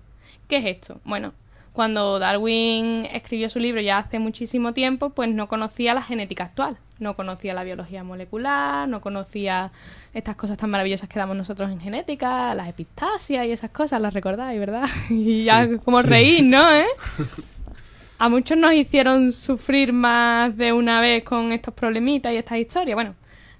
¿Qué 0.47 0.57
es 0.57 0.65
esto? 0.65 0.99
Bueno, 1.05 1.33
cuando 1.77 2.17
Darwin 2.17 3.07
escribió 3.13 3.51
su 3.51 3.59
libro 3.59 3.79
ya 3.81 3.99
hace 3.99 4.17
muchísimo 4.17 4.73
tiempo, 4.73 5.11
pues 5.11 5.29
no 5.29 5.47
conocía 5.47 5.93
la 5.93 6.01
genética 6.01 6.45
actual, 6.45 6.75
no 6.97 7.15
conocía 7.15 7.53
la 7.53 7.63
biología 7.63 8.03
molecular, 8.03 8.89
no 8.89 8.99
conocía 8.99 9.69
estas 10.11 10.35
cosas 10.35 10.57
tan 10.57 10.71
maravillosas 10.71 11.07
que 11.07 11.19
damos 11.19 11.37
nosotros 11.37 11.69
en 11.69 11.79
genética, 11.79 12.55
las 12.55 12.67
epistasias 12.67 13.45
y 13.45 13.51
esas 13.51 13.69
cosas, 13.69 14.01
las 14.01 14.11
recordáis, 14.11 14.59
¿verdad? 14.59 14.89
Y 15.11 15.43
ya 15.43 15.77
como 15.77 16.01
sí. 16.01 16.07
reír, 16.07 16.45
¿no? 16.45 16.67
¿Eh? 16.73 16.87
A 18.17 18.27
muchos 18.27 18.57
nos 18.57 18.73
hicieron 18.73 19.31
sufrir 19.31 19.93
más 19.93 20.57
de 20.57 20.73
una 20.73 20.99
vez 20.99 21.23
con 21.23 21.51
estos 21.51 21.75
problemitas 21.75 22.33
y 22.33 22.37
estas 22.37 22.57
historias. 22.57 22.95
Bueno, 22.95 23.13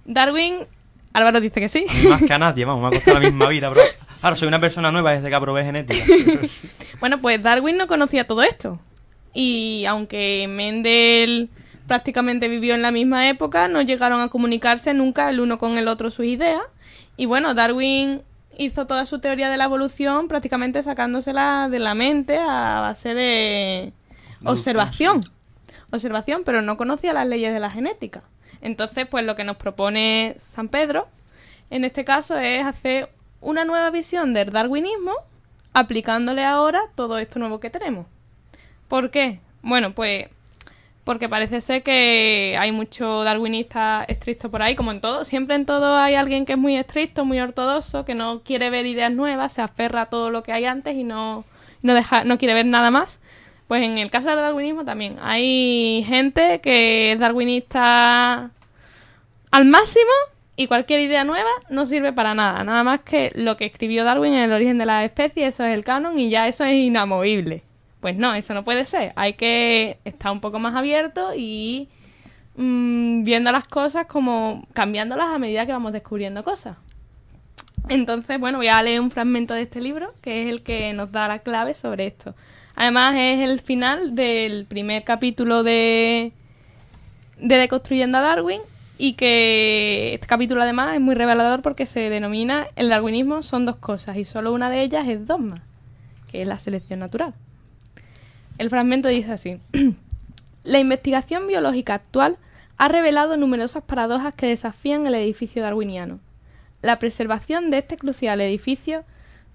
Darwin, 0.05 0.61
Álvaro 1.13 1.39
dice 1.39 1.59
que 1.59 1.70
sí. 1.70 1.86
Más 2.09 2.24
que 2.24 2.34
a 2.34 2.39
nadie, 2.39 2.65
vamos, 2.65 2.82
me 2.82 2.88
ha 2.88 2.99
costado 2.99 3.20
la 3.20 3.30
misma 3.30 3.47
vida, 3.47 3.70
pero 3.72 3.86
ahora 4.22 4.36
soy 4.36 4.47
una 4.47 4.59
persona 4.59 4.91
nueva 4.91 5.13
desde 5.13 5.30
que 5.30 5.36
aprobé 5.36 5.63
genética. 5.63 6.03
Bueno, 6.99 7.22
pues 7.22 7.39
Darwin 7.43 7.78
no 7.78 7.86
conocía 7.86 8.26
todo 8.26 8.41
esto. 8.41 8.80
Y 9.32 9.86
aunque 9.86 10.47
Mendel 10.49 11.49
prácticamente 11.86 12.47
vivió 12.47 12.74
en 12.74 12.82
la 12.82 12.91
misma 12.91 13.30
época, 13.30 13.68
no 13.68 13.82
llegaron 13.82 14.20
a 14.22 14.30
comunicarse 14.30 14.95
nunca 14.95 15.30
el 15.30 15.39
uno 15.39 15.59
con 15.59 15.78
el 15.78 15.88
otro 15.88 16.09
sus 16.09 16.26
ideas. 16.26 16.61
Y 17.15 17.28
bueno, 17.28 17.53
Darwin 17.53 18.24
hizo 18.57 18.88
toda 18.88 19.05
su 19.05 19.20
teoría 19.20 19.49
de 19.49 19.57
la 19.57 19.65
evolución 19.65 20.28
prácticamente 20.28 20.82
sacándosela 20.82 21.70
de 21.70 21.80
la 21.80 21.93
mente 21.93 22.38
a 22.38 22.82
base 22.82 23.13
de 23.13 23.93
observación. 24.43 25.24
Observación, 25.91 26.41
pero 26.43 26.61
no 26.61 26.76
conocía 26.76 27.13
las 27.13 27.28
leyes 27.28 27.53
de 27.53 27.59
la 27.59 27.70
genética. 27.70 28.24
Entonces, 28.61 29.07
pues 29.07 29.24
lo 29.24 29.36
que 29.36 29.43
nos 29.43 29.57
propone 29.57 30.36
San 30.39 30.68
Pedro, 30.68 31.07
en 31.70 31.86
este 31.86 32.03
caso, 32.03 32.38
es 32.38 32.65
hacer 32.65 33.09
una 33.42 33.66
nueva 33.66 33.90
visión 33.92 34.34
del 34.34 34.52
darwinismo 34.52 35.14
aplicándole 35.74 36.44
ahora 36.44 36.82
todo 36.96 37.18
esto 37.20 37.40
nuevo 37.40 37.60
que 37.60 37.70
tenemos. 37.70 38.08
¿Por 38.88 39.12
qué? 39.12 39.40
Bueno, 39.62 39.94
pues 39.94 40.28
porque 41.08 41.30
parece 41.30 41.62
ser 41.62 41.84
que 41.84 42.58
hay 42.60 42.74
mucho 42.74 43.24
darwinista 43.24 44.04
estricto 44.10 44.52
por 44.52 44.62
ahí, 44.62 44.76
como 44.76 44.92
en 44.92 45.00
todo. 45.00 45.24
Siempre 45.24 45.56
en 45.56 45.66
todo 45.66 45.96
hay 45.96 46.16
alguien 46.16 46.46
que 46.46 46.52
es 46.52 46.58
muy 46.58 46.76
estricto, 46.76 47.24
muy 47.24 47.40
ortodoxo, 47.40 48.04
que 48.04 48.14
no 48.14 48.42
quiere 48.44 48.70
ver 48.70 48.86
ideas 48.86 49.14
nuevas, 49.14 49.54
se 49.54 49.62
aferra 49.62 50.02
a 50.02 50.06
todo 50.08 50.32
lo 50.32 50.44
que 50.44 50.52
hay 50.52 50.66
antes 50.66 50.96
y 50.96 51.06
no, 51.06 51.46
no, 51.82 51.94
deja, 51.94 52.26
no 52.26 52.38
quiere 52.38 52.54
ver 52.54 52.66
nada 52.66 52.92
más. 52.92 53.22
Pues 53.70 53.84
en 53.84 53.98
el 54.00 54.10
caso 54.10 54.28
del 54.28 54.38
darwinismo 54.38 54.84
también 54.84 55.18
hay 55.22 56.04
gente 56.06 56.60
que 56.60 57.14
es 57.14 57.20
darwinista 57.20 58.52
al 59.52 59.66
máximo 59.66 60.12
y 60.60 60.66
cualquier 60.66 61.01
idea 61.01 61.24
nueva 61.24 61.51
no 61.70 61.86
sirve 61.86 62.12
para 62.12 62.34
nada. 62.34 62.64
Nada 62.64 62.84
más 62.84 63.01
que 63.01 63.32
lo 63.36 63.55
que 63.58 63.66
escribió 63.66 64.03
Darwin 64.03 64.34
en 64.34 64.45
el 64.45 64.51
origen 64.51 64.80
de 64.80 64.88
las 64.88 65.05
especies, 65.05 65.53
eso 65.53 65.64
es 65.64 65.74
el 65.74 65.84
canon 65.84 66.18
y 66.18 66.32
ya 66.32 66.47
eso 66.47 66.64
es 66.66 66.74
inamovible. 66.74 67.62
Pues 68.01 68.18
no, 68.18 68.34
eso 68.34 68.55
no 68.55 68.64
puede 68.64 68.86
ser. 68.86 69.14
Hay 69.16 69.34
que 69.34 69.99
estar 70.03 70.32
un 70.32 70.41
poco 70.41 70.58
más 70.58 70.74
abierto 70.74 71.30
y 71.36 71.89
mm, 72.55 73.24
viendo 73.24 73.51
las 73.51 73.68
cosas 73.68 74.08
como 74.08 74.66
cambiándolas 74.74 75.28
a 75.30 75.38
medida 75.38 75.68
que 75.68 75.74
vamos 75.74 75.93
descubriendo 75.93 76.43
cosas. 76.43 76.76
Entonces, 77.88 78.39
bueno, 78.39 78.58
voy 78.58 78.68
a 78.68 78.82
leer 78.82 78.99
un 78.99 79.12
fragmento 79.12 79.53
de 79.53 79.62
este 79.62 79.80
libro, 79.80 80.12
que 80.22 80.43
es 80.43 80.49
el 80.49 80.64
que 80.64 80.91
nos 80.91 81.12
da 81.12 81.28
la 81.28 81.39
clave 81.39 81.76
sobre 81.76 82.08
esto. 82.08 82.36
Además, 82.76 83.16
es 83.16 83.41
el 83.41 83.60
final 83.60 84.16
del 84.16 84.66
primer 84.66 85.03
capítulo 85.03 85.62
de, 85.62 86.32
de 87.39 87.58
Deconstruyendo 87.58 88.18
a 88.18 88.22
Darwin 88.22 88.62
y 88.98 89.14
que 89.14 90.16
este 90.16 90.28
capítulo 90.28 90.62
además 90.62 90.95
es 90.95 91.02
muy 91.02 91.16
revelador 91.16 91.62
porque 91.62 91.86
se 91.86 92.10
denomina 92.10 92.68
el 92.76 92.89
darwinismo 92.89 93.43
son 93.43 93.66
dos 93.66 93.76
cosas 93.76 94.18
y 94.18 94.26
solo 94.26 94.54
una 94.54 94.70
de 94.70 94.82
ellas 94.82 95.08
es 95.08 95.28
dogma, 95.28 95.64
que 96.32 96.41
es 96.41 96.48
la 96.48 96.58
selección 96.58 97.00
natural. 97.00 97.34
El 98.58 98.70
fragmento 98.70 99.08
dice 99.08 99.32
así. 99.32 99.60
la 100.64 100.80
investigación 100.80 101.48
biológica 101.48 101.93
actual 101.93 102.38
ha 102.78 102.88
revelado 102.88 103.38
numerosas 103.38 103.84
paradojas 103.84 104.36
que 104.36 104.48
desafían 104.48 105.06
el 105.06 105.16
edificio 105.16 105.62
darwiniano. 105.62 106.20
La 106.82 107.00
preservación 107.00 107.70
de 107.70 107.80
este 107.80 107.98
crucial 107.98 108.41
edificio, 108.41 109.04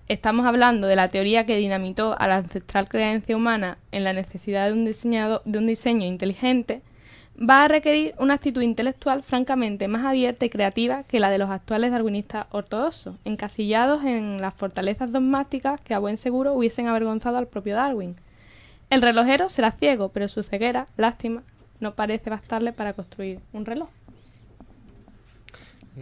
estamos 0.09 0.47
hablando 0.47 0.87
de 0.87 0.97
la 0.97 1.09
teoría 1.09 1.47
que 1.47 1.57
dinamitó 1.57 2.17
a 2.19 2.27
la 2.27 2.37
ancestral 2.37 2.89
creencia 2.89 3.37
humana 3.37 3.79
en 3.93 4.05
la 4.05 4.13
necesidad 4.13 4.67
de 4.67 4.73
un, 4.73 4.85
diseñado, 4.85 5.43
de 5.45 5.59
un 5.59 5.67
diseño 5.67 6.07
inteligente, 6.07 6.83
va 7.37 7.65
a 7.65 7.69
requerir 7.69 8.15
una 8.19 8.35
actitud 8.35 8.61
intelectual 8.63 9.23
francamente 9.23 9.89
más 9.89 10.05
abierta 10.05 10.45
y 10.45 10.51
creativa 10.51 11.03
que 11.05 11.19
la 11.21 11.31
de 11.31 11.39
los 11.39 11.51
actuales 11.51 11.91
darwinistas 11.93 12.47
ortodoxos, 12.51 13.17
encasillados 13.25 14.05
en 14.05 14.41
las 14.41 14.55
fortalezas 14.55 15.13
dogmáticas 15.13 15.81
que 15.81 15.95
a 15.95 15.99
buen 15.99 16.19
seguro 16.19 16.53
hubiesen 16.53 16.87
avergonzado 16.89 17.39
al 17.39 17.49
propio 17.49 17.75
Darwin. 17.75 18.17
El 18.91 19.01
relojero 19.03 19.49
será 19.49 19.73
ciego, 19.73 20.11
pero 20.11 20.29
su 20.29 20.43
ceguera, 20.43 20.87
lástima, 20.97 21.43
no 21.81 21.95
parece 21.95 22.29
bastarle 22.31 22.73
para 22.73 22.93
construir 22.93 23.41
un 23.53 23.65
reloj. 23.65 23.89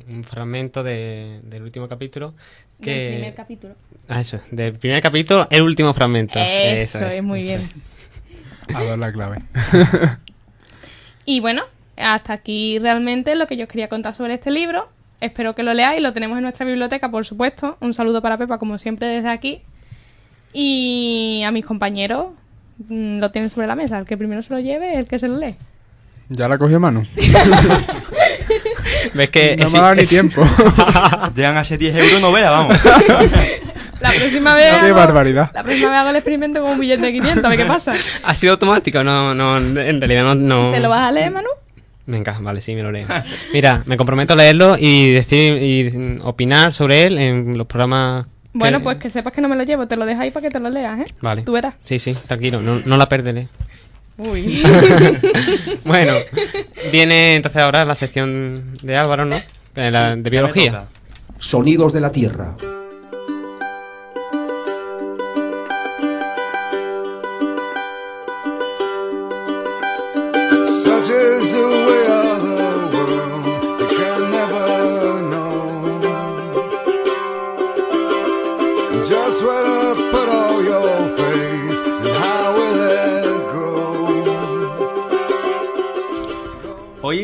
Un 0.08 0.24
fragmento 0.24 0.82
de- 0.82 1.40
del 1.44 1.62
último 1.62 1.88
capítulo. 1.88 2.34
Que... 2.80 2.90
Del 2.90 3.12
primer 3.14 3.34
capítulo. 3.34 3.74
Ah, 4.08 4.20
eso, 4.20 4.40
del 4.50 4.74
primer 4.74 5.00
capítulo, 5.02 5.46
el 5.50 5.62
último 5.62 5.92
fragmento. 5.94 6.38
Eso, 6.38 6.98
es 7.06 7.22
muy 7.22 7.42
bien. 7.42 7.60
A 8.74 8.82
dar 8.84 8.98
la 8.98 9.12
clave. 9.12 9.38
Y 11.32 11.38
bueno, 11.38 11.62
hasta 11.96 12.32
aquí 12.32 12.80
realmente 12.80 13.36
lo 13.36 13.46
que 13.46 13.56
yo 13.56 13.62
os 13.62 13.68
quería 13.70 13.86
contar 13.86 14.16
sobre 14.16 14.34
este 14.34 14.50
libro. 14.50 14.88
Espero 15.20 15.54
que 15.54 15.62
lo 15.62 15.72
leáis, 15.74 16.02
lo 16.02 16.12
tenemos 16.12 16.36
en 16.38 16.42
nuestra 16.42 16.66
biblioteca, 16.66 17.08
por 17.08 17.24
supuesto. 17.24 17.76
Un 17.80 17.94
saludo 17.94 18.20
para 18.20 18.36
Pepa, 18.36 18.58
como 18.58 18.78
siempre, 18.78 19.06
desde 19.06 19.28
aquí. 19.28 19.62
Y 20.52 21.44
a 21.46 21.52
mis 21.52 21.64
compañeros 21.64 22.30
mm, 22.88 23.20
lo 23.20 23.30
tienen 23.30 23.48
sobre 23.48 23.68
la 23.68 23.76
mesa. 23.76 23.96
El 23.96 24.06
que 24.06 24.16
primero 24.16 24.42
se 24.42 24.52
lo 24.52 24.58
lleve, 24.58 24.98
el 24.98 25.06
que 25.06 25.20
se 25.20 25.28
lo 25.28 25.36
lee. 25.36 25.54
¿Ya 26.30 26.48
la 26.48 26.58
cogió 26.58 26.80
mano? 26.80 27.06
¿Ves 29.14 29.30
que 29.30 29.56
No 29.56 29.66
es- 29.66 29.72
me 29.72 29.78
ha 29.78 29.82
dado 29.82 29.94
ni 29.94 30.06
tiempo. 30.06 30.42
Llegan 31.36 31.58
a 31.58 31.60
ese 31.60 31.78
10 31.78 31.94
euros, 31.96 32.20
no 32.22 32.32
veas, 32.32 32.50
vamos. 32.50 32.76
La 34.00 34.10
próxima 34.18 34.54
vez. 34.54 34.64
Qué 34.80 34.86
hago- 34.86 34.96
barbaridad. 34.96 35.50
La 35.54 35.62
próxima 35.62 35.90
vez 35.90 35.98
hago 35.98 36.10
el 36.10 36.16
experimento 36.16 36.60
con 36.62 36.70
un 36.72 36.78
billete 36.80 37.06
de 37.06 37.12
500, 37.12 37.44
a 37.44 37.48
ver 37.48 37.58
qué 37.58 37.64
pasa. 37.66 37.92
¿Ha 38.24 38.34
sido 38.34 38.52
automático? 38.52 39.02
No, 39.04 39.34
no, 39.34 39.58
en 39.58 40.00
realidad 40.00 40.24
no. 40.24 40.34
no... 40.34 40.70
¿Te 40.70 40.80
lo 40.80 40.88
vas 40.88 41.02
a 41.08 41.12
leer, 41.12 41.30
Manu? 41.30 41.48
Venga, 42.06 42.38
vale, 42.40 42.60
sí, 42.60 42.74
me 42.74 42.82
lo 42.82 42.90
leo. 42.90 43.06
Mira, 43.52 43.82
me 43.86 43.96
comprometo 43.96 44.32
a 44.32 44.36
leerlo 44.36 44.76
y 44.78 45.12
decir 45.12 45.62
y 45.62 46.18
opinar 46.24 46.72
sobre 46.72 47.06
él 47.06 47.18
en 47.18 47.56
los 47.56 47.66
programas. 47.68 48.24
que- 48.24 48.30
Bueno, 48.54 48.82
pues 48.82 48.96
que 48.98 49.10
sepas 49.10 49.32
que 49.32 49.40
no 49.40 49.48
me 49.48 49.54
lo 49.54 49.62
llevo, 49.62 49.86
te 49.86 49.94
lo 49.96 50.04
dejo 50.06 50.20
ahí 50.20 50.30
para 50.32 50.42
que 50.48 50.50
te 50.50 50.58
lo 50.58 50.70
leas, 50.70 50.98
¿eh? 51.00 51.06
Vale. 51.20 51.42
Tú 51.42 51.52
verás. 51.52 51.74
Sí, 51.84 51.98
sí, 52.00 52.14
tranquilo, 52.26 52.60
no, 52.62 52.80
no 52.84 52.96
la 52.96 53.08
perderé. 53.08 53.46
Uy. 54.18 54.60
bueno, 55.84 56.14
viene 56.90 57.36
entonces 57.36 57.62
ahora 57.62 57.84
la 57.84 57.94
sección 57.94 58.76
de 58.82 58.96
Álvaro, 58.96 59.24
¿no? 59.24 59.40
De, 59.74 59.90
la- 59.90 60.16
de 60.16 60.30
biología. 60.30 60.84
Sonidos 61.38 61.92
de 61.92 62.00
la 62.00 62.10
Tierra. 62.12 62.54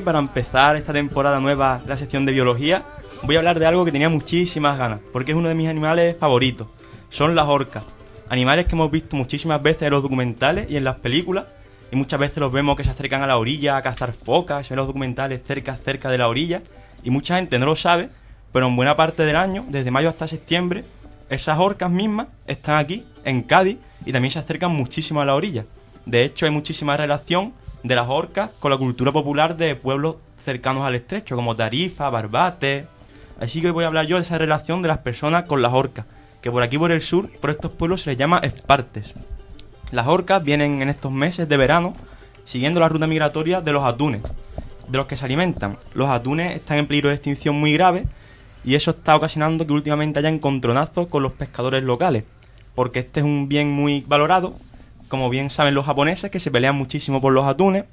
Para 0.07 0.21
empezar 0.21 0.77
esta 0.77 0.93
temporada 0.93 1.41
nueva 1.41 1.81
la 1.85 1.97
sección 1.97 2.25
de 2.25 2.31
biología, 2.31 2.85
voy 3.25 3.35
a 3.35 3.41
hablar 3.41 3.59
de 3.59 3.67
algo 3.67 3.85
que 3.85 3.91
tenía 3.91 4.09
muchísimas 4.09 4.79
ganas, 4.79 5.01
porque 5.13 5.33
es 5.33 5.37
uno 5.37 5.49
de 5.49 5.57
mis 5.57 5.69
animales 5.69 6.17
favoritos. 6.17 6.69
Son 7.11 7.35
las 7.35 7.49
orcas. 7.49 7.83
Animales 8.29 8.67
que 8.67 8.77
hemos 8.77 8.89
visto 8.89 9.17
muchísimas 9.17 9.61
veces 9.61 9.83
en 9.83 9.91
los 9.91 10.05
documentales 10.05 10.71
y 10.71 10.77
en 10.77 10.85
las 10.85 10.95
películas, 10.99 11.47
y 11.91 11.97
muchas 11.97 12.21
veces 12.21 12.39
los 12.39 12.53
vemos 12.53 12.77
que 12.77 12.85
se 12.85 12.91
acercan 12.91 13.23
a 13.23 13.27
la 13.27 13.37
orilla 13.37 13.77
a 13.77 13.83
cazar 13.83 14.13
focas, 14.13 14.69
ven 14.69 14.77
los 14.77 14.87
documentales 14.87 15.41
cerca, 15.45 15.75
cerca 15.75 16.09
de 16.09 16.19
la 16.19 16.29
orilla, 16.29 16.63
y 17.03 17.11
mucha 17.11 17.35
gente 17.35 17.59
no 17.59 17.67
lo 17.67 17.75
sabe, 17.75 18.09
pero 18.53 18.69
en 18.69 18.77
buena 18.77 18.95
parte 18.95 19.25
del 19.25 19.35
año, 19.35 19.65
desde 19.67 19.91
mayo 19.91 20.09
hasta 20.09 20.29
septiembre, 20.29 20.85
esas 21.31 21.59
orcas 21.59 21.91
mismas 21.91 22.29
están 22.47 22.77
aquí, 22.77 23.05
en 23.25 23.43
Cádiz, 23.43 23.79
y 24.05 24.13
también 24.13 24.31
se 24.31 24.39
acercan 24.39 24.71
muchísimo 24.71 25.21
a 25.21 25.25
la 25.25 25.35
orilla. 25.35 25.65
De 26.05 26.23
hecho, 26.23 26.47
hay 26.47 26.53
muchísima 26.53 26.97
relación 26.97 27.55
de 27.87 27.97
las 27.97 28.09
orcas 28.09 28.51
con 28.59 28.71
la 28.71 28.77
cultura 28.77 29.13
popular 29.13 29.57
de 29.57 29.77
pueblos 29.77 30.17
cercanos 30.43 30.85
al 30.85 30.95
estrecho, 30.95 31.37
como 31.37 31.57
Tarifa, 31.57 32.11
Barbate. 32.11 32.87
Así 33.41 33.61
que 33.61 33.71
voy 33.71 33.85
a 33.85 33.89
hablar 33.89 34.07
yo 34.07 34.17
de 34.17 34.23
esa 34.23 34.39
relación 34.39 34.83
de 34.83 34.89
las 34.89 34.99
personas 34.99 35.45
con 35.45 35.63
las 35.63 35.73
orcas, 35.73 36.07
que 36.41 36.51
por 36.51 36.63
aquí 36.63 36.79
por 36.79 36.93
el 36.93 37.03
sur, 37.03 37.31
por 37.41 37.51
estos 37.51 37.71
pueblos 37.71 38.03
se 38.03 38.11
les 38.11 38.19
llama 38.19 38.39
espartes. 38.39 39.15
Las 39.91 40.07
orcas 40.07 40.43
vienen 40.43 40.83
en 40.83 40.89
estos 40.89 41.13
meses 41.13 41.49
de 41.49 41.57
verano 41.57 41.95
siguiendo 42.45 42.81
la 42.81 42.89
ruta 42.89 43.07
migratoria 43.07 43.61
de 43.61 43.73
los 43.73 43.85
atunes, 43.85 44.23
de 44.89 44.99
los 44.99 45.07
que 45.07 45.17
se 45.17 45.25
alimentan. 45.25 45.77
Los 45.95 46.09
atunes 46.09 46.57
están 46.57 46.79
en 46.79 46.87
peligro 46.87 47.09
de 47.09 47.17
extinción 47.17 47.59
muy 47.59 47.73
grave 47.73 48.07
y 48.65 48.75
eso 48.75 48.93
está 48.93 49.15
ocasionando 49.17 49.67
que 49.67 49.73
últimamente 49.73 50.19
haya 50.19 50.29
encontronazos 50.29 51.09
con 51.09 51.23
los 51.23 51.33
pescadores 51.33 51.85
locales, 51.85 52.25
porque 52.75 53.01
este 53.01 53.21
es 53.21 53.27
un 53.27 53.49
bien 53.49 53.71
muy 53.71 54.05
valorado, 54.07 54.55
como 55.09 55.31
bien 55.31 55.51
saben 55.51 55.75
los 55.75 55.87
japoneses, 55.87 56.31
que 56.31 56.41
se 56.41 56.51
pelean 56.51 56.75
muchísimo 56.77 57.21
por 57.21 57.33
los 57.33 57.47
atunes, 57.47 57.85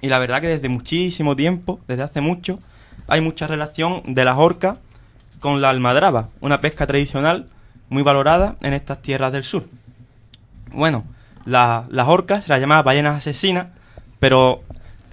y 0.00 0.08
la 0.08 0.18
verdad 0.18 0.40
que 0.40 0.48
desde 0.48 0.68
muchísimo 0.68 1.36
tiempo, 1.36 1.80
desde 1.88 2.02
hace 2.02 2.20
mucho, 2.20 2.58
hay 3.08 3.20
mucha 3.20 3.46
relación 3.46 4.02
de 4.06 4.24
las 4.24 4.38
orcas 4.38 4.78
con 5.40 5.60
la 5.60 5.70
almadraba, 5.70 6.28
una 6.40 6.60
pesca 6.60 6.86
tradicional 6.86 7.48
muy 7.88 8.02
valorada 8.02 8.56
en 8.62 8.72
estas 8.72 9.00
tierras 9.02 9.32
del 9.32 9.44
sur. 9.44 9.64
Bueno, 10.72 11.04
la- 11.44 11.84
las 11.90 12.08
orcas 12.08 12.44
se 12.44 12.50
las 12.50 12.60
llama 12.60 12.82
ballenas 12.82 13.16
asesinas, 13.16 13.66
pero 14.18 14.62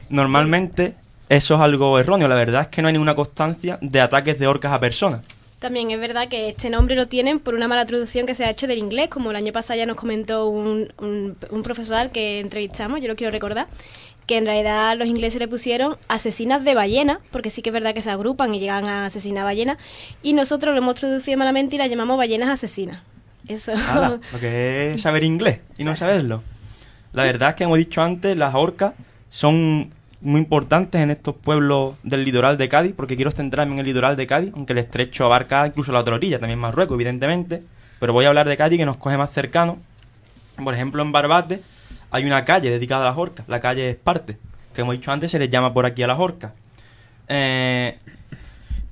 normalmente 0.10 0.96
eso 1.30 1.56
es 1.56 1.62
algo 1.62 2.00
erróneo. 2.00 2.28
La 2.28 2.36
verdad 2.36 2.62
es 2.62 2.68
que 2.68 2.82
no 2.82 2.88
hay 2.88 2.94
ninguna 2.94 3.16
constancia 3.16 3.78
de 3.82 4.02
ataques 4.02 4.40
de 4.40 4.48
orcas 4.48 4.74
a 4.74 4.80
personas. 4.80 5.22
También 5.62 5.92
es 5.92 6.00
verdad 6.00 6.28
que 6.28 6.50
este 6.50 6.72
nombre 6.72 6.96
lo 6.96 7.08
tienen 7.08 7.40
por 7.40 7.54
una 7.54 7.68
mala 7.68 7.86
traducción 7.86 8.26
que 8.26 8.34
se 8.34 8.44
ha 8.46 8.50
hecho 8.50 8.66
del 8.66 8.80
inglés, 8.80 9.10
como 9.10 9.30
el 9.30 9.38
año 9.38 9.54
pasado 9.54 9.78
ya 9.78 9.86
nos 9.86 9.96
comentó 9.96 10.48
un, 10.48 10.92
un, 10.98 11.38
un 11.52 11.62
profesor 11.62 11.98
al 11.98 12.12
que 12.12 12.40
entrevistamos, 12.40 13.00
yo 13.00 13.08
lo 13.08 13.16
quiero 13.16 13.30
recordar, 13.30 13.68
que 14.26 14.38
en 14.38 14.48
realidad 14.48 14.98
los 14.98 15.08
ingleses 15.08 15.40
le 15.40 15.48
pusieron 15.48 15.98
asesinas 16.08 16.64
de 16.64 16.74
ballena, 16.74 17.20
porque 17.30 17.52
sí 17.52 17.62
que 17.62 17.70
es 17.70 17.74
verdad 17.74 17.94
que 17.94 18.02
se 18.02 18.10
agrupan 18.10 18.56
y 18.56 18.60
llegan 18.60 18.86
a 18.86 19.06
asesinar 19.06 19.44
ballenas, 19.44 19.78
y 20.24 20.34
nosotros 20.34 20.74
lo 20.74 20.80
hemos 20.80 20.96
traducido 20.96 21.38
malamente 21.38 21.76
y 21.76 21.78
la 21.78 21.86
llamamos 21.86 22.18
ballenas 22.18 22.50
asesinas. 22.50 23.04
Eso. 23.48 23.74
Ala, 23.74 24.20
lo 24.34 24.40
que 24.40 24.94
es 24.96 25.02
saber 25.04 25.24
inglés 25.24 25.60
y 25.78 25.84
no 25.84 25.96
saberlo. 25.96 26.42
La 27.14 27.22
verdad 27.22 27.50
es 27.50 27.56
que, 27.56 27.66
como 27.66 27.76
he 27.76 27.80
dicho 27.80 28.02
antes, 28.02 28.36
las 28.36 28.56
orcas 28.56 28.96
son 29.30 29.94
muy 30.22 30.42
importantes 30.42 31.02
en 31.02 31.12
estos 31.12 31.36
pueblos 31.36 31.96
del 32.04 32.24
litoral 32.24 32.58
de 32.58 32.70
Cádiz, 32.70 32.94
porque 32.96 33.16
quiero 33.16 33.32
centrarme 33.32 33.74
en 33.74 33.80
el 33.80 33.86
litoral 33.86 34.16
de 34.16 34.28
Cádiz, 34.28 34.52
aunque 34.56 34.74
el 34.74 34.80
estrecho 34.80 35.26
abarca 35.26 35.68
incluso 35.68 35.92
la 35.92 36.00
otra 36.00 36.16
orilla, 36.16 36.40
también 36.40 36.60
Marruecos, 36.60 36.96
evidentemente, 36.96 37.64
pero 38.00 38.14
voy 38.14 38.26
a 38.26 38.30
hablar 38.30 38.48
de 38.48 38.58
Cádiz 38.58 38.78
que 38.78 38.86
nos 38.86 38.98
coge 38.98 39.18
más 39.18 39.32
cercano. 39.32 39.78
Por 40.64 40.74
ejemplo, 40.74 41.02
en 41.02 41.12
Barbate 41.12 41.62
hay 42.12 42.26
una 42.26 42.46
calle 42.46 42.70
dedicada 42.70 43.04
a 43.04 43.10
las 43.10 43.18
orcas, 43.18 43.48
la 43.48 43.60
calle 43.60 43.90
Esparte, 43.90 44.38
que 44.74 44.82
como 44.82 44.94
he 44.94 44.98
dicho 44.98 45.12
antes 45.12 45.32
se 45.32 45.40
les 45.40 45.50
llama 45.50 45.74
por 45.74 45.86
aquí 45.86 46.04
a 46.04 46.08
las 46.08 46.20
orcas. 46.20 46.52
Eh, 47.28 47.98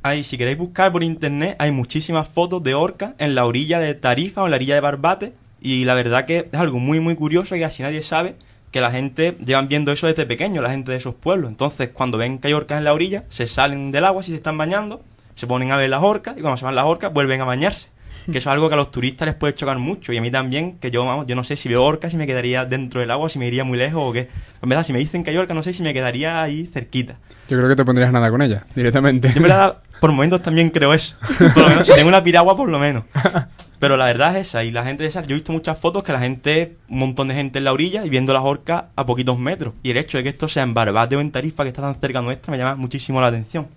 Ahí, 0.02 0.24
si 0.24 0.38
queréis 0.38 0.58
buscar 0.58 0.94
por 0.94 1.04
internet, 1.04 1.58
hay 1.60 1.72
muchísimas 1.72 2.30
fotos 2.30 2.64
de 2.64 2.74
orcas 2.74 3.16
en 3.18 3.36
la 3.36 3.46
orilla 3.46 3.80
de 3.80 3.94
Tarifa 3.96 4.42
o 4.42 4.46
en 4.46 4.52
la 4.52 4.56
orilla 4.56 4.76
de 4.76 4.80
Barbate. 4.80 5.34
Y 5.60 5.84
la 5.84 5.94
verdad 5.94 6.26
que 6.26 6.48
es 6.50 6.60
algo 6.60 6.80
muy, 6.80 7.02
muy 7.02 7.16
curioso 7.16 7.58
y 7.58 7.64
así 7.64 7.84
nadie 7.84 8.02
sabe 8.02 8.36
que 8.72 8.82
la 8.82 8.92
gente 8.92 9.36
llevan 9.44 9.68
viendo 9.68 9.92
eso 9.92 10.08
desde 10.08 10.26
pequeño, 10.26 10.62
la 10.62 10.70
gente 10.70 10.92
de 10.92 10.98
esos 10.98 11.16
pueblos. 11.16 11.50
Entonces, 11.50 11.90
cuando 11.90 12.18
ven 12.18 12.40
que 12.40 12.48
hay 12.48 12.54
orcas 12.54 12.78
en 12.78 12.84
la 12.84 12.94
orilla, 12.94 13.24
se 13.30 13.48
salen 13.48 13.92
del 13.92 14.06
agua 14.06 14.24
si 14.24 14.32
se 14.32 14.38
están 14.38 14.58
bañando, 14.58 15.02
se 15.36 15.48
ponen 15.48 15.72
a 15.72 15.78
ver 15.78 15.90
las 15.90 16.04
orcas 16.04 16.38
y 16.38 16.42
cuando 16.42 16.58
se 16.58 16.66
van 16.66 16.76
las 16.76 16.86
orcas 16.86 17.14
vuelven 17.14 17.42
a 17.42 17.46
bañarse. 17.46 17.90
Que 18.26 18.38
eso 18.38 18.50
es 18.50 18.54
algo 18.54 18.68
que 18.68 18.76
a 18.76 18.78
los 18.78 18.92
turistas 18.92 19.26
les 19.26 19.36
puede 19.36 19.56
chocar 19.56 19.80
mucho 19.80 20.14
y 20.14 20.18
a 20.18 20.22
mí 20.22 20.30
también, 20.30 20.78
que 20.78 20.92
yo, 20.92 21.04
vamos, 21.04 21.26
yo 21.26 21.36
no 21.36 21.44
sé 21.44 21.56
si 21.56 21.68
veo 21.68 21.84
orcas 21.84 22.12
si 22.12 22.18
me 22.18 22.28
quedaría 22.28 22.66
dentro 22.66 23.02
del 23.02 23.10
agua, 23.10 23.30
si 23.30 23.40
me 23.40 23.48
iría 23.48 23.64
muy 23.64 23.78
lejos 23.78 24.04
o 24.04 24.12
qué. 24.12 24.30
En 24.62 24.70
verdad, 24.70 24.84
si 24.84 24.94
me 24.94 25.00
dicen 25.00 25.24
que 25.24 25.32
hay 25.32 25.38
orcas, 25.38 25.56
no 25.56 25.64
sé 25.64 25.74
si 25.74 25.82
me 25.82 25.94
quedaría 25.94 26.44
ahí 26.44 26.68
cerquita. 26.68 27.16
Yo 27.48 27.58
creo 27.58 27.70
que 27.70 27.76
te 27.76 27.86
pondrías 27.86 28.12
nada 28.12 28.30
con 28.30 28.42
ella, 28.42 28.66
directamente. 28.76 29.30
Yo 29.30 29.38
en 29.38 29.44
verdad, 29.44 29.78
por 30.00 30.12
momentos 30.12 30.44
también 30.44 30.70
creo 30.70 30.94
eso. 30.94 31.16
Por 31.54 31.64
lo 31.64 31.70
menos, 31.70 31.88
si 31.88 31.94
tengo 31.94 32.10
una 32.10 32.24
piragua, 32.24 32.56
por 32.56 32.70
lo 32.70 32.78
menos. 32.78 33.06
Pero 33.80 33.96
la 33.96 34.06
verdad 34.06 34.36
es 34.36 34.48
esa. 34.48 34.64
Y 34.66 34.72
la 34.72 34.84
gente 34.84 35.04
de 35.04 35.10
esa, 35.10 35.22
yo 35.26 35.32
he 35.32 35.40
visto 35.40 35.52
muchas 35.54 35.78
fotos 35.80 36.04
que 36.04 36.12
la 36.12 36.20
gente, 36.20 36.76
un 36.90 37.00
montón 37.00 37.30
de 37.30 37.34
gente 37.36 37.60
en 37.60 37.64
la 37.66 37.72
orilla 37.74 38.06
y 38.06 38.10
viendo 38.10 38.34
las 38.34 38.44
orcas 38.44 38.84
a 38.96 39.06
poquitos 39.06 39.40
metros. 39.40 39.74
Y 39.84 39.92
el 39.92 39.98
hecho 39.98 40.18
de 40.18 40.24
que 40.24 40.30
esto 40.30 40.48
sea 40.50 40.64
en 40.64 40.74
Barbate 40.74 41.16
o 41.16 41.22
en 41.22 41.32
Tarifa, 41.32 41.64
que 41.64 41.70
está 41.70 41.82
tan 41.82 41.96
cerca 41.96 42.22
nuestra, 42.22 42.52
me 42.52 42.58
llama 42.58 42.76
muchísimo 42.76 43.22
la 43.22 43.28
atención. 43.28 43.68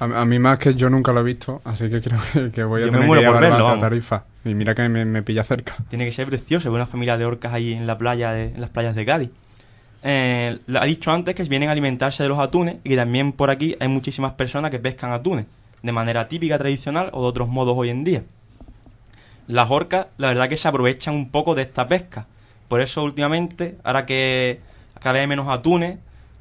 A, 0.00 0.04
a 0.04 0.24
mí 0.26 0.38
más 0.38 0.58
que 0.58 0.74
yo 0.74 0.90
nunca 0.90 1.12
lo 1.12 1.20
he 1.20 1.22
visto, 1.22 1.62
así 1.64 1.88
que 1.88 2.02
creo 2.02 2.18
que, 2.32 2.50
que 2.50 2.64
voy 2.64 2.82
a 2.82 2.86
Yo 2.86 2.92
me 2.92 2.98
tener 2.98 3.06
muero 3.06 3.20
que 3.22 3.24
ir 3.24 3.28
a 3.28 3.32
por 3.32 3.40
verlo, 3.40 3.56
a 3.58 3.62
vamos. 3.62 3.80
Tarifa. 3.80 4.24
Y 4.44 4.54
mira 4.54 4.74
que 4.74 4.88
me, 4.88 5.04
me 5.04 5.22
pilla 5.22 5.42
cerca. 5.44 5.76
Tiene 5.88 6.04
que 6.04 6.12
ser 6.12 6.26
precioso 6.26 6.70
ver 6.70 6.76
una 6.82 6.86
familia 6.86 7.16
de 7.16 7.24
orcas 7.24 7.54
ahí 7.54 7.72
en 7.74 7.86
la 7.86 7.96
playa, 7.96 8.32
de- 8.32 8.46
en 8.54 8.60
las 8.60 8.70
playas 8.70 8.94
de 8.94 9.06
Cádiz. 9.06 9.30
Eh, 10.02 10.58
ha 10.78 10.84
dicho 10.84 11.10
antes 11.10 11.34
que 11.34 11.42
vienen 11.44 11.68
a 11.68 11.72
alimentarse 11.72 12.22
de 12.22 12.28
los 12.28 12.38
atunes 12.38 12.76
y 12.84 12.90
que 12.90 12.96
también 12.96 13.32
por 13.32 13.50
aquí 13.50 13.74
hay 13.80 13.88
muchísimas 13.88 14.32
personas 14.32 14.70
que 14.70 14.78
pescan 14.78 15.12
atunes 15.12 15.46
de 15.82 15.92
manera 15.92 16.28
típica, 16.28 16.58
tradicional 16.58 17.10
o 17.12 17.22
de 17.22 17.28
otros 17.28 17.48
modos 17.48 17.74
hoy 17.76 17.90
en 17.90 18.04
día. 18.04 18.22
Las 19.46 19.70
orcas, 19.70 20.08
la 20.18 20.28
verdad 20.28 20.48
que 20.48 20.56
se 20.56 20.66
aprovechan 20.66 21.14
un 21.14 21.30
poco 21.30 21.54
de 21.54 21.62
esta 21.62 21.86
pesca. 21.86 22.26
Por 22.68 22.80
eso 22.80 23.04
últimamente, 23.04 23.78
ahora 23.84 24.04
que 24.04 24.60
cada 25.00 25.14
vez 25.14 25.28
menos 25.28 25.48
atunes, 25.48 25.98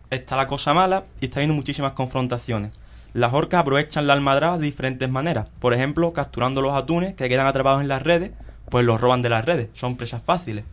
está 0.09 0.35
la 0.35 0.47
cosa 0.47 0.73
mala 0.73 1.03
y 1.21 1.25
está 1.25 1.39
habiendo 1.39 1.53
muchísimas 1.53 1.93
confrontaciones. 1.93 2.71
Las 3.13 3.33
orcas 3.33 3.61
aprovechan 3.61 4.07
la 4.07 4.13
almadraba 4.13 4.57
de 4.57 4.65
diferentes 4.65 5.09
maneras. 5.09 5.47
Por 5.59 5.73
ejemplo, 5.73 6.13
capturando 6.13 6.61
los 6.61 6.73
atunes 6.73 7.13
que 7.13 7.29
quedan 7.29 7.45
atrapados 7.47 7.81
en 7.81 7.87
las 7.87 8.01
redes, 8.01 8.31
pues 8.69 8.83
los 8.83 8.99
roban 8.99 9.21
de 9.21 9.29
las 9.29 9.45
redes. 9.45 9.69
Son 9.75 9.97
presas 9.97 10.23
fáciles. 10.23 10.65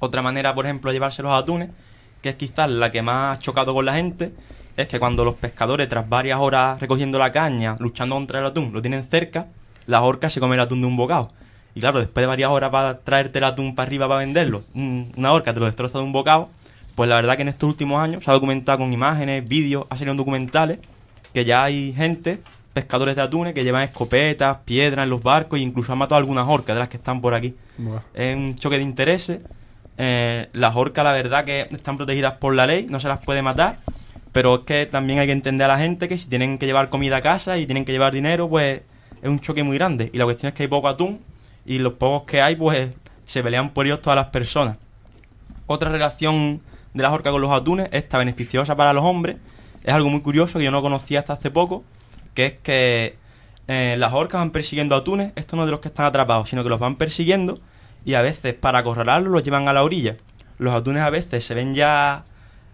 Otra 0.00 0.22
manera, 0.22 0.52
por 0.52 0.66
ejemplo, 0.66 0.90
de 0.90 0.96
llevarse 0.96 1.22
los 1.22 1.32
atunes, 1.32 1.70
que 2.22 2.30
es 2.30 2.34
quizás 2.34 2.68
la 2.68 2.90
que 2.90 3.02
más 3.02 3.38
ha 3.38 3.40
chocado 3.40 3.72
con 3.72 3.84
la 3.84 3.94
gente, 3.94 4.32
es 4.76 4.88
que 4.88 4.98
cuando 4.98 5.24
los 5.24 5.36
pescadores, 5.36 5.88
tras 5.88 6.08
varias 6.08 6.40
horas 6.40 6.80
recogiendo 6.80 7.18
la 7.18 7.30
caña, 7.30 7.76
luchando 7.78 8.16
contra 8.16 8.40
el 8.40 8.46
atún, 8.46 8.72
lo 8.72 8.82
tienen 8.82 9.04
cerca, 9.04 9.46
las 9.86 10.02
orcas 10.02 10.32
se 10.32 10.40
comen 10.40 10.58
el 10.58 10.64
atún 10.64 10.80
de 10.80 10.86
un 10.86 10.96
bocado. 10.96 11.30
Y 11.74 11.80
claro, 11.80 11.98
después 11.98 12.22
de 12.22 12.26
varias 12.26 12.50
horas 12.50 12.70
para 12.70 12.98
traerte 13.00 13.38
el 13.38 13.44
atún 13.44 13.74
para 13.74 13.86
arriba 13.86 14.08
para 14.08 14.20
venderlo, 14.20 14.62
una 14.74 15.32
orca 15.32 15.52
te 15.52 15.60
lo 15.60 15.66
destroza 15.66 15.98
de 15.98 16.04
un 16.04 16.12
bocado, 16.12 16.48
pues 16.94 17.08
la 17.08 17.16
verdad 17.16 17.36
que 17.36 17.42
en 17.42 17.48
estos 17.48 17.68
últimos 17.68 18.00
años 18.00 18.24
se 18.24 18.30
ha 18.30 18.34
documentado 18.34 18.78
con 18.78 18.92
imágenes, 18.92 19.46
vídeos, 19.46 19.84
ha 19.90 19.96
salido 19.96 20.12
en 20.12 20.16
documentales, 20.16 20.78
que 21.34 21.44
ya 21.44 21.64
hay 21.64 21.92
gente, 21.92 22.40
pescadores 22.72 23.14
de 23.14 23.22
atunes, 23.22 23.52
que 23.52 23.62
llevan 23.62 23.82
escopetas, 23.82 24.56
piedras 24.64 25.04
en 25.04 25.10
los 25.10 25.22
barcos 25.22 25.58
e 25.58 25.62
incluso 25.62 25.92
han 25.92 25.98
matado 25.98 26.18
algunas 26.18 26.48
orcas 26.48 26.74
de 26.74 26.80
las 26.80 26.88
que 26.88 26.96
están 26.96 27.20
por 27.20 27.34
aquí. 27.34 27.54
Buah. 27.76 28.00
Es 28.14 28.34
un 28.34 28.56
choque 28.56 28.78
de 28.78 28.82
intereses. 28.82 29.40
Eh, 29.98 30.48
las 30.54 30.76
orcas, 30.76 31.04
la 31.04 31.12
verdad, 31.12 31.44
que 31.44 31.68
están 31.70 31.98
protegidas 31.98 32.38
por 32.38 32.54
la 32.54 32.66
ley, 32.66 32.86
no 32.88 33.00
se 33.00 33.08
las 33.08 33.18
puede 33.18 33.42
matar. 33.42 33.80
Pero 34.32 34.56
es 34.56 34.60
que 34.62 34.86
también 34.86 35.18
hay 35.18 35.26
que 35.26 35.32
entender 35.32 35.70
a 35.70 35.74
la 35.74 35.78
gente 35.78 36.08
que 36.08 36.16
si 36.16 36.28
tienen 36.28 36.56
que 36.56 36.64
llevar 36.64 36.88
comida 36.88 37.18
a 37.18 37.20
casa 37.22 37.58
y 37.58 37.66
tienen 37.66 37.84
que 37.84 37.92
llevar 37.92 38.14
dinero, 38.14 38.48
pues 38.48 38.80
es 39.26 39.32
un 39.32 39.40
choque 39.40 39.62
muy 39.62 39.76
grande. 39.76 40.10
Y 40.12 40.18
la 40.18 40.24
cuestión 40.24 40.48
es 40.48 40.54
que 40.54 40.62
hay 40.62 40.68
poco 40.68 40.88
atún 40.88 41.20
y 41.64 41.78
los 41.78 41.94
pocos 41.94 42.22
que 42.26 42.40
hay, 42.40 42.56
pues 42.56 42.90
se 43.24 43.42
pelean 43.42 43.70
por 43.70 43.86
ellos 43.86 44.00
todas 44.00 44.16
las 44.16 44.28
personas. 44.28 44.76
Otra 45.66 45.90
relación 45.90 46.60
de 46.94 47.02
las 47.02 47.12
orcas 47.12 47.32
con 47.32 47.42
los 47.42 47.50
atunes, 47.50 47.88
esta 47.90 48.18
beneficiosa 48.18 48.76
para 48.76 48.92
los 48.92 49.04
hombres, 49.04 49.36
es 49.82 49.92
algo 49.92 50.08
muy 50.08 50.20
curioso 50.20 50.58
que 50.58 50.64
yo 50.64 50.70
no 50.70 50.80
conocía 50.80 51.20
hasta 51.20 51.32
hace 51.32 51.50
poco, 51.50 51.82
que 52.34 52.46
es 52.46 52.52
que 52.62 53.16
eh, 53.66 53.96
las 53.98 54.12
orcas 54.12 54.38
van 54.38 54.50
persiguiendo 54.50 54.94
atunes, 54.94 55.32
esto 55.34 55.56
no 55.56 55.62
es 55.62 55.66
de 55.66 55.72
los 55.72 55.80
que 55.80 55.88
están 55.88 56.06
atrapados, 56.06 56.48
sino 56.48 56.62
que 56.62 56.68
los 56.68 56.78
van 56.78 56.94
persiguiendo 56.94 57.58
y 58.04 58.14
a 58.14 58.22
veces 58.22 58.54
para 58.54 58.78
acorralarlos 58.78 59.32
los 59.32 59.42
llevan 59.42 59.68
a 59.68 59.72
la 59.72 59.82
orilla. 59.82 60.16
Los 60.58 60.74
atunes 60.74 61.02
a 61.02 61.10
veces 61.10 61.44
se 61.44 61.54
ven 61.54 61.74
ya 61.74 62.24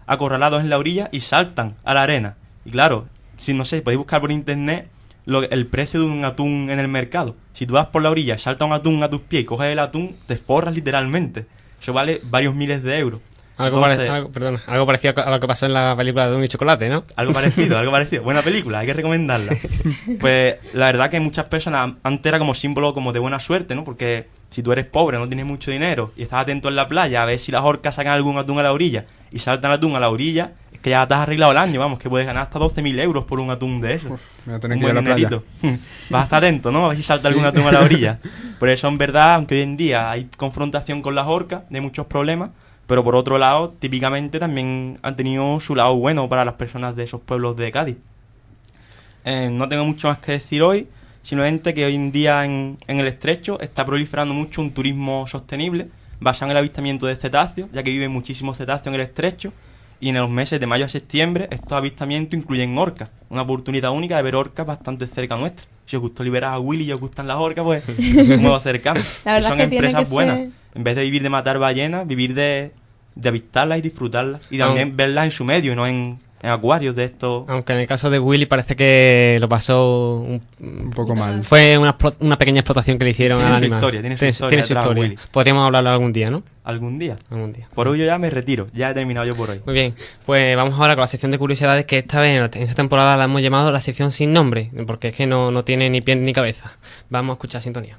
acorralados 0.05 0.61
en 0.61 0.69
la 0.69 0.77
orilla 0.77 1.09
y 1.11 1.21
saltan 1.21 1.75
a 1.83 1.95
la 1.95 2.03
arena. 2.03 2.35
Y 2.63 2.71
claro, 2.71 3.07
si 3.37 3.55
no 3.55 3.65
sé, 3.65 3.81
podéis 3.81 3.97
buscar 3.97 4.21
por 4.21 4.31
internet 4.31 4.87
lo- 5.25 5.43
el 5.43 5.67
precio 5.67 5.99
de 6.01 6.05
un 6.07 6.25
atún 6.25 6.69
en 6.69 6.79
el 6.79 6.87
mercado. 6.87 7.35
Si 7.53 7.65
tú 7.65 7.73
vas 7.75 7.87
por 7.87 8.01
la 8.01 8.09
orilla, 8.09 8.37
salta 8.37 8.65
un 8.65 8.73
atún 8.73 9.01
a 9.03 9.09
tus 9.09 9.21
pies 9.21 9.43
y 9.43 9.45
coges 9.45 9.67
el 9.71 9.79
atún, 9.79 10.15
te 10.27 10.37
forras 10.37 10.73
literalmente. 10.75 11.45
Eso 11.81 11.93
vale 11.93 12.21
varios 12.23 12.55
miles 12.55 12.83
de 12.83 12.97
euros. 12.99 13.19
Algo, 13.55 13.77
Entonces- 13.77 13.97
pare- 14.07 14.09
algo- 14.09 14.31
perdón, 14.31 14.59
algo 14.65 14.85
parecido 14.87 15.13
a 15.23 15.29
lo 15.29 15.39
que 15.39 15.47
pasó 15.47 15.67
en 15.67 15.73
la 15.73 15.95
película 15.95 16.27
de 16.27 16.35
un 16.35 16.43
y 16.43 16.47
chocolate, 16.47 16.89
¿no? 16.89 17.03
algo 17.15 17.33
parecido, 17.33 17.77
algo 17.77 17.91
parecido. 17.91 18.23
Buena 18.23 18.41
película, 18.41 18.79
hay 18.79 18.87
que 18.87 18.93
recomendarla. 18.93 19.55
Pues 20.19 20.55
la 20.73 20.87
verdad 20.87 21.09
que 21.11 21.19
muchas 21.19 21.45
personas 21.45 21.93
antes 22.03 22.25
era 22.29 22.39
como 22.39 22.53
símbolo 22.55 22.93
como 22.95 23.13
de 23.13 23.19
buena 23.19 23.39
suerte, 23.39 23.75
¿no? 23.75 23.83
Porque 23.83 24.27
si 24.49 24.63
tú 24.63 24.71
eres 24.71 24.85
pobre, 24.85 25.17
no 25.19 25.27
tienes 25.27 25.45
mucho 25.45 25.69
dinero 25.71 26.11
y 26.15 26.23
estás 26.23 26.41
atento 26.41 26.67
en 26.69 26.75
la 26.75 26.87
playa 26.87 27.21
a 27.23 27.25
ver 27.25 27.37
si 27.39 27.51
las 27.51 27.63
orcas 27.63 27.95
sacan 27.95 28.13
algún 28.13 28.37
atún 28.39 28.57
a 28.59 28.63
la 28.63 28.71
orilla 28.73 29.05
y 29.31 29.39
saltan 29.39 29.71
atún 29.71 29.95
a 29.95 29.99
la 29.99 30.09
orilla, 30.09 30.53
que 30.83 30.89
ya 30.89 31.07
te 31.07 31.13
has 31.13 31.21
arreglado 31.21 31.53
el 31.53 31.57
año, 31.57 31.79
vamos, 31.79 31.97
que 31.97 32.09
puedes 32.09 32.27
ganar 32.27 32.43
hasta 32.43 32.59
12.000 32.59 32.99
euros 32.99 33.23
por 33.23 33.39
un 33.39 33.49
atún 33.49 33.79
de 33.79 33.93
eso. 33.93 34.09
me 34.09 34.17
voy 34.47 34.55
a 34.55 34.59
tener 34.59 34.77
Un 34.77 34.83
que 34.83 34.89
ir 34.89 34.91
a 34.91 35.01
la 35.01 35.01
playa. 35.01 35.29
Vas 36.09 36.21
a 36.21 36.23
estar 36.25 36.43
atento, 36.43 36.73
¿no? 36.73 36.85
A 36.85 36.87
ver 36.89 36.97
si 36.97 37.03
salta 37.03 37.29
algún 37.29 37.45
atún 37.45 37.65
a 37.65 37.71
la 37.71 37.79
orilla. 37.79 38.19
Por 38.59 38.67
eso, 38.67 38.89
en 38.89 38.97
verdad, 38.97 39.35
aunque 39.35 39.55
hoy 39.55 39.61
en 39.61 39.77
día 39.77 40.11
hay 40.11 40.25
confrontación 40.35 41.01
con 41.01 41.15
las 41.15 41.25
orcas, 41.25 41.63
hay 41.73 41.79
muchos 41.79 42.05
problemas, 42.07 42.49
pero 42.85 43.01
por 43.01 43.15
otro 43.15 43.37
lado, 43.37 43.69
típicamente 43.69 44.39
también 44.39 44.99
han 45.01 45.15
tenido 45.15 45.59
su 45.61 45.73
lado 45.73 45.95
bueno 45.95 46.27
para 46.27 46.43
las 46.43 46.55
personas 46.55 46.97
de 46.97 47.03
esos 47.03 47.21
pueblos 47.21 47.55
de 47.55 47.71
Cádiz. 47.71 47.97
Eh, 49.23 49.49
no 49.49 49.69
tengo 49.69 49.85
mucho 49.85 50.09
más 50.09 50.19
que 50.19 50.33
decir 50.33 50.61
hoy, 50.61 50.87
simplemente 51.23 51.73
que 51.73 51.85
hoy 51.85 51.95
en 51.95 52.11
día 52.11 52.43
en, 52.43 52.77
en 52.87 52.99
el 52.99 53.07
estrecho 53.07 53.57
está 53.61 53.85
proliferando 53.85 54.33
mucho 54.33 54.61
un 54.61 54.71
turismo 54.71 55.25
sostenible 55.27 55.87
basado 56.19 56.47
en 56.47 56.51
el 56.51 56.57
avistamiento 56.57 57.05
de 57.05 57.15
cetáceos, 57.15 57.71
ya 57.71 57.83
que 57.83 57.89
viven 57.89 58.11
muchísimos 58.11 58.57
cetáceos 58.57 58.87
en 58.87 58.95
el 58.95 59.01
estrecho. 59.01 59.53
Y 60.03 60.09
en 60.09 60.15
los 60.15 60.29
meses 60.29 60.59
de 60.59 60.65
mayo 60.67 60.83
a 60.85 60.89
septiembre, 60.89 61.47
estos 61.49 61.71
avistamientos 61.71 62.37
incluyen 62.37 62.77
orcas, 62.77 63.09
una 63.29 63.43
oportunidad 63.43 63.91
única 63.91 64.17
de 64.17 64.23
ver 64.23 64.35
orcas 64.35 64.65
bastante 64.65 65.07
cerca 65.07 65.37
nuestra. 65.37 65.65
Si 65.85 65.95
os 65.95 66.01
gustó 66.01 66.23
liberar 66.25 66.53
a 66.53 66.59
Willy 66.59 66.83
y 66.83 66.91
os 66.91 66.99
gustan 66.99 67.25
las 67.27 67.37
orcas, 67.37 67.63
pues 67.63 67.83
me 67.99 68.35
voy 68.37 68.53
acercando. 68.57 68.99
La 69.23 69.35
verdad 69.35 69.47
son 69.49 69.61
es 69.61 69.67
que 69.69 69.75
empresas 69.75 70.09
que 70.09 70.13
buenas. 70.13 70.37
ser- 70.37 70.49
En 70.75 70.83
vez 70.83 70.95
de 70.97 71.01
vivir 71.03 71.23
de 71.23 71.29
matar 71.29 71.57
ballenas, 71.57 72.05
vivir 72.05 72.33
de, 72.33 72.71
de 73.15 73.29
avistarlas 73.29 73.77
y 73.77 73.81
disfrutarlas. 73.81 74.41
Y 74.51 74.57
también 74.57 74.97
verlas 74.97 75.23
en 75.25 75.31
su 75.31 75.45
medio 75.45 75.71
y 75.71 75.75
no 75.77 75.87
en 75.87 76.17
acuarios 76.43 76.95
de 76.95 77.05
estos. 77.05 77.45
Aunque 77.47 77.73
en 77.73 77.79
el 77.79 77.87
caso 77.87 78.09
de 78.09 78.19
Willy 78.19 78.45
parece 78.45 78.75
que 78.75 79.37
lo 79.39 79.49
pasó 79.49 80.17
un, 80.17 80.41
Un 80.59 80.91
poco 80.91 81.15
mal. 81.15 81.43
Fue 81.43 81.77
una, 81.77 81.97
pequeña 82.37 82.59
explotación 82.59 82.97
que 82.97 83.05
le 83.05 83.11
hicieron 83.11 83.39
Tiene 83.39 83.51
al 83.51 83.57
su 83.57 83.63
animal. 83.63 83.79
historia, 83.79 84.01
tiene 84.01 84.17
su 84.17 84.25
historia 84.25 84.61
detrás, 84.61 84.85
Willy. 84.87 85.17
Podríamos 85.31 85.65
hablarlo 85.65 85.89
algún 85.89 86.13
día, 86.13 86.29
¿no? 86.29 86.43
Algún 86.63 86.99
día. 86.99 87.17
Algún 87.29 87.53
día. 87.53 87.67
Por 87.73 87.87
hoy 87.87 87.99
yo 87.99 88.05
ya 88.05 88.17
me 88.17 88.29
retiro. 88.29 88.67
Ya 88.73 88.91
he 88.91 88.93
terminado 88.93 89.25
yo 89.25 89.35
por 89.35 89.49
hoy. 89.49 89.61
Muy 89.65 89.73
bien, 89.73 89.95
pues 90.25 90.55
vamos 90.55 90.79
ahora 90.79 90.95
con 90.95 91.01
la 91.01 91.07
sección 91.07 91.31
de 91.31 91.37
curiosidades 91.37 91.85
que 91.85 91.99
esta 91.99 92.19
vez, 92.19 92.37
en 92.37 92.61
esta 92.61 92.75
temporada 92.75 93.17
la 93.17 93.25
hemos 93.25 93.41
llamado 93.41 93.71
la 93.71 93.79
sección 93.79 94.11
sin 94.11 94.33
nombre, 94.33 94.71
porque 94.87 95.09
es 95.09 95.15
que 95.15 95.25
no, 95.25 95.51
no 95.51 95.63
tiene 95.63 95.89
ni 95.89 96.01
pie 96.01 96.15
ni 96.15 96.33
cabeza. 96.33 96.71
Vamos 97.09 97.31
a 97.31 97.33
escuchar 97.33 97.61
sintonía. 97.61 97.97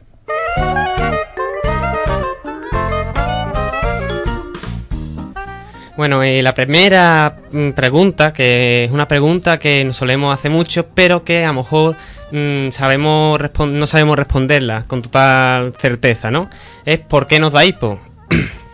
Bueno, 5.97 6.25
y 6.25 6.43
la 6.43 6.55
primera 6.55 7.37
mm, 7.53 7.71
pregunta, 7.71 8.33
que 8.33 8.85
es 8.85 8.91
una 8.91 9.07
pregunta 9.07 9.61
que 9.61 9.85
nos 9.85 9.97
solemos 9.97 10.35
hacer 10.35 10.51
mucho, 10.51 10.87
pero 10.89 11.23
que 11.23 11.45
a 11.45 11.49
lo 11.49 11.55
mejor 11.55 11.97
mm, 12.33 12.71
sabemos 12.71 13.41
no 13.61 13.87
sabemos 13.87 14.17
responderla 14.17 14.87
con 14.89 15.03
total 15.03 15.73
certeza, 15.79 16.33
¿no? 16.33 16.51
Es 16.85 16.99
¿por 16.99 17.29
qué 17.29 17.39
nos 17.39 17.53
da 17.53 17.65
hipo? 17.65 18.01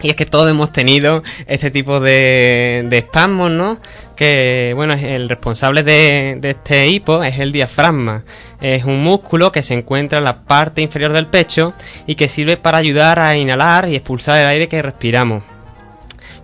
Y 0.00 0.10
es 0.10 0.14
que 0.14 0.26
todos 0.26 0.48
hemos 0.48 0.70
tenido 0.70 1.24
este 1.48 1.72
tipo 1.72 1.98
de, 1.98 2.86
de 2.88 2.98
espasmos, 2.98 3.50
¿no? 3.50 3.80
Que, 4.14 4.72
bueno, 4.76 4.94
el 4.94 5.28
responsable 5.28 5.82
de, 5.82 6.36
de 6.38 6.50
este 6.50 6.86
hipo 6.86 7.24
es 7.24 7.40
el 7.40 7.50
diafragma. 7.50 8.22
Es 8.60 8.84
un 8.84 9.02
músculo 9.02 9.50
que 9.50 9.64
se 9.64 9.74
encuentra 9.74 10.18
en 10.18 10.24
la 10.24 10.42
parte 10.42 10.82
inferior 10.82 11.12
del 11.12 11.26
pecho 11.26 11.74
y 12.06 12.14
que 12.14 12.28
sirve 12.28 12.56
para 12.56 12.78
ayudar 12.78 13.18
a 13.18 13.36
inhalar 13.36 13.88
y 13.88 13.96
expulsar 13.96 14.38
el 14.38 14.46
aire 14.46 14.68
que 14.68 14.82
respiramos. 14.82 15.42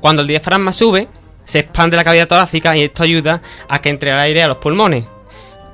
Cuando 0.05 0.21
el 0.21 0.29
diafragma 0.29 0.71
sube, 0.75 1.09
se 1.45 1.61
expande 1.61 1.97
la 1.97 2.05
cavidad 2.05 2.29
torácica 2.29 2.77
y 2.77 2.83
esto 2.83 3.03
ayuda 3.03 3.41
a 3.71 3.81
que 3.81 3.89
entre 3.89 4.11
el 4.11 4.19
aire 4.19 4.43
a 4.43 4.49
los 4.49 4.59
pulmones. 4.59 5.07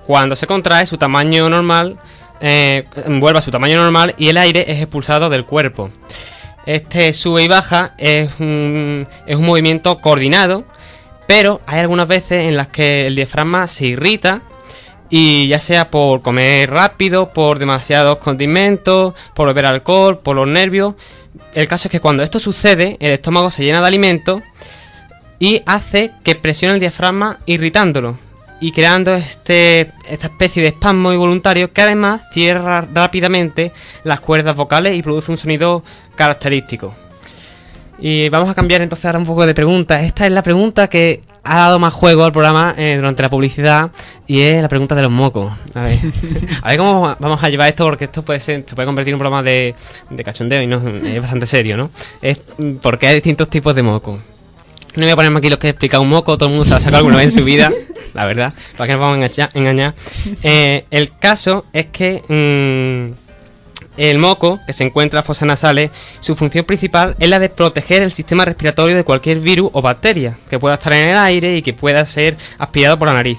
Cuando 0.07 0.37
se 0.37 0.47
contrae, 0.47 0.87
su 0.87 0.97
tamaño 0.99 1.51
normal 1.51 1.99
eh, 2.41 2.85
vuelve 3.09 3.41
a 3.41 3.43
su 3.43 3.51
tamaño 3.51 3.77
normal 3.83 4.15
y 4.19 4.29
el 4.29 4.37
aire 4.37 4.67
es 4.69 4.79
expulsado 4.81 5.31
del 5.31 5.47
cuerpo. 5.47 5.91
Este 6.65 7.13
sube 7.13 7.43
y 7.43 7.49
baja 7.49 7.95
es 7.99 8.31
un, 8.39 9.09
es 9.27 9.35
un 9.35 9.47
movimiento 9.47 10.01
coordinado, 10.01 10.65
pero 11.27 11.61
hay 11.67 11.81
algunas 11.81 12.07
veces 12.07 12.45
en 12.45 12.57
las 12.57 12.69
que 12.69 13.09
el 13.09 13.17
diafragma 13.17 13.67
se 13.67 13.87
irrita 13.87 14.43
y 15.09 15.49
ya 15.49 15.59
sea 15.59 15.91
por 15.91 16.23
comer 16.23 16.71
rápido, 16.71 17.33
por 17.33 17.59
demasiados 17.59 18.19
condimentos, 18.19 19.13
por 19.35 19.49
beber 19.49 19.67
alcohol, 19.67 20.21
por 20.21 20.37
los 20.37 20.47
nervios. 20.47 20.95
El 21.55 21.69
caso 21.69 21.89
es 21.89 21.93
que 21.93 22.01
cuando 22.01 22.23
esto 22.23 22.39
sucede, 22.39 22.97
el 23.01 23.13
estómago 23.13 23.51
se 23.51 23.65
llena 23.65 23.81
de 23.81 23.87
alimento 23.87 24.43
y 25.39 25.63
hace 25.67 26.13
que 26.23 26.35
presione 26.35 26.75
el 26.75 26.81
diafragma 26.81 27.39
irritándolo 27.47 28.19
y 28.61 28.73
creando 28.73 29.15
este, 29.15 29.89
esta 30.09 30.27
especie 30.27 30.63
de 30.63 30.69
espasmo 30.69 31.13
involuntario 31.13 31.73
que 31.73 31.83
además 31.83 32.23
cierra 32.33 32.83
rápidamente 32.83 33.73
las 34.05 34.21
cuerdas 34.21 34.55
vocales 34.55 34.97
y 34.97 35.03
produce 35.03 35.31
un 35.31 35.39
sonido 35.39 35.83
característico. 36.15 36.95
Y 38.01 38.29
vamos 38.31 38.49
a 38.49 38.55
cambiar 38.55 38.81
entonces 38.81 39.05
ahora 39.05 39.19
un 39.19 39.27
poco 39.27 39.47
de 39.47 39.55
pregunta. 39.55 40.01
Esta 40.03 40.27
es 40.27 40.33
la 40.33 40.43
pregunta 40.43 40.89
que 40.89 41.21
ha 41.45 41.57
dado 41.57 41.79
más 41.79 41.93
juego 41.93 42.25
al 42.25 42.33
programa 42.33 42.75
eh, 42.77 42.95
durante 42.97 43.23
la 43.23 43.31
publicidad 43.31 43.91
y 44.27 44.41
es 44.41 44.63
la 44.63 44.69
pregunta 44.69 44.95
de 44.95 45.03
los 45.03 45.11
mocos. 45.11 45.53
A 45.75 45.83
ver, 45.83 45.99
a 46.63 46.69
ver 46.69 46.79
cómo 46.79 47.17
vamos 47.19 47.43
a 47.43 47.49
llevar 47.51 47.69
esto 47.69 47.85
porque 47.85 48.05
esto 48.05 48.25
puede 48.25 48.41
ser, 48.41 48.65
se 48.67 48.75
puede 48.75 48.87
convertir 48.87 49.11
en 49.11 49.17
un 49.17 49.19
programa 49.19 49.43
de, 49.43 49.75
de 50.09 50.25
cachondeo 50.25 50.63
y 50.63 50.67
no 50.67 50.83
es 50.89 51.21
bastante 51.21 51.47
serio, 51.47 51.77
¿no? 51.77 51.91
Es 52.23 52.41
porque 52.81 53.07
hay 53.07 53.15
distintos 53.17 53.49
tipos 53.51 53.75
de 53.75 53.83
mocos. 53.83 54.19
No 54.97 55.03
voy 55.03 55.11
a 55.11 55.17
ponerme 55.17 55.39
aquí 55.39 55.49
los 55.49 55.59
que 55.59 55.69
he 55.69 55.71
explicado 55.71 56.03
un 56.03 56.09
moco, 56.09 56.37
todo 56.37 56.49
el 56.49 56.55
mundo 56.55 56.65
se 56.65 56.71
lo 56.71 56.77
ha 56.77 56.81
sacado 56.81 56.99
alguna 56.99 57.19
vez 57.19 57.27
en 57.27 57.41
su 57.41 57.45
vida, 57.45 57.71
la 58.13 58.27
verdad, 58.27 58.55
para 58.77 58.89
que 58.89 58.93
nos 58.95 59.01
vamos 59.01 59.39
a 59.39 59.51
engañar. 59.55 59.95
Eh, 60.43 60.85
el 60.91 61.17
caso 61.17 61.65
es 61.73 61.87
que 61.93 62.23
mm, 62.27 63.20
el 63.97 64.19
moco, 64.19 64.61
que 64.67 64.73
se 64.73 64.85
encuentra 64.85 65.21
en 65.21 65.25
fosas 65.25 65.47
nasales, 65.47 65.91
su 66.21 66.37
función 66.37 66.65
principal 66.65 67.17
es 67.19 67.29
la 67.29 67.39
de 67.39 67.49
proteger 67.49 68.03
el 68.03 68.13
sistema 68.13 68.45
respiratorio 68.45 68.97
de 68.97 69.05
cualquier 69.05 69.41
virus 69.41 69.71
o 69.73 69.83
bacteria 69.83 70.39
que 70.49 70.59
pueda 70.59 70.75
estar 70.75 70.93
en 70.93 71.09
el 71.09 71.17
aire 71.17 71.57
y 71.57 71.63
que 71.63 71.75
pueda 71.75 72.05
ser 72.07 72.37
aspirado 72.59 72.99
por 72.99 73.09
la 73.09 73.15
nariz. 73.15 73.39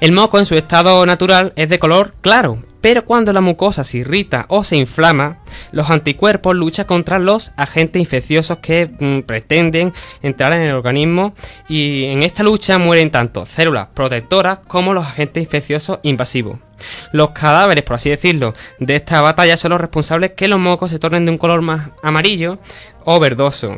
El 0.00 0.12
moco 0.12 0.38
en 0.38 0.46
su 0.46 0.54
estado 0.54 1.04
natural 1.06 1.52
es 1.56 1.68
de 1.68 1.80
color 1.80 2.14
claro, 2.20 2.58
pero 2.80 3.04
cuando 3.04 3.32
la 3.32 3.40
mucosa 3.40 3.82
se 3.82 3.98
irrita 3.98 4.46
o 4.48 4.62
se 4.62 4.76
inflama, 4.76 5.38
los 5.72 5.90
anticuerpos 5.90 6.54
luchan 6.54 6.86
contra 6.86 7.18
los 7.18 7.52
agentes 7.56 8.00
infecciosos 8.00 8.58
que 8.58 8.90
mm, 8.98 9.20
pretenden 9.26 9.92
entrar 10.22 10.52
en 10.52 10.62
el 10.62 10.74
organismo 10.74 11.34
y 11.68 12.04
en 12.04 12.22
esta 12.22 12.44
lucha 12.44 12.78
mueren 12.78 13.10
tanto 13.10 13.44
células 13.44 13.88
protectoras 13.92 14.60
como 14.68 14.94
los 14.94 15.04
agentes 15.04 15.42
infecciosos 15.42 15.98
invasivos. 16.02 16.67
Los 17.12 17.30
cadáveres, 17.30 17.84
por 17.84 17.96
así 17.96 18.10
decirlo, 18.10 18.54
de 18.78 18.96
esta 18.96 19.20
batalla 19.20 19.56
son 19.56 19.70
los 19.70 19.80
responsables 19.80 20.32
que 20.32 20.48
los 20.48 20.58
mocos 20.58 20.90
se 20.90 20.98
tornen 20.98 21.24
de 21.24 21.30
un 21.30 21.38
color 21.38 21.62
más 21.62 21.90
amarillo 22.02 22.58
o 23.04 23.18
verdoso. 23.20 23.76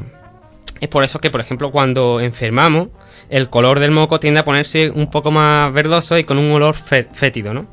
Es 0.81 0.89
por 0.89 1.05
eso 1.05 1.19
que, 1.19 1.31
por 1.31 1.41
ejemplo, 1.41 1.71
cuando 1.71 2.21
enfermamos, 2.21 2.89
el 3.29 3.51
color 3.51 3.81
del 3.81 3.91
moco 3.91 4.19
tiende 4.19 4.41
a 4.41 4.45
ponerse 4.45 4.91
un 4.91 5.11
poco 5.11 5.31
más 5.31 5.73
verdoso 5.73 6.19
y 6.19 6.25
con 6.25 6.39
un 6.39 6.51
olor 6.53 6.75
fétido, 6.75 7.53
¿no? 7.53 7.67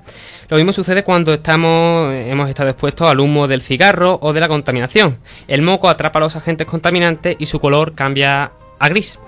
Lo 0.49 0.57
mismo 0.57 0.71
sucede 0.71 1.03
cuando 1.03 1.33
estamos, 1.33 2.13
hemos 2.13 2.47
estado 2.47 2.69
expuestos 2.69 3.09
al 3.09 3.19
humo 3.19 3.47
del 3.47 3.61
cigarro 3.61 4.19
o 4.21 4.33
de 4.33 4.39
la 4.39 4.47
contaminación. 4.47 5.19
El 5.47 5.61
moco 5.61 5.89
atrapa 5.89 6.19
a 6.19 6.21
los 6.21 6.35
agentes 6.35 6.67
contaminantes 6.67 7.35
y 7.39 7.47
su 7.47 7.59
color 7.59 7.95
cambia 7.95 8.51
a 8.79 8.89
gris. 8.89 9.19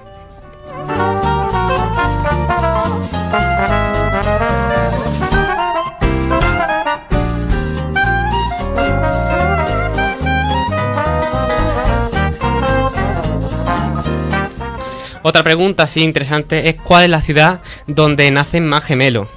Otra 15.21 15.43
pregunta 15.43 15.83
así 15.83 16.03
interesante 16.03 16.69
es 16.69 16.75
cuál 16.75 17.03
es 17.03 17.09
la 17.09 17.21
ciudad 17.21 17.61
donde 17.87 18.31
nacen 18.31 18.67
más 18.67 18.83
gemelos. 18.85 19.27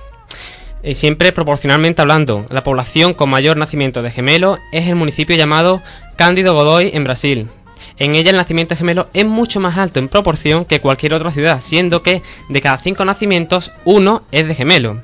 Y 0.85 0.95
siempre 0.95 1.33
proporcionalmente 1.33 2.03
hablando, 2.03 2.47
la 2.51 2.65
población 2.65 3.15
con 3.15 3.31
mayor 3.31 3.57
nacimiento 3.57 4.03
de 4.03 4.11
gemelos 4.11 4.59
es 4.73 4.89
el 4.89 4.97
municipio 4.97 5.37
llamado 5.37 5.83
Cándido 6.17 6.55
Godoy 6.55 6.91
en 6.95 7.05
Brasil. 7.05 7.49
En 7.99 8.15
ella 8.15 8.31
el 8.31 8.37
nacimiento 8.37 8.75
de 8.75 8.79
gemelos 8.79 9.07
es 9.15 9.27
mucho 9.27 9.61
más 9.61 9.79
alto 9.79 9.99
en 9.99 10.09
proporción 10.09 10.65
que 10.65 10.81
cualquier 10.81 11.15
otra 11.15 11.31
ciudad, 11.31 11.61
siendo 11.61 12.03
que 12.03 12.23
de 12.49 12.61
cada 12.61 12.79
cinco 12.79 13.05
nacimientos, 13.05 13.73
uno 13.85 14.23
es 14.33 14.47
de 14.47 14.55
gemelo. 14.55 15.03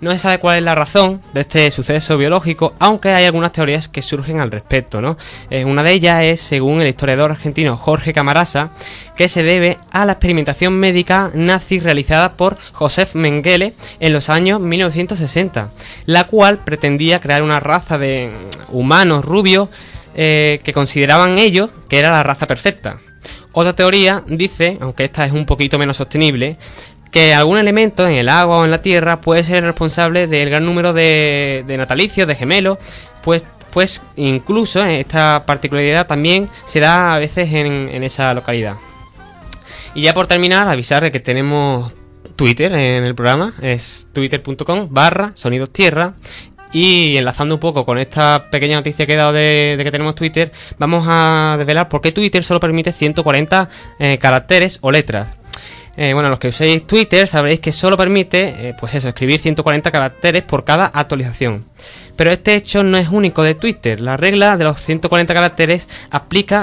No 0.00 0.12
se 0.12 0.18
sabe 0.18 0.38
cuál 0.38 0.58
es 0.58 0.64
la 0.64 0.74
razón 0.74 1.20
de 1.34 1.42
este 1.42 1.70
suceso 1.70 2.16
biológico, 2.16 2.72
aunque 2.78 3.10
hay 3.10 3.26
algunas 3.26 3.52
teorías 3.52 3.86
que 3.88 4.00
surgen 4.00 4.40
al 4.40 4.50
respecto. 4.50 5.02
¿no? 5.02 5.18
Eh, 5.50 5.66
una 5.66 5.82
de 5.82 5.92
ellas 5.92 6.22
es, 6.22 6.40
según 6.40 6.80
el 6.80 6.88
historiador 6.88 7.32
argentino 7.32 7.76
Jorge 7.76 8.14
Camarasa, 8.14 8.70
que 9.14 9.28
se 9.28 9.42
debe 9.42 9.78
a 9.90 10.06
la 10.06 10.12
experimentación 10.12 10.72
médica 10.72 11.30
nazi 11.34 11.80
realizada 11.80 12.32
por 12.32 12.56
Josef 12.72 13.14
Mengele 13.14 13.74
en 14.00 14.14
los 14.14 14.30
años 14.30 14.58
1960, 14.58 15.70
la 16.06 16.24
cual 16.24 16.64
pretendía 16.64 17.20
crear 17.20 17.42
una 17.42 17.60
raza 17.60 17.98
de 17.98 18.30
mm, 18.30 18.74
humanos 18.74 19.22
rubios 19.26 19.68
eh, 20.14 20.60
que 20.64 20.72
consideraban 20.72 21.38
ellos 21.38 21.72
que 21.88 21.98
era 21.98 22.10
la 22.10 22.22
raza 22.22 22.46
perfecta. 22.46 22.98
Otra 23.52 23.74
teoría 23.74 24.22
dice, 24.26 24.78
aunque 24.80 25.04
esta 25.04 25.24
es 25.24 25.32
un 25.32 25.46
poquito 25.46 25.78
menos 25.78 25.96
sostenible, 25.96 26.56
que 27.10 27.34
algún 27.34 27.58
elemento 27.58 28.06
en 28.06 28.14
el 28.14 28.28
agua 28.28 28.58
o 28.58 28.64
en 28.64 28.70
la 28.70 28.82
tierra 28.82 29.20
puede 29.20 29.42
ser 29.42 29.64
responsable 29.64 30.26
del 30.26 30.50
gran 30.50 30.64
número 30.64 30.92
de, 30.92 31.64
natalicios, 31.66 32.28
de 32.28 32.36
gemelos, 32.36 32.78
pues, 33.22 33.42
pues 33.72 34.00
incluso 34.16 34.84
esta 34.84 35.44
particularidad 35.46 36.06
también 36.06 36.48
se 36.64 36.80
da 36.80 37.14
a 37.14 37.18
veces 37.18 37.52
en, 37.52 37.88
en 37.92 38.04
esa 38.04 38.32
localidad. 38.34 38.76
Y 39.94 40.02
ya 40.02 40.14
por 40.14 40.28
terminar, 40.28 40.68
avisar 40.68 41.02
de 41.02 41.10
que 41.10 41.18
tenemos 41.18 41.92
Twitter 42.40 42.72
en 42.72 43.04
el 43.04 43.14
programa, 43.14 43.52
es 43.60 44.08
twitter.com 44.14 44.88
barra 44.90 45.32
sonidos 45.34 45.68
tierra. 45.68 46.14
Y 46.72 47.16
enlazando 47.16 47.56
un 47.56 47.60
poco 47.60 47.84
con 47.84 47.98
esta 47.98 48.46
pequeña 48.50 48.76
noticia 48.76 49.06
que 49.06 49.14
he 49.14 49.16
dado 49.16 49.32
de, 49.32 49.78
que 49.82 49.90
tenemos 49.90 50.14
Twitter, 50.14 50.52
vamos 50.78 51.04
a 51.08 51.56
desvelar 51.58 51.88
por 51.88 52.00
qué 52.00 52.12
Twitter 52.12 52.44
solo 52.44 52.60
permite 52.60 52.92
140 52.92 53.68
eh, 53.98 54.18
caracteres 54.18 54.78
o 54.82 54.90
letras. 54.90 55.40
Eh, 55.96 56.14
bueno, 56.14 56.30
los 56.30 56.38
que 56.38 56.48
uséis 56.48 56.86
Twitter 56.86 57.26
sabréis 57.26 57.60
que 57.60 57.72
solo 57.72 57.96
permite, 57.96 58.68
eh, 58.68 58.74
pues 58.78 58.94
eso, 58.94 59.08
escribir 59.08 59.40
140 59.40 59.90
caracteres 59.90 60.44
por 60.44 60.64
cada 60.64 60.86
actualización. 60.86 61.66
Pero 62.16 62.30
este 62.30 62.54
hecho 62.54 62.84
no 62.84 62.96
es 62.96 63.08
único 63.08 63.42
de 63.42 63.54
Twitter. 63.54 64.00
La 64.00 64.16
regla 64.16 64.56
de 64.56 64.64
los 64.64 64.80
140 64.80 65.34
caracteres 65.34 65.88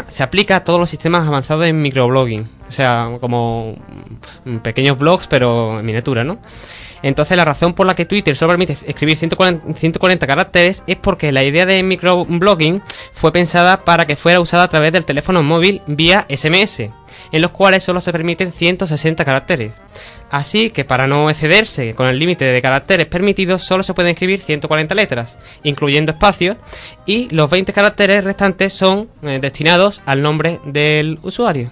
se 0.08 0.24
aplica 0.24 0.56
a 0.56 0.64
todos 0.64 0.80
los 0.80 0.90
sistemas 0.90 1.28
avanzados 1.28 1.66
en 1.66 1.82
microblogging. 1.82 2.50
O 2.68 2.72
sea, 2.72 3.18
como 3.20 3.76
mm, 4.46 4.58
pequeños 4.58 4.98
blogs, 4.98 5.28
pero 5.28 5.80
en 5.80 5.86
miniatura, 5.86 6.24
¿no? 6.24 6.40
Entonces 7.02 7.38
la 7.38 7.46
razón 7.46 7.74
por 7.74 7.86
la 7.88 7.96
que 7.96 8.06
Twitter 8.06 8.36
solo 8.36 8.54
permite 8.54 8.78
escribir 8.86 9.18
140, 9.18 9.74
140 9.74 10.28
caracteres 10.28 10.84
es 10.88 10.98
porque 10.98 11.32
la 11.32 11.44
idea 11.44 11.66
de 11.66 11.84
microblogging 11.84 12.82
fue 13.12 13.32
pensada 13.32 13.84
para 13.84 14.06
que 14.06 14.16
fuera 14.16 14.40
usada 14.40 14.64
a 14.64 14.68
través 14.70 14.92
del 14.92 15.06
teléfono 15.06 15.44
móvil 15.44 15.82
vía 15.88 16.26
SMS, 16.30 16.80
en 17.32 17.42
los 17.42 17.52
cuales 17.52 17.84
solo 17.84 18.02
se 18.02 18.12
permiten 18.12 18.52
160 18.52 19.24
caracteres. 19.26 19.74
Así 20.30 20.72
que 20.72 20.86
para 20.86 21.08
no 21.08 21.30
excederse 21.30 21.94
con 21.94 22.08
el 22.08 22.20
límite 22.20 22.46
de 22.46 22.62
caracteres 22.62 23.08
permitidos 23.08 23.64
solo 23.64 23.84
se 23.84 23.94
pueden 23.94 24.12
escribir 24.12 24.42
140 24.42 24.94
letras, 24.96 25.38
incluyendo 25.64 26.12
espacios, 26.12 26.58
y 27.06 27.30
los 27.30 27.50
20 27.50 27.72
caracteres 27.74 28.24
restantes 28.24 28.74
son 28.74 29.10
eh, 29.24 29.40
destinados 29.42 30.02
al 30.06 30.22
nombre 30.22 30.60
del 30.66 31.20
usuario. 31.22 31.72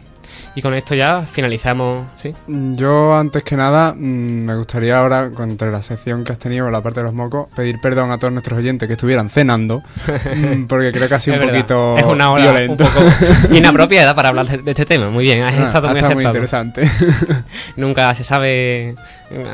Y 0.56 0.62
con 0.62 0.74
esto 0.74 0.96
ya 0.96 1.22
finalizamos, 1.30 2.08
¿sí? 2.16 2.34
Yo, 2.48 3.14
antes 3.16 3.44
que 3.44 3.56
nada, 3.58 3.94
mm, 3.94 3.98
me 4.46 4.56
gustaría 4.56 4.98
ahora, 5.00 5.30
entre 5.40 5.72
la 5.72 5.82
sección 5.82 6.24
que 6.24 6.32
has 6.32 6.40
tenido, 6.40 6.70
la 6.70 6.82
parte 6.82 7.02
de 7.02 7.06
los 7.06 7.14
mocos, 7.14 7.48
pedir 7.56 7.80
perdón 7.82 8.12
a 8.12 8.18
todos 8.18 8.32
nuestros 8.32 8.58
oyentes 8.60 8.88
que 8.88 8.94
estuvieran 8.94 9.30
cenando, 9.30 9.84
mm, 10.36 10.64
porque 10.66 10.92
creo 10.92 11.08
que 11.10 11.16
ha 11.16 11.20
sido 11.20 11.36
Es 11.36 11.42
un 11.42 11.48
verdad, 11.48 11.60
poquito 11.62 11.98
es 11.98 12.04
una 12.06 12.32
hora 12.32 12.44
violento. 12.52 12.84
un 12.86 12.90
poco 12.90 13.06
inapropiada 13.54 14.16
para 14.16 14.30
hablar 14.30 14.48
de, 14.48 14.58
de 14.60 14.72
este 14.72 14.86
tema. 14.86 15.10
Muy 15.10 15.24
bien, 15.26 15.44
has 15.44 15.56
Ah, 15.58 15.64
estado 15.68 15.90
muy 15.90 16.02
muy 16.16 16.26
interesante. 16.26 16.90
Nunca 17.76 18.14
se 18.16 18.24
sabe 18.24 18.96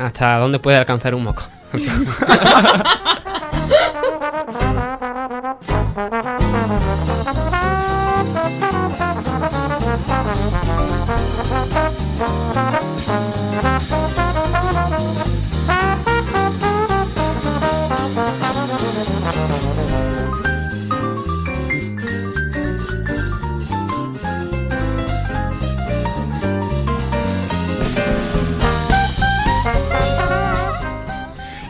hasta 0.00 0.36
dónde 0.36 0.58
puede 0.58 0.76
alcanzar 0.78 1.14
un 1.14 1.24
moco. 1.24 1.42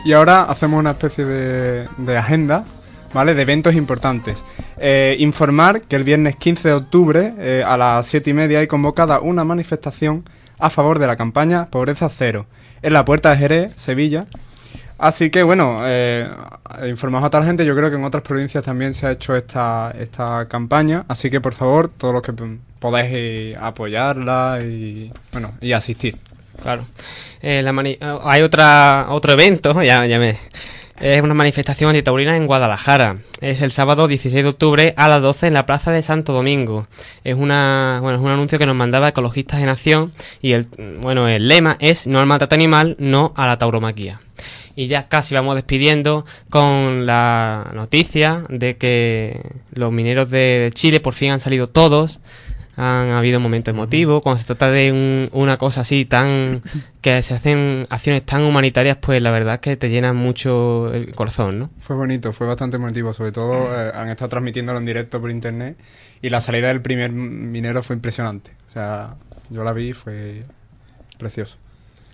Y 0.05 0.11
ahora 0.11 0.43
hacemos 0.43 0.79
una 0.79 0.91
especie 0.91 1.23
de, 1.23 1.87
de 1.97 2.17
agenda, 2.17 2.65
¿vale? 3.13 3.33
De 3.33 3.41
eventos 3.41 3.73
importantes. 3.73 4.43
Eh, 4.77 5.15
informar 5.19 5.81
que 5.81 5.95
el 5.95 6.03
viernes 6.03 6.35
15 6.35 6.67
de 6.67 6.73
octubre 6.73 7.33
eh, 7.37 7.63
a 7.65 7.77
las 7.77 8.05
7 8.07 8.29
y 8.29 8.33
media 8.33 8.59
hay 8.59 8.67
convocada 8.67 9.21
una 9.21 9.45
manifestación 9.45 10.25
a 10.59 10.69
favor 10.69 10.99
de 10.99 11.07
la 11.07 11.15
campaña 11.15 11.65
Pobreza 11.65 12.09
Cero 12.09 12.45
en 12.81 12.93
la 12.93 13.05
Puerta 13.05 13.31
de 13.31 13.37
Jerez, 13.37 13.73
Sevilla. 13.75 14.25
Así 14.97 15.29
que 15.29 15.43
bueno, 15.43 15.81
eh, 15.83 16.29
informaos 16.87 17.23
a 17.25 17.29
toda 17.29 17.41
la 17.41 17.47
gente. 17.47 17.65
Yo 17.65 17.75
creo 17.75 17.89
que 17.89 17.97
en 17.97 18.03
otras 18.03 18.23
provincias 18.23 18.63
también 18.63 18.93
se 18.93 19.07
ha 19.07 19.11
hecho 19.11 19.35
esta, 19.35 19.93
esta 19.99 20.47
campaña. 20.47 21.05
Así 21.07 21.29
que 21.29 21.41
por 21.41 21.53
favor, 21.53 21.89
todos 21.89 22.13
los 22.13 22.23
que 22.23 22.33
podáis 22.79 23.57
apoyarla 23.57 24.59
y 24.63 25.11
bueno 25.31 25.53
y 25.59 25.73
asistir. 25.73 26.17
Claro. 26.61 26.85
Eh, 27.41 27.63
eh, 27.65 27.97
hay 28.23 28.41
otra 28.41 29.07
otro 29.09 29.33
evento, 29.33 29.81
ya, 29.81 30.05
ya 30.05 30.19
me... 30.19 30.37
Es 31.03 31.21
una 31.21 31.33
manifestación 31.33 31.89
antitaurina 31.89 32.37
en 32.37 32.47
Guadalajara. 32.47 33.17
Es 33.41 33.61
el 33.61 33.73
sábado 33.73 34.07
16 34.07 34.41
de 34.41 34.49
octubre 34.49 34.93
a 34.95 35.09
las 35.09 35.21
12 35.21 35.47
en 35.47 35.53
la 35.53 35.65
Plaza 35.65 35.91
de 35.91 36.01
Santo 36.01 36.31
Domingo. 36.31 36.87
Es 37.25 37.35
una 37.35 37.99
bueno, 38.01 38.19
es 38.19 38.23
un 38.23 38.31
anuncio 38.31 38.57
que 38.57 38.65
nos 38.65 38.77
mandaba 38.77 39.09
Ecologistas 39.09 39.59
en 39.59 39.67
Acción 39.67 40.13
y 40.41 40.53
el 40.53 40.65
bueno, 41.01 41.27
el 41.27 41.49
lema 41.49 41.75
es 41.81 42.07
no 42.07 42.21
al 42.21 42.25
maltrato 42.25 42.55
animal, 42.55 42.95
no 42.99 43.33
a 43.35 43.47
la 43.47 43.57
tauromaquia. 43.57 44.21
Y 44.77 44.87
ya 44.87 45.09
casi 45.09 45.35
vamos 45.35 45.55
despidiendo 45.55 46.25
con 46.49 47.05
la 47.05 47.69
noticia 47.73 48.45
de 48.47 48.77
que 48.77 49.41
los 49.73 49.91
mineros 49.91 50.29
de 50.29 50.71
Chile 50.73 51.01
por 51.01 51.15
fin 51.15 51.31
han 51.31 51.41
salido 51.41 51.67
todos. 51.67 52.21
Han 52.75 53.09
habido 53.11 53.37
un 53.37 53.43
momento 53.43 53.69
emotivo. 53.71 54.19
Cuando 54.21 54.39
se 54.39 54.45
trata 54.45 54.71
de 54.71 54.91
un- 54.91 55.29
una 55.31 55.57
cosa 55.57 55.81
así 55.81 56.05
tan. 56.05 56.61
que 57.01 57.21
se 57.21 57.33
hacen 57.33 57.85
acciones 57.89 58.23
tan 58.23 58.43
humanitarias, 58.43 58.95
pues 58.97 59.21
la 59.21 59.29
verdad 59.29 59.55
es 59.55 59.59
que 59.59 59.75
te 59.77 59.89
llenan 59.89 60.15
mucho 60.15 60.91
el 60.93 61.13
corazón, 61.13 61.59
¿no? 61.59 61.69
Fue 61.79 61.95
bonito, 61.97 62.31
fue 62.31 62.47
bastante 62.47 62.77
emotivo. 62.77 63.13
Sobre 63.13 63.31
todo 63.33 63.77
eh, 63.77 63.91
han 63.93 64.09
estado 64.09 64.29
transmitiéndolo 64.29 64.79
en 64.79 64.85
directo 64.85 65.19
por 65.19 65.29
internet 65.29 65.77
y 66.21 66.29
la 66.29 66.39
salida 66.39 66.69
del 66.69 66.81
primer 66.81 67.11
minero 67.11 67.83
fue 67.83 67.95
impresionante. 67.97 68.51
O 68.69 68.71
sea, 68.73 69.15
yo 69.49 69.63
la 69.65 69.73
vi 69.73 69.89
y 69.89 69.93
fue 69.93 70.43
precioso. 71.19 71.57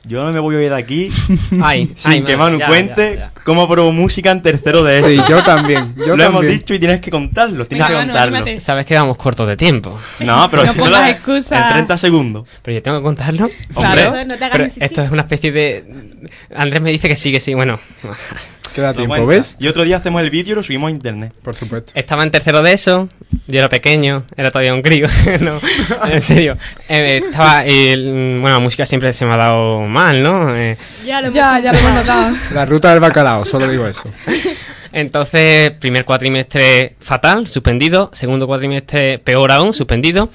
Yo 0.05 0.23
no 0.23 0.31
me 0.31 0.39
voy 0.39 0.55
a 0.55 0.63
ir 0.63 0.69
de 0.69 0.75
aquí 0.77 1.09
Ay, 1.61 1.91
sin 1.97 2.11
ay, 2.11 2.21
que 2.23 2.37
Manu, 2.37 2.57
ya, 2.57 2.67
cuente 2.67 3.15
ya, 3.17 3.31
cómo 3.43 3.67
probó 3.67 3.91
música 3.91 4.31
en 4.31 4.41
tercero 4.41 4.81
de 4.83 4.99
eso. 4.99 5.07
Sí, 5.09 5.17
yo 5.27 5.43
también, 5.43 5.93
yo 5.97 6.15
Lo 6.15 6.23
hemos 6.23 6.45
dicho 6.45 6.73
y 6.73 6.79
tienes 6.79 7.01
que 7.01 7.11
contarlo, 7.11 7.67
tienes 7.67 7.85
que 7.85 7.93
Manu, 7.93 8.07
contarlo. 8.07 8.37
anímate. 8.37 8.59
Sabes 8.61 8.85
que 8.85 8.95
vamos 8.95 9.17
cortos 9.17 9.45
de 9.47 9.57
tiempo. 9.57 9.99
No, 10.21 10.47
pero 10.49 10.63
No 10.65 10.71
si 10.73 10.79
solo 10.79 11.05
excusa. 11.05 11.63
en 11.63 11.73
30 11.73 11.97
segundos. 11.97 12.47
Pero 12.61 12.75
yo 12.75 12.81
tengo 12.81 12.97
que 12.99 13.03
contarlo. 13.03 13.49
Hombre. 13.75 14.25
No 14.25 14.37
te 14.37 14.49
Pero 14.49 14.63
esto 14.63 15.01
es 15.03 15.11
una 15.11 15.21
especie 15.23 15.51
de. 15.51 15.83
Andrés 16.55 16.81
me 16.81 16.91
dice 16.91 17.09
que 17.09 17.15
sí, 17.17 17.31
que 17.31 17.41
sí. 17.41 17.53
Bueno, 17.53 17.77
Queda 18.73 18.93
tiempo, 18.93 19.15
cuenta. 19.15 19.27
¿ves? 19.27 19.55
Y 19.59 19.67
otro 19.67 19.83
día 19.83 19.97
hacemos 19.97 20.21
el 20.21 20.29
vídeo 20.29 20.53
y 20.53 20.55
lo 20.55 20.63
subimos 20.63 20.89
a 20.89 20.91
internet. 20.91 21.33
Por 21.43 21.55
supuesto. 21.55 21.91
estaba 21.95 22.23
en 22.23 22.31
tercero 22.31 22.61
de 22.63 22.73
eso. 22.73 23.09
Yo 23.47 23.59
era 23.59 23.69
pequeño, 23.69 24.23
era 24.37 24.51
todavía 24.51 24.73
un 24.73 24.81
crío. 24.81 25.07
no, 25.41 25.59
en 26.07 26.21
serio. 26.21 26.57
Eh, 26.87 27.21
estaba. 27.25 27.67
y, 27.67 27.95
mm, 27.97 28.41
bueno, 28.41 28.57
la 28.57 28.59
música 28.59 28.85
siempre 28.85 29.11
se 29.13 29.25
me 29.25 29.33
ha 29.33 29.37
dado 29.37 29.81
mal, 29.81 30.21
¿no? 30.21 30.55
Eh, 30.55 30.77
Ya 31.05 31.21
lo 31.21 31.27
hemos 31.27 31.35
Ya, 31.35 31.59
ya 31.59 31.73
lo 31.73 31.79
hemos 31.79 31.93
notado. 31.93 32.35
La 32.53 32.65
ruta 32.65 32.91
del 32.91 32.99
bacalao, 32.99 33.45
solo 33.45 33.67
digo 33.67 33.87
eso. 33.87 34.03
Entonces, 34.99 35.71
primer 35.71 36.05
cuatrimestre 36.05 36.95
fatal, 36.99 37.47
suspendido. 37.47 38.09
Segundo 38.13 38.47
cuatrimestre 38.47 39.19
peor 39.19 39.51
aún, 39.51 39.73
suspendido. 39.73 40.29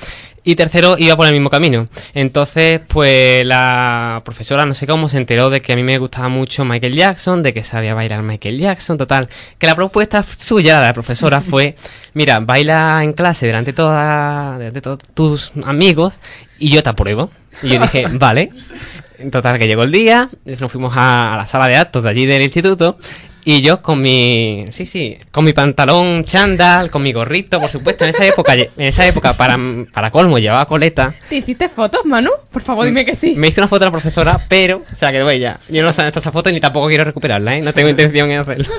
Y 0.47 0.57
tercero 0.57 0.97
iba 0.99 1.17
por 1.17 1.27
el 1.27 1.33
mismo 1.33 1.49
camino. 1.49 1.89
Entonces, 2.13 2.81
pues 2.87 3.47
la 3.47 4.21
profesora, 4.27 4.67
no 4.67 4.75
sé 4.75 4.87
cómo, 4.87 5.09
se 5.09 5.17
enteró 5.17 5.49
de 5.49 5.63
que 5.63 5.73
a 5.73 5.77
mí 5.77 5.83
me 5.83 5.97
gustaba 5.97 6.29
mucho 6.29 6.67
Michael 6.67 6.95
Jackson, 6.95 7.43
de 7.43 7.55
que 7.55 7.65
sabía 7.65 7.95
bailar 7.95 8.23
Michael 8.23 8.59
Jackson, 8.59 8.99
total. 8.99 9.29
Que 9.59 9.67
la 9.67 9.75
propuesta 9.75 10.23
suya, 10.37 10.83
la 10.83 10.93
profesora, 10.93 11.41
fue, 11.51 11.77
mira, 12.13 12.41
baila 12.41 13.03
en 13.03 13.15
clase 13.15 13.47
delante 13.47 13.73
de, 13.73 13.77
toda, 13.77 14.59
delante 14.59 14.75
de 14.75 14.83
todos 14.83 14.99
tus 15.15 15.53
amigos 15.65 16.15
y 16.59 16.71
yo 16.71 16.83
te 16.83 16.91
apruebo. 16.91 17.31
Y 17.63 17.71
yo 17.71 17.81
dije, 17.81 18.07
vale. 18.13 18.51
En 19.19 19.31
total, 19.31 19.59
que 19.59 19.67
llegó 19.67 19.85
el 19.85 19.93
día, 19.93 20.29
nos 20.45 20.71
fuimos 20.71 20.95
a, 20.95 21.33
a 21.33 21.37
la 21.39 21.47
sala 21.47 21.69
de 21.69 21.77
actos 21.77 22.03
de 22.03 22.11
allí 22.11 22.27
del 22.27 22.43
instituto. 22.43 22.99
Y 23.45 23.61
yo 23.61 23.83
con 23.83 24.01
mi. 24.01 24.67
Sí, 24.73 24.87
sí. 24.87 25.19
Con 25.31 25.45
mi 25.45 25.53
pantalón 25.53 26.25
chándal, 26.25 26.91
con 26.91 27.03
mi 27.03 27.13
gorrito, 27.13 27.61
por 27.61 27.71
supuesto. 27.71 28.05
En 28.05 28.11
esa 28.11 28.25
época, 28.27 28.55
en 28.55 28.71
esa 28.77 29.07
época 29.07 29.35
para, 29.35 29.59
para 29.93 30.11
colmo, 30.11 30.39
llevaba 30.39 30.65
coleta. 30.67 31.15
¿Te 31.29 31.37
hiciste 31.37 31.69
fotos, 31.69 32.07
Manu? 32.07 32.31
Por 32.51 32.63
favor, 32.63 32.87
dime 32.87 33.05
que 33.05 33.15
sí. 33.15 33.35
Me 33.37 33.49
hizo 33.49 33.61
una 33.61 33.69
foto 33.69 33.81
de 33.81 33.87
la 33.87 33.93
profesora, 33.93 34.41
pero 34.49 34.83
se 34.95 35.05
la 35.05 35.13
quedó 35.13 35.29
ella. 35.29 35.61
Yo 35.69 35.83
no 35.83 35.93
sé 35.93 36.09
esa 36.09 36.33
foto 36.33 36.51
ni 36.51 36.61
tampoco 36.61 36.89
quiero 36.89 37.05
recuperarla, 37.05 37.57
¿eh? 37.57 37.61
No 37.61 37.75
tengo 37.75 37.89
intención 37.91 38.31
en 38.31 38.41
hacerlo. 38.41 38.67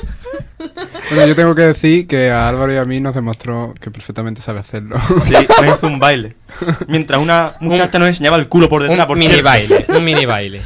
Bueno, 1.12 1.28
yo 1.28 1.36
tengo 1.36 1.54
que 1.54 1.62
decir 1.62 2.08
que 2.08 2.32
a 2.32 2.50
Álvaro 2.50 2.74
y 2.74 2.78
a 2.78 2.86
mí 2.86 3.00
nos 3.00 3.14
demostró 3.14 3.76
que 3.80 3.92
perfectamente 3.92 4.42
sabe 4.42 4.60
hacerlo. 4.60 4.96
Sí, 5.24 5.34
nos 5.34 5.78
hizo 5.78 5.86
un 5.88 6.00
baile. 6.00 6.36
Mientras 6.88 7.22
una 7.22 7.54
muchacha 7.60 8.00
nos 8.00 8.08
enseñaba 8.08 8.38
el 8.38 8.48
culo 8.48 8.68
por 8.70 8.82
detrás. 8.82 9.00
un 9.00 9.08
por 9.08 9.18
mini 9.18 9.34
cierto. 9.34 9.46
baile, 9.46 9.86
un 9.90 10.04
mini 10.04 10.26
baile. 10.26 10.62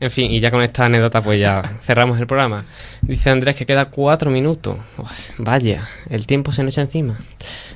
En 0.00 0.10
fin, 0.10 0.32
y 0.32 0.40
ya 0.40 0.50
con 0.50 0.62
esta 0.62 0.86
anécdota 0.86 1.22
pues 1.22 1.38
ya 1.38 1.76
cerramos 1.82 2.18
el 2.18 2.26
programa. 2.26 2.64
Dice 3.02 3.28
Andrés 3.28 3.54
que 3.54 3.66
queda 3.66 3.84
cuatro 3.84 4.30
minutos. 4.30 4.78
Vaya, 5.36 5.86
el 6.08 6.26
tiempo 6.26 6.52
se 6.52 6.64
nos 6.64 6.72
echa 6.72 6.80
encima. 6.80 7.18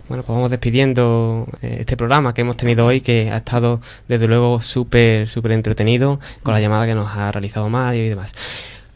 Bueno, 0.08 0.22
pues 0.24 0.34
vamos 0.34 0.50
despidiendo 0.50 1.46
eh, 1.60 1.76
este 1.80 1.98
programa 1.98 2.32
que 2.32 2.40
hemos 2.40 2.56
tenido 2.56 2.86
hoy, 2.86 3.02
que 3.02 3.30
ha 3.30 3.36
estado 3.36 3.82
desde 4.08 4.26
luego 4.26 4.62
súper, 4.62 5.28
súper 5.28 5.52
entretenido, 5.52 6.18
con 6.42 6.54
la 6.54 6.60
llamada 6.60 6.86
que 6.86 6.94
nos 6.94 7.14
ha 7.14 7.30
realizado 7.30 7.68
Mario 7.68 8.06
y 8.06 8.08
demás. 8.08 8.32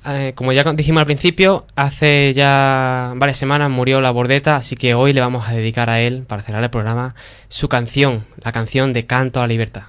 Eh, 0.06 0.32
como 0.34 0.54
ya 0.54 0.64
dijimos 0.72 1.00
al 1.00 1.06
principio, 1.06 1.66
hace 1.76 2.32
ya 2.34 3.12
varias 3.16 3.36
semanas 3.36 3.70
murió 3.70 4.00
la 4.00 4.10
bordeta, 4.10 4.56
así 4.56 4.74
que 4.74 4.94
hoy 4.94 5.12
le 5.12 5.20
vamos 5.20 5.46
a 5.46 5.52
dedicar 5.52 5.90
a 5.90 6.00
él, 6.00 6.24
para 6.26 6.40
cerrar 6.42 6.64
el 6.64 6.70
programa, 6.70 7.14
su 7.48 7.68
canción, 7.68 8.24
la 8.42 8.52
canción 8.52 8.94
de 8.94 9.04
Canto 9.04 9.40
a 9.40 9.42
la 9.42 9.48
Libertad. 9.48 9.82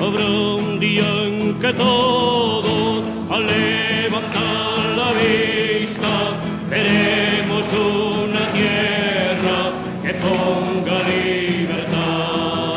Habrá 0.00 0.26
un 0.26 0.78
día 0.78 1.04
en 1.24 1.58
que 1.58 1.72
todos 1.72 3.02
al 3.30 3.46
levantar 3.46 4.84
la 4.96 5.12
vista 5.12 6.40
veremos 6.68 7.66
una 7.72 8.50
tierra 8.52 9.72
que 10.02 10.14
ponga 10.14 11.02
libertad. 11.08 12.74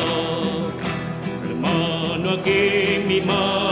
Hermano, 1.50 2.30
aquí 2.32 3.04
mi 3.06 3.22
mano 3.22 3.69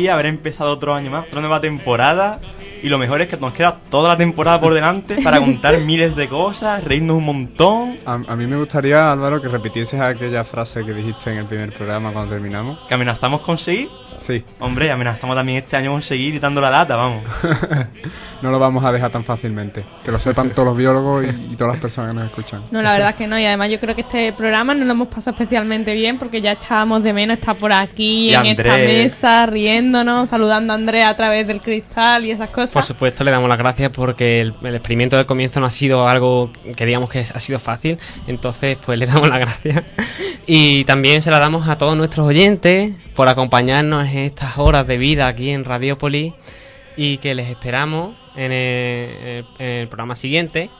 alegría 0.00 0.14
haber 0.14 0.26
empezado 0.26 0.70
otro 0.70 0.94
año 0.94 1.10
más, 1.10 1.26
otra 1.26 1.40
nueva 1.40 1.60
temporada. 1.60 2.40
Y 2.82 2.88
lo 2.88 2.96
mejor 2.96 3.20
es 3.20 3.28
que 3.28 3.36
nos 3.36 3.52
queda 3.52 3.78
toda 3.90 4.08
la 4.08 4.16
temporada 4.16 4.60
por 4.60 4.72
delante 4.72 5.20
para 5.22 5.38
contar 5.38 5.78
miles 5.84 6.16
de 6.16 6.28
cosas, 6.28 6.82
reírnos 6.82 7.18
un 7.18 7.24
montón. 7.24 7.89
A, 8.06 8.14
a 8.14 8.36
mí 8.36 8.46
me 8.46 8.56
gustaría, 8.56 9.12
Álvaro, 9.12 9.40
que 9.40 9.48
repitieses 9.48 10.00
aquella 10.00 10.44
frase 10.44 10.84
que 10.84 10.92
dijiste 10.92 11.30
en 11.30 11.38
el 11.38 11.46
primer 11.46 11.72
programa 11.72 12.12
cuando 12.12 12.32
terminamos. 12.32 12.78
¿Que 12.88 12.94
amenazamos 12.94 13.40
con 13.42 13.58
seguir? 13.58 13.88
Sí. 14.16 14.44
Hombre, 14.58 14.90
amenazamos 14.90 15.34
también 15.36 15.58
este 15.58 15.76
año 15.76 15.92
con 15.92 16.02
seguir 16.02 16.34
y 16.34 16.38
dando 16.38 16.60
la 16.60 16.70
lata, 16.70 16.96
vamos. 16.96 17.24
No 18.42 18.50
lo 18.50 18.58
vamos 18.58 18.82
a 18.86 18.90
dejar 18.90 19.10
tan 19.10 19.22
fácilmente. 19.22 19.84
Que 20.02 20.10
lo 20.10 20.18
sepan 20.18 20.48
todos 20.48 20.64
los 20.68 20.76
biólogos 20.76 21.24
y, 21.24 21.52
y 21.52 21.56
todas 21.56 21.74
las 21.74 21.82
personas 21.82 22.12
que 22.12 22.16
nos 22.16 22.24
escuchan. 22.24 22.62
No, 22.70 22.80
la 22.80 22.94
verdad 22.94 23.10
es 23.10 23.16
que 23.16 23.26
no. 23.26 23.38
Y 23.38 23.44
además 23.44 23.70
yo 23.70 23.78
creo 23.78 23.94
que 23.94 24.00
este 24.00 24.32
programa 24.32 24.74
no 24.74 24.86
lo 24.86 24.92
hemos 24.92 25.08
pasado 25.08 25.32
especialmente 25.36 25.92
bien 25.92 26.18
porque 26.18 26.40
ya 26.40 26.52
echábamos 26.52 27.02
de 27.02 27.12
menos 27.12 27.36
estar 27.36 27.54
por 27.56 27.70
aquí, 27.70 28.30
Y 28.30 28.34
en 28.34 28.46
esta 28.46 28.76
mesa, 28.76 29.44
riéndonos, 29.44 30.30
saludando 30.30 30.72
a 30.72 30.76
Andrea 30.76 31.10
a 31.10 31.16
través 31.16 31.46
del 31.46 31.60
cristal 31.60 32.24
y 32.24 32.30
esas 32.30 32.48
cosas. 32.48 32.72
Por 32.72 32.82
supuesto, 32.82 33.24
le 33.24 33.30
damos 33.30 33.46
las 33.46 33.58
gracias 33.58 33.90
porque 33.90 34.40
el, 34.40 34.54
el 34.62 34.74
experimento 34.74 35.18
del 35.18 35.26
comienzo 35.26 35.60
no 35.60 35.66
ha 35.66 35.70
sido 35.70 36.08
algo 36.08 36.50
que 36.76 36.86
digamos 36.86 37.10
que 37.10 37.18
ha 37.18 37.40
sido 37.40 37.58
fácil. 37.58 37.89
Entonces, 38.26 38.78
pues 38.84 38.98
le 38.98 39.06
damos 39.06 39.28
las 39.28 39.40
gracias. 39.40 39.84
Y 40.46 40.84
también 40.84 41.22
se 41.22 41.30
la 41.30 41.38
damos 41.38 41.68
a 41.68 41.78
todos 41.78 41.96
nuestros 41.96 42.26
oyentes 42.26 42.92
por 43.14 43.28
acompañarnos 43.28 44.08
en 44.08 44.18
estas 44.18 44.58
horas 44.58 44.86
de 44.86 44.98
vida 44.98 45.28
aquí 45.28 45.50
en 45.50 45.64
Radiópolis 45.64 46.34
y 46.96 47.18
que 47.18 47.34
les 47.34 47.48
esperamos 47.48 48.14
en 48.36 48.52
el, 48.52 49.46
en 49.58 49.68
el 49.68 49.88
programa 49.88 50.14
siguiente. 50.14 50.70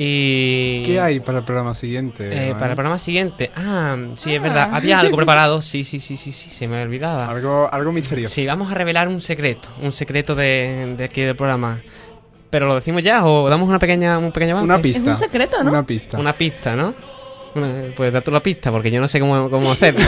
Y 0.00 0.84
¿Qué 0.84 1.00
hay 1.00 1.18
para 1.18 1.38
el 1.38 1.44
programa 1.44 1.74
siguiente? 1.74 2.50
Eh, 2.50 2.52
para 2.52 2.70
el 2.70 2.76
programa 2.76 2.98
siguiente. 2.98 3.50
Ah, 3.56 3.96
sí, 4.14 4.32
es 4.32 4.40
verdad. 4.40 4.70
Había 4.72 5.00
algo 5.00 5.16
preparado. 5.16 5.60
Sí, 5.60 5.82
sí, 5.82 5.98
sí, 5.98 6.16
sí, 6.16 6.30
sí, 6.30 6.50
se 6.50 6.68
me 6.68 6.80
olvidaba. 6.80 7.26
Algo, 7.28 7.68
algo 7.72 7.90
misterioso. 7.90 8.32
Sí, 8.32 8.46
vamos 8.46 8.70
a 8.70 8.74
revelar 8.74 9.08
un 9.08 9.20
secreto. 9.20 9.68
Un 9.82 9.90
secreto 9.90 10.36
de, 10.36 10.94
de 10.96 11.02
aquí 11.02 11.22
del 11.22 11.34
programa. 11.34 11.80
¿Pero 12.50 12.66
lo 12.66 12.74
decimos 12.76 13.02
ya 13.02 13.24
o 13.26 13.48
damos 13.48 13.68
una 13.68 13.78
pequeña, 13.78 14.18
un 14.18 14.32
pequeño 14.32 14.52
avance? 14.52 14.64
Una 14.72 14.80
pista. 14.82 15.02
Es 15.12 15.20
un 15.20 15.26
secreto, 15.26 15.62
¿no? 15.62 15.70
Una 15.70 15.86
pista. 15.86 16.18
Una 16.18 16.32
pista, 16.32 16.76
¿no? 16.76 16.94
Una- 17.54 17.74
Pues 17.96 18.12
da 18.12 18.20
tú 18.20 18.30
la 18.30 18.42
pista, 18.42 18.70
porque 18.70 18.90
yo 18.90 19.00
no 19.00 19.08
sé 19.08 19.20
cómo, 19.20 19.50
cómo 19.50 19.72
hacer. 19.72 19.94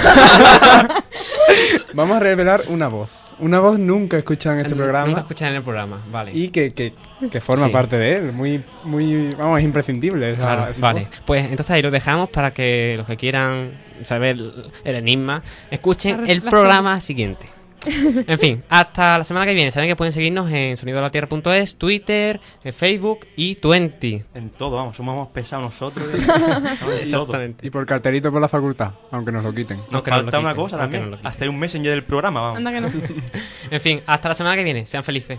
Vamos 1.94 2.16
a 2.16 2.20
revelar 2.20 2.64
una 2.68 2.88
voz. 2.88 3.10
Una 3.38 3.58
voz 3.58 3.78
nunca 3.78 4.18
escuchada 4.18 4.56
en 4.56 4.60
este 4.66 4.76
programa. 4.76 5.06
Nunca 5.06 5.20
escuchada 5.22 5.50
en 5.50 5.56
el 5.56 5.62
programa, 5.62 6.02
vale. 6.12 6.30
Y 6.34 6.50
que, 6.50 6.70
que, 6.70 6.92
que 7.30 7.40
forma 7.40 7.66
Sí. 7.66 7.72
parte 7.72 7.96
de 7.96 8.16
él. 8.18 8.32
Muy, 8.32 8.62
muy, 8.84 9.30
vamos, 9.34 9.58
es 9.58 9.64
imprescindible. 9.64 10.32
esa- 10.32 10.42
Claro, 10.42 10.70
esa 10.70 10.80
vale. 10.82 11.00
voz. 11.10 11.22
Pues 11.24 11.44
entonces 11.46 11.70
ahí 11.70 11.82
lo 11.82 11.90
dejamos 11.90 12.28
para 12.28 12.52
que 12.52 12.94
los 12.98 13.06
que 13.06 13.16
quieran 13.16 13.72
saber 14.04 14.36
el- 14.84 14.94
enigma 14.94 15.42
escuchen 15.70 16.28
el 16.28 16.42
programa 16.42 17.00
siguiente. 17.00 17.46
En 17.86 18.38
fin, 18.38 18.62
hasta 18.68 19.18
la 19.18 19.24
semana 19.24 19.46
que 19.46 19.54
viene. 19.54 19.70
Saben 19.70 19.88
que 19.88 19.96
pueden 19.96 20.12
seguirnos 20.12 20.50
en 20.50 20.76
sonidolatierra.es, 20.76 21.76
Twitter, 21.76 22.40
en 22.62 22.72
Facebook 22.72 23.26
y 23.36 23.54
Twenty. 23.56 24.22
En 24.34 24.50
todo, 24.50 24.76
vamos, 24.76 24.96
somos 24.96 25.18
más 25.18 25.28
pesados 25.28 25.64
nosotros. 25.64 26.06
en. 26.14 26.98
Exactamente. 27.00 27.66
Y 27.66 27.70
por 27.70 27.86
carterito 27.86 28.30
por 28.30 28.40
la 28.40 28.48
facultad, 28.48 28.92
aunque 29.10 29.32
nos 29.32 29.44
lo 29.44 29.54
quiten. 29.54 29.78
Nos 29.90 29.92
nos 29.92 30.04
falta 30.04 30.38
una 30.38 30.54
cosa 30.54 30.76
también, 30.76 31.10
quiten. 31.10 31.26
hacer 31.26 31.48
un 31.48 31.58
messenger 31.58 31.92
del 31.92 32.04
programa, 32.04 32.40
vamos. 32.40 32.58
Anda 32.58 32.72
que 32.72 32.80
no. 32.80 32.90
En 33.70 33.80
fin, 33.80 34.02
hasta 34.06 34.28
la 34.28 34.34
semana 34.34 34.56
que 34.56 34.64
viene. 34.64 34.86
Sean 34.86 35.04
felices. 35.04 35.38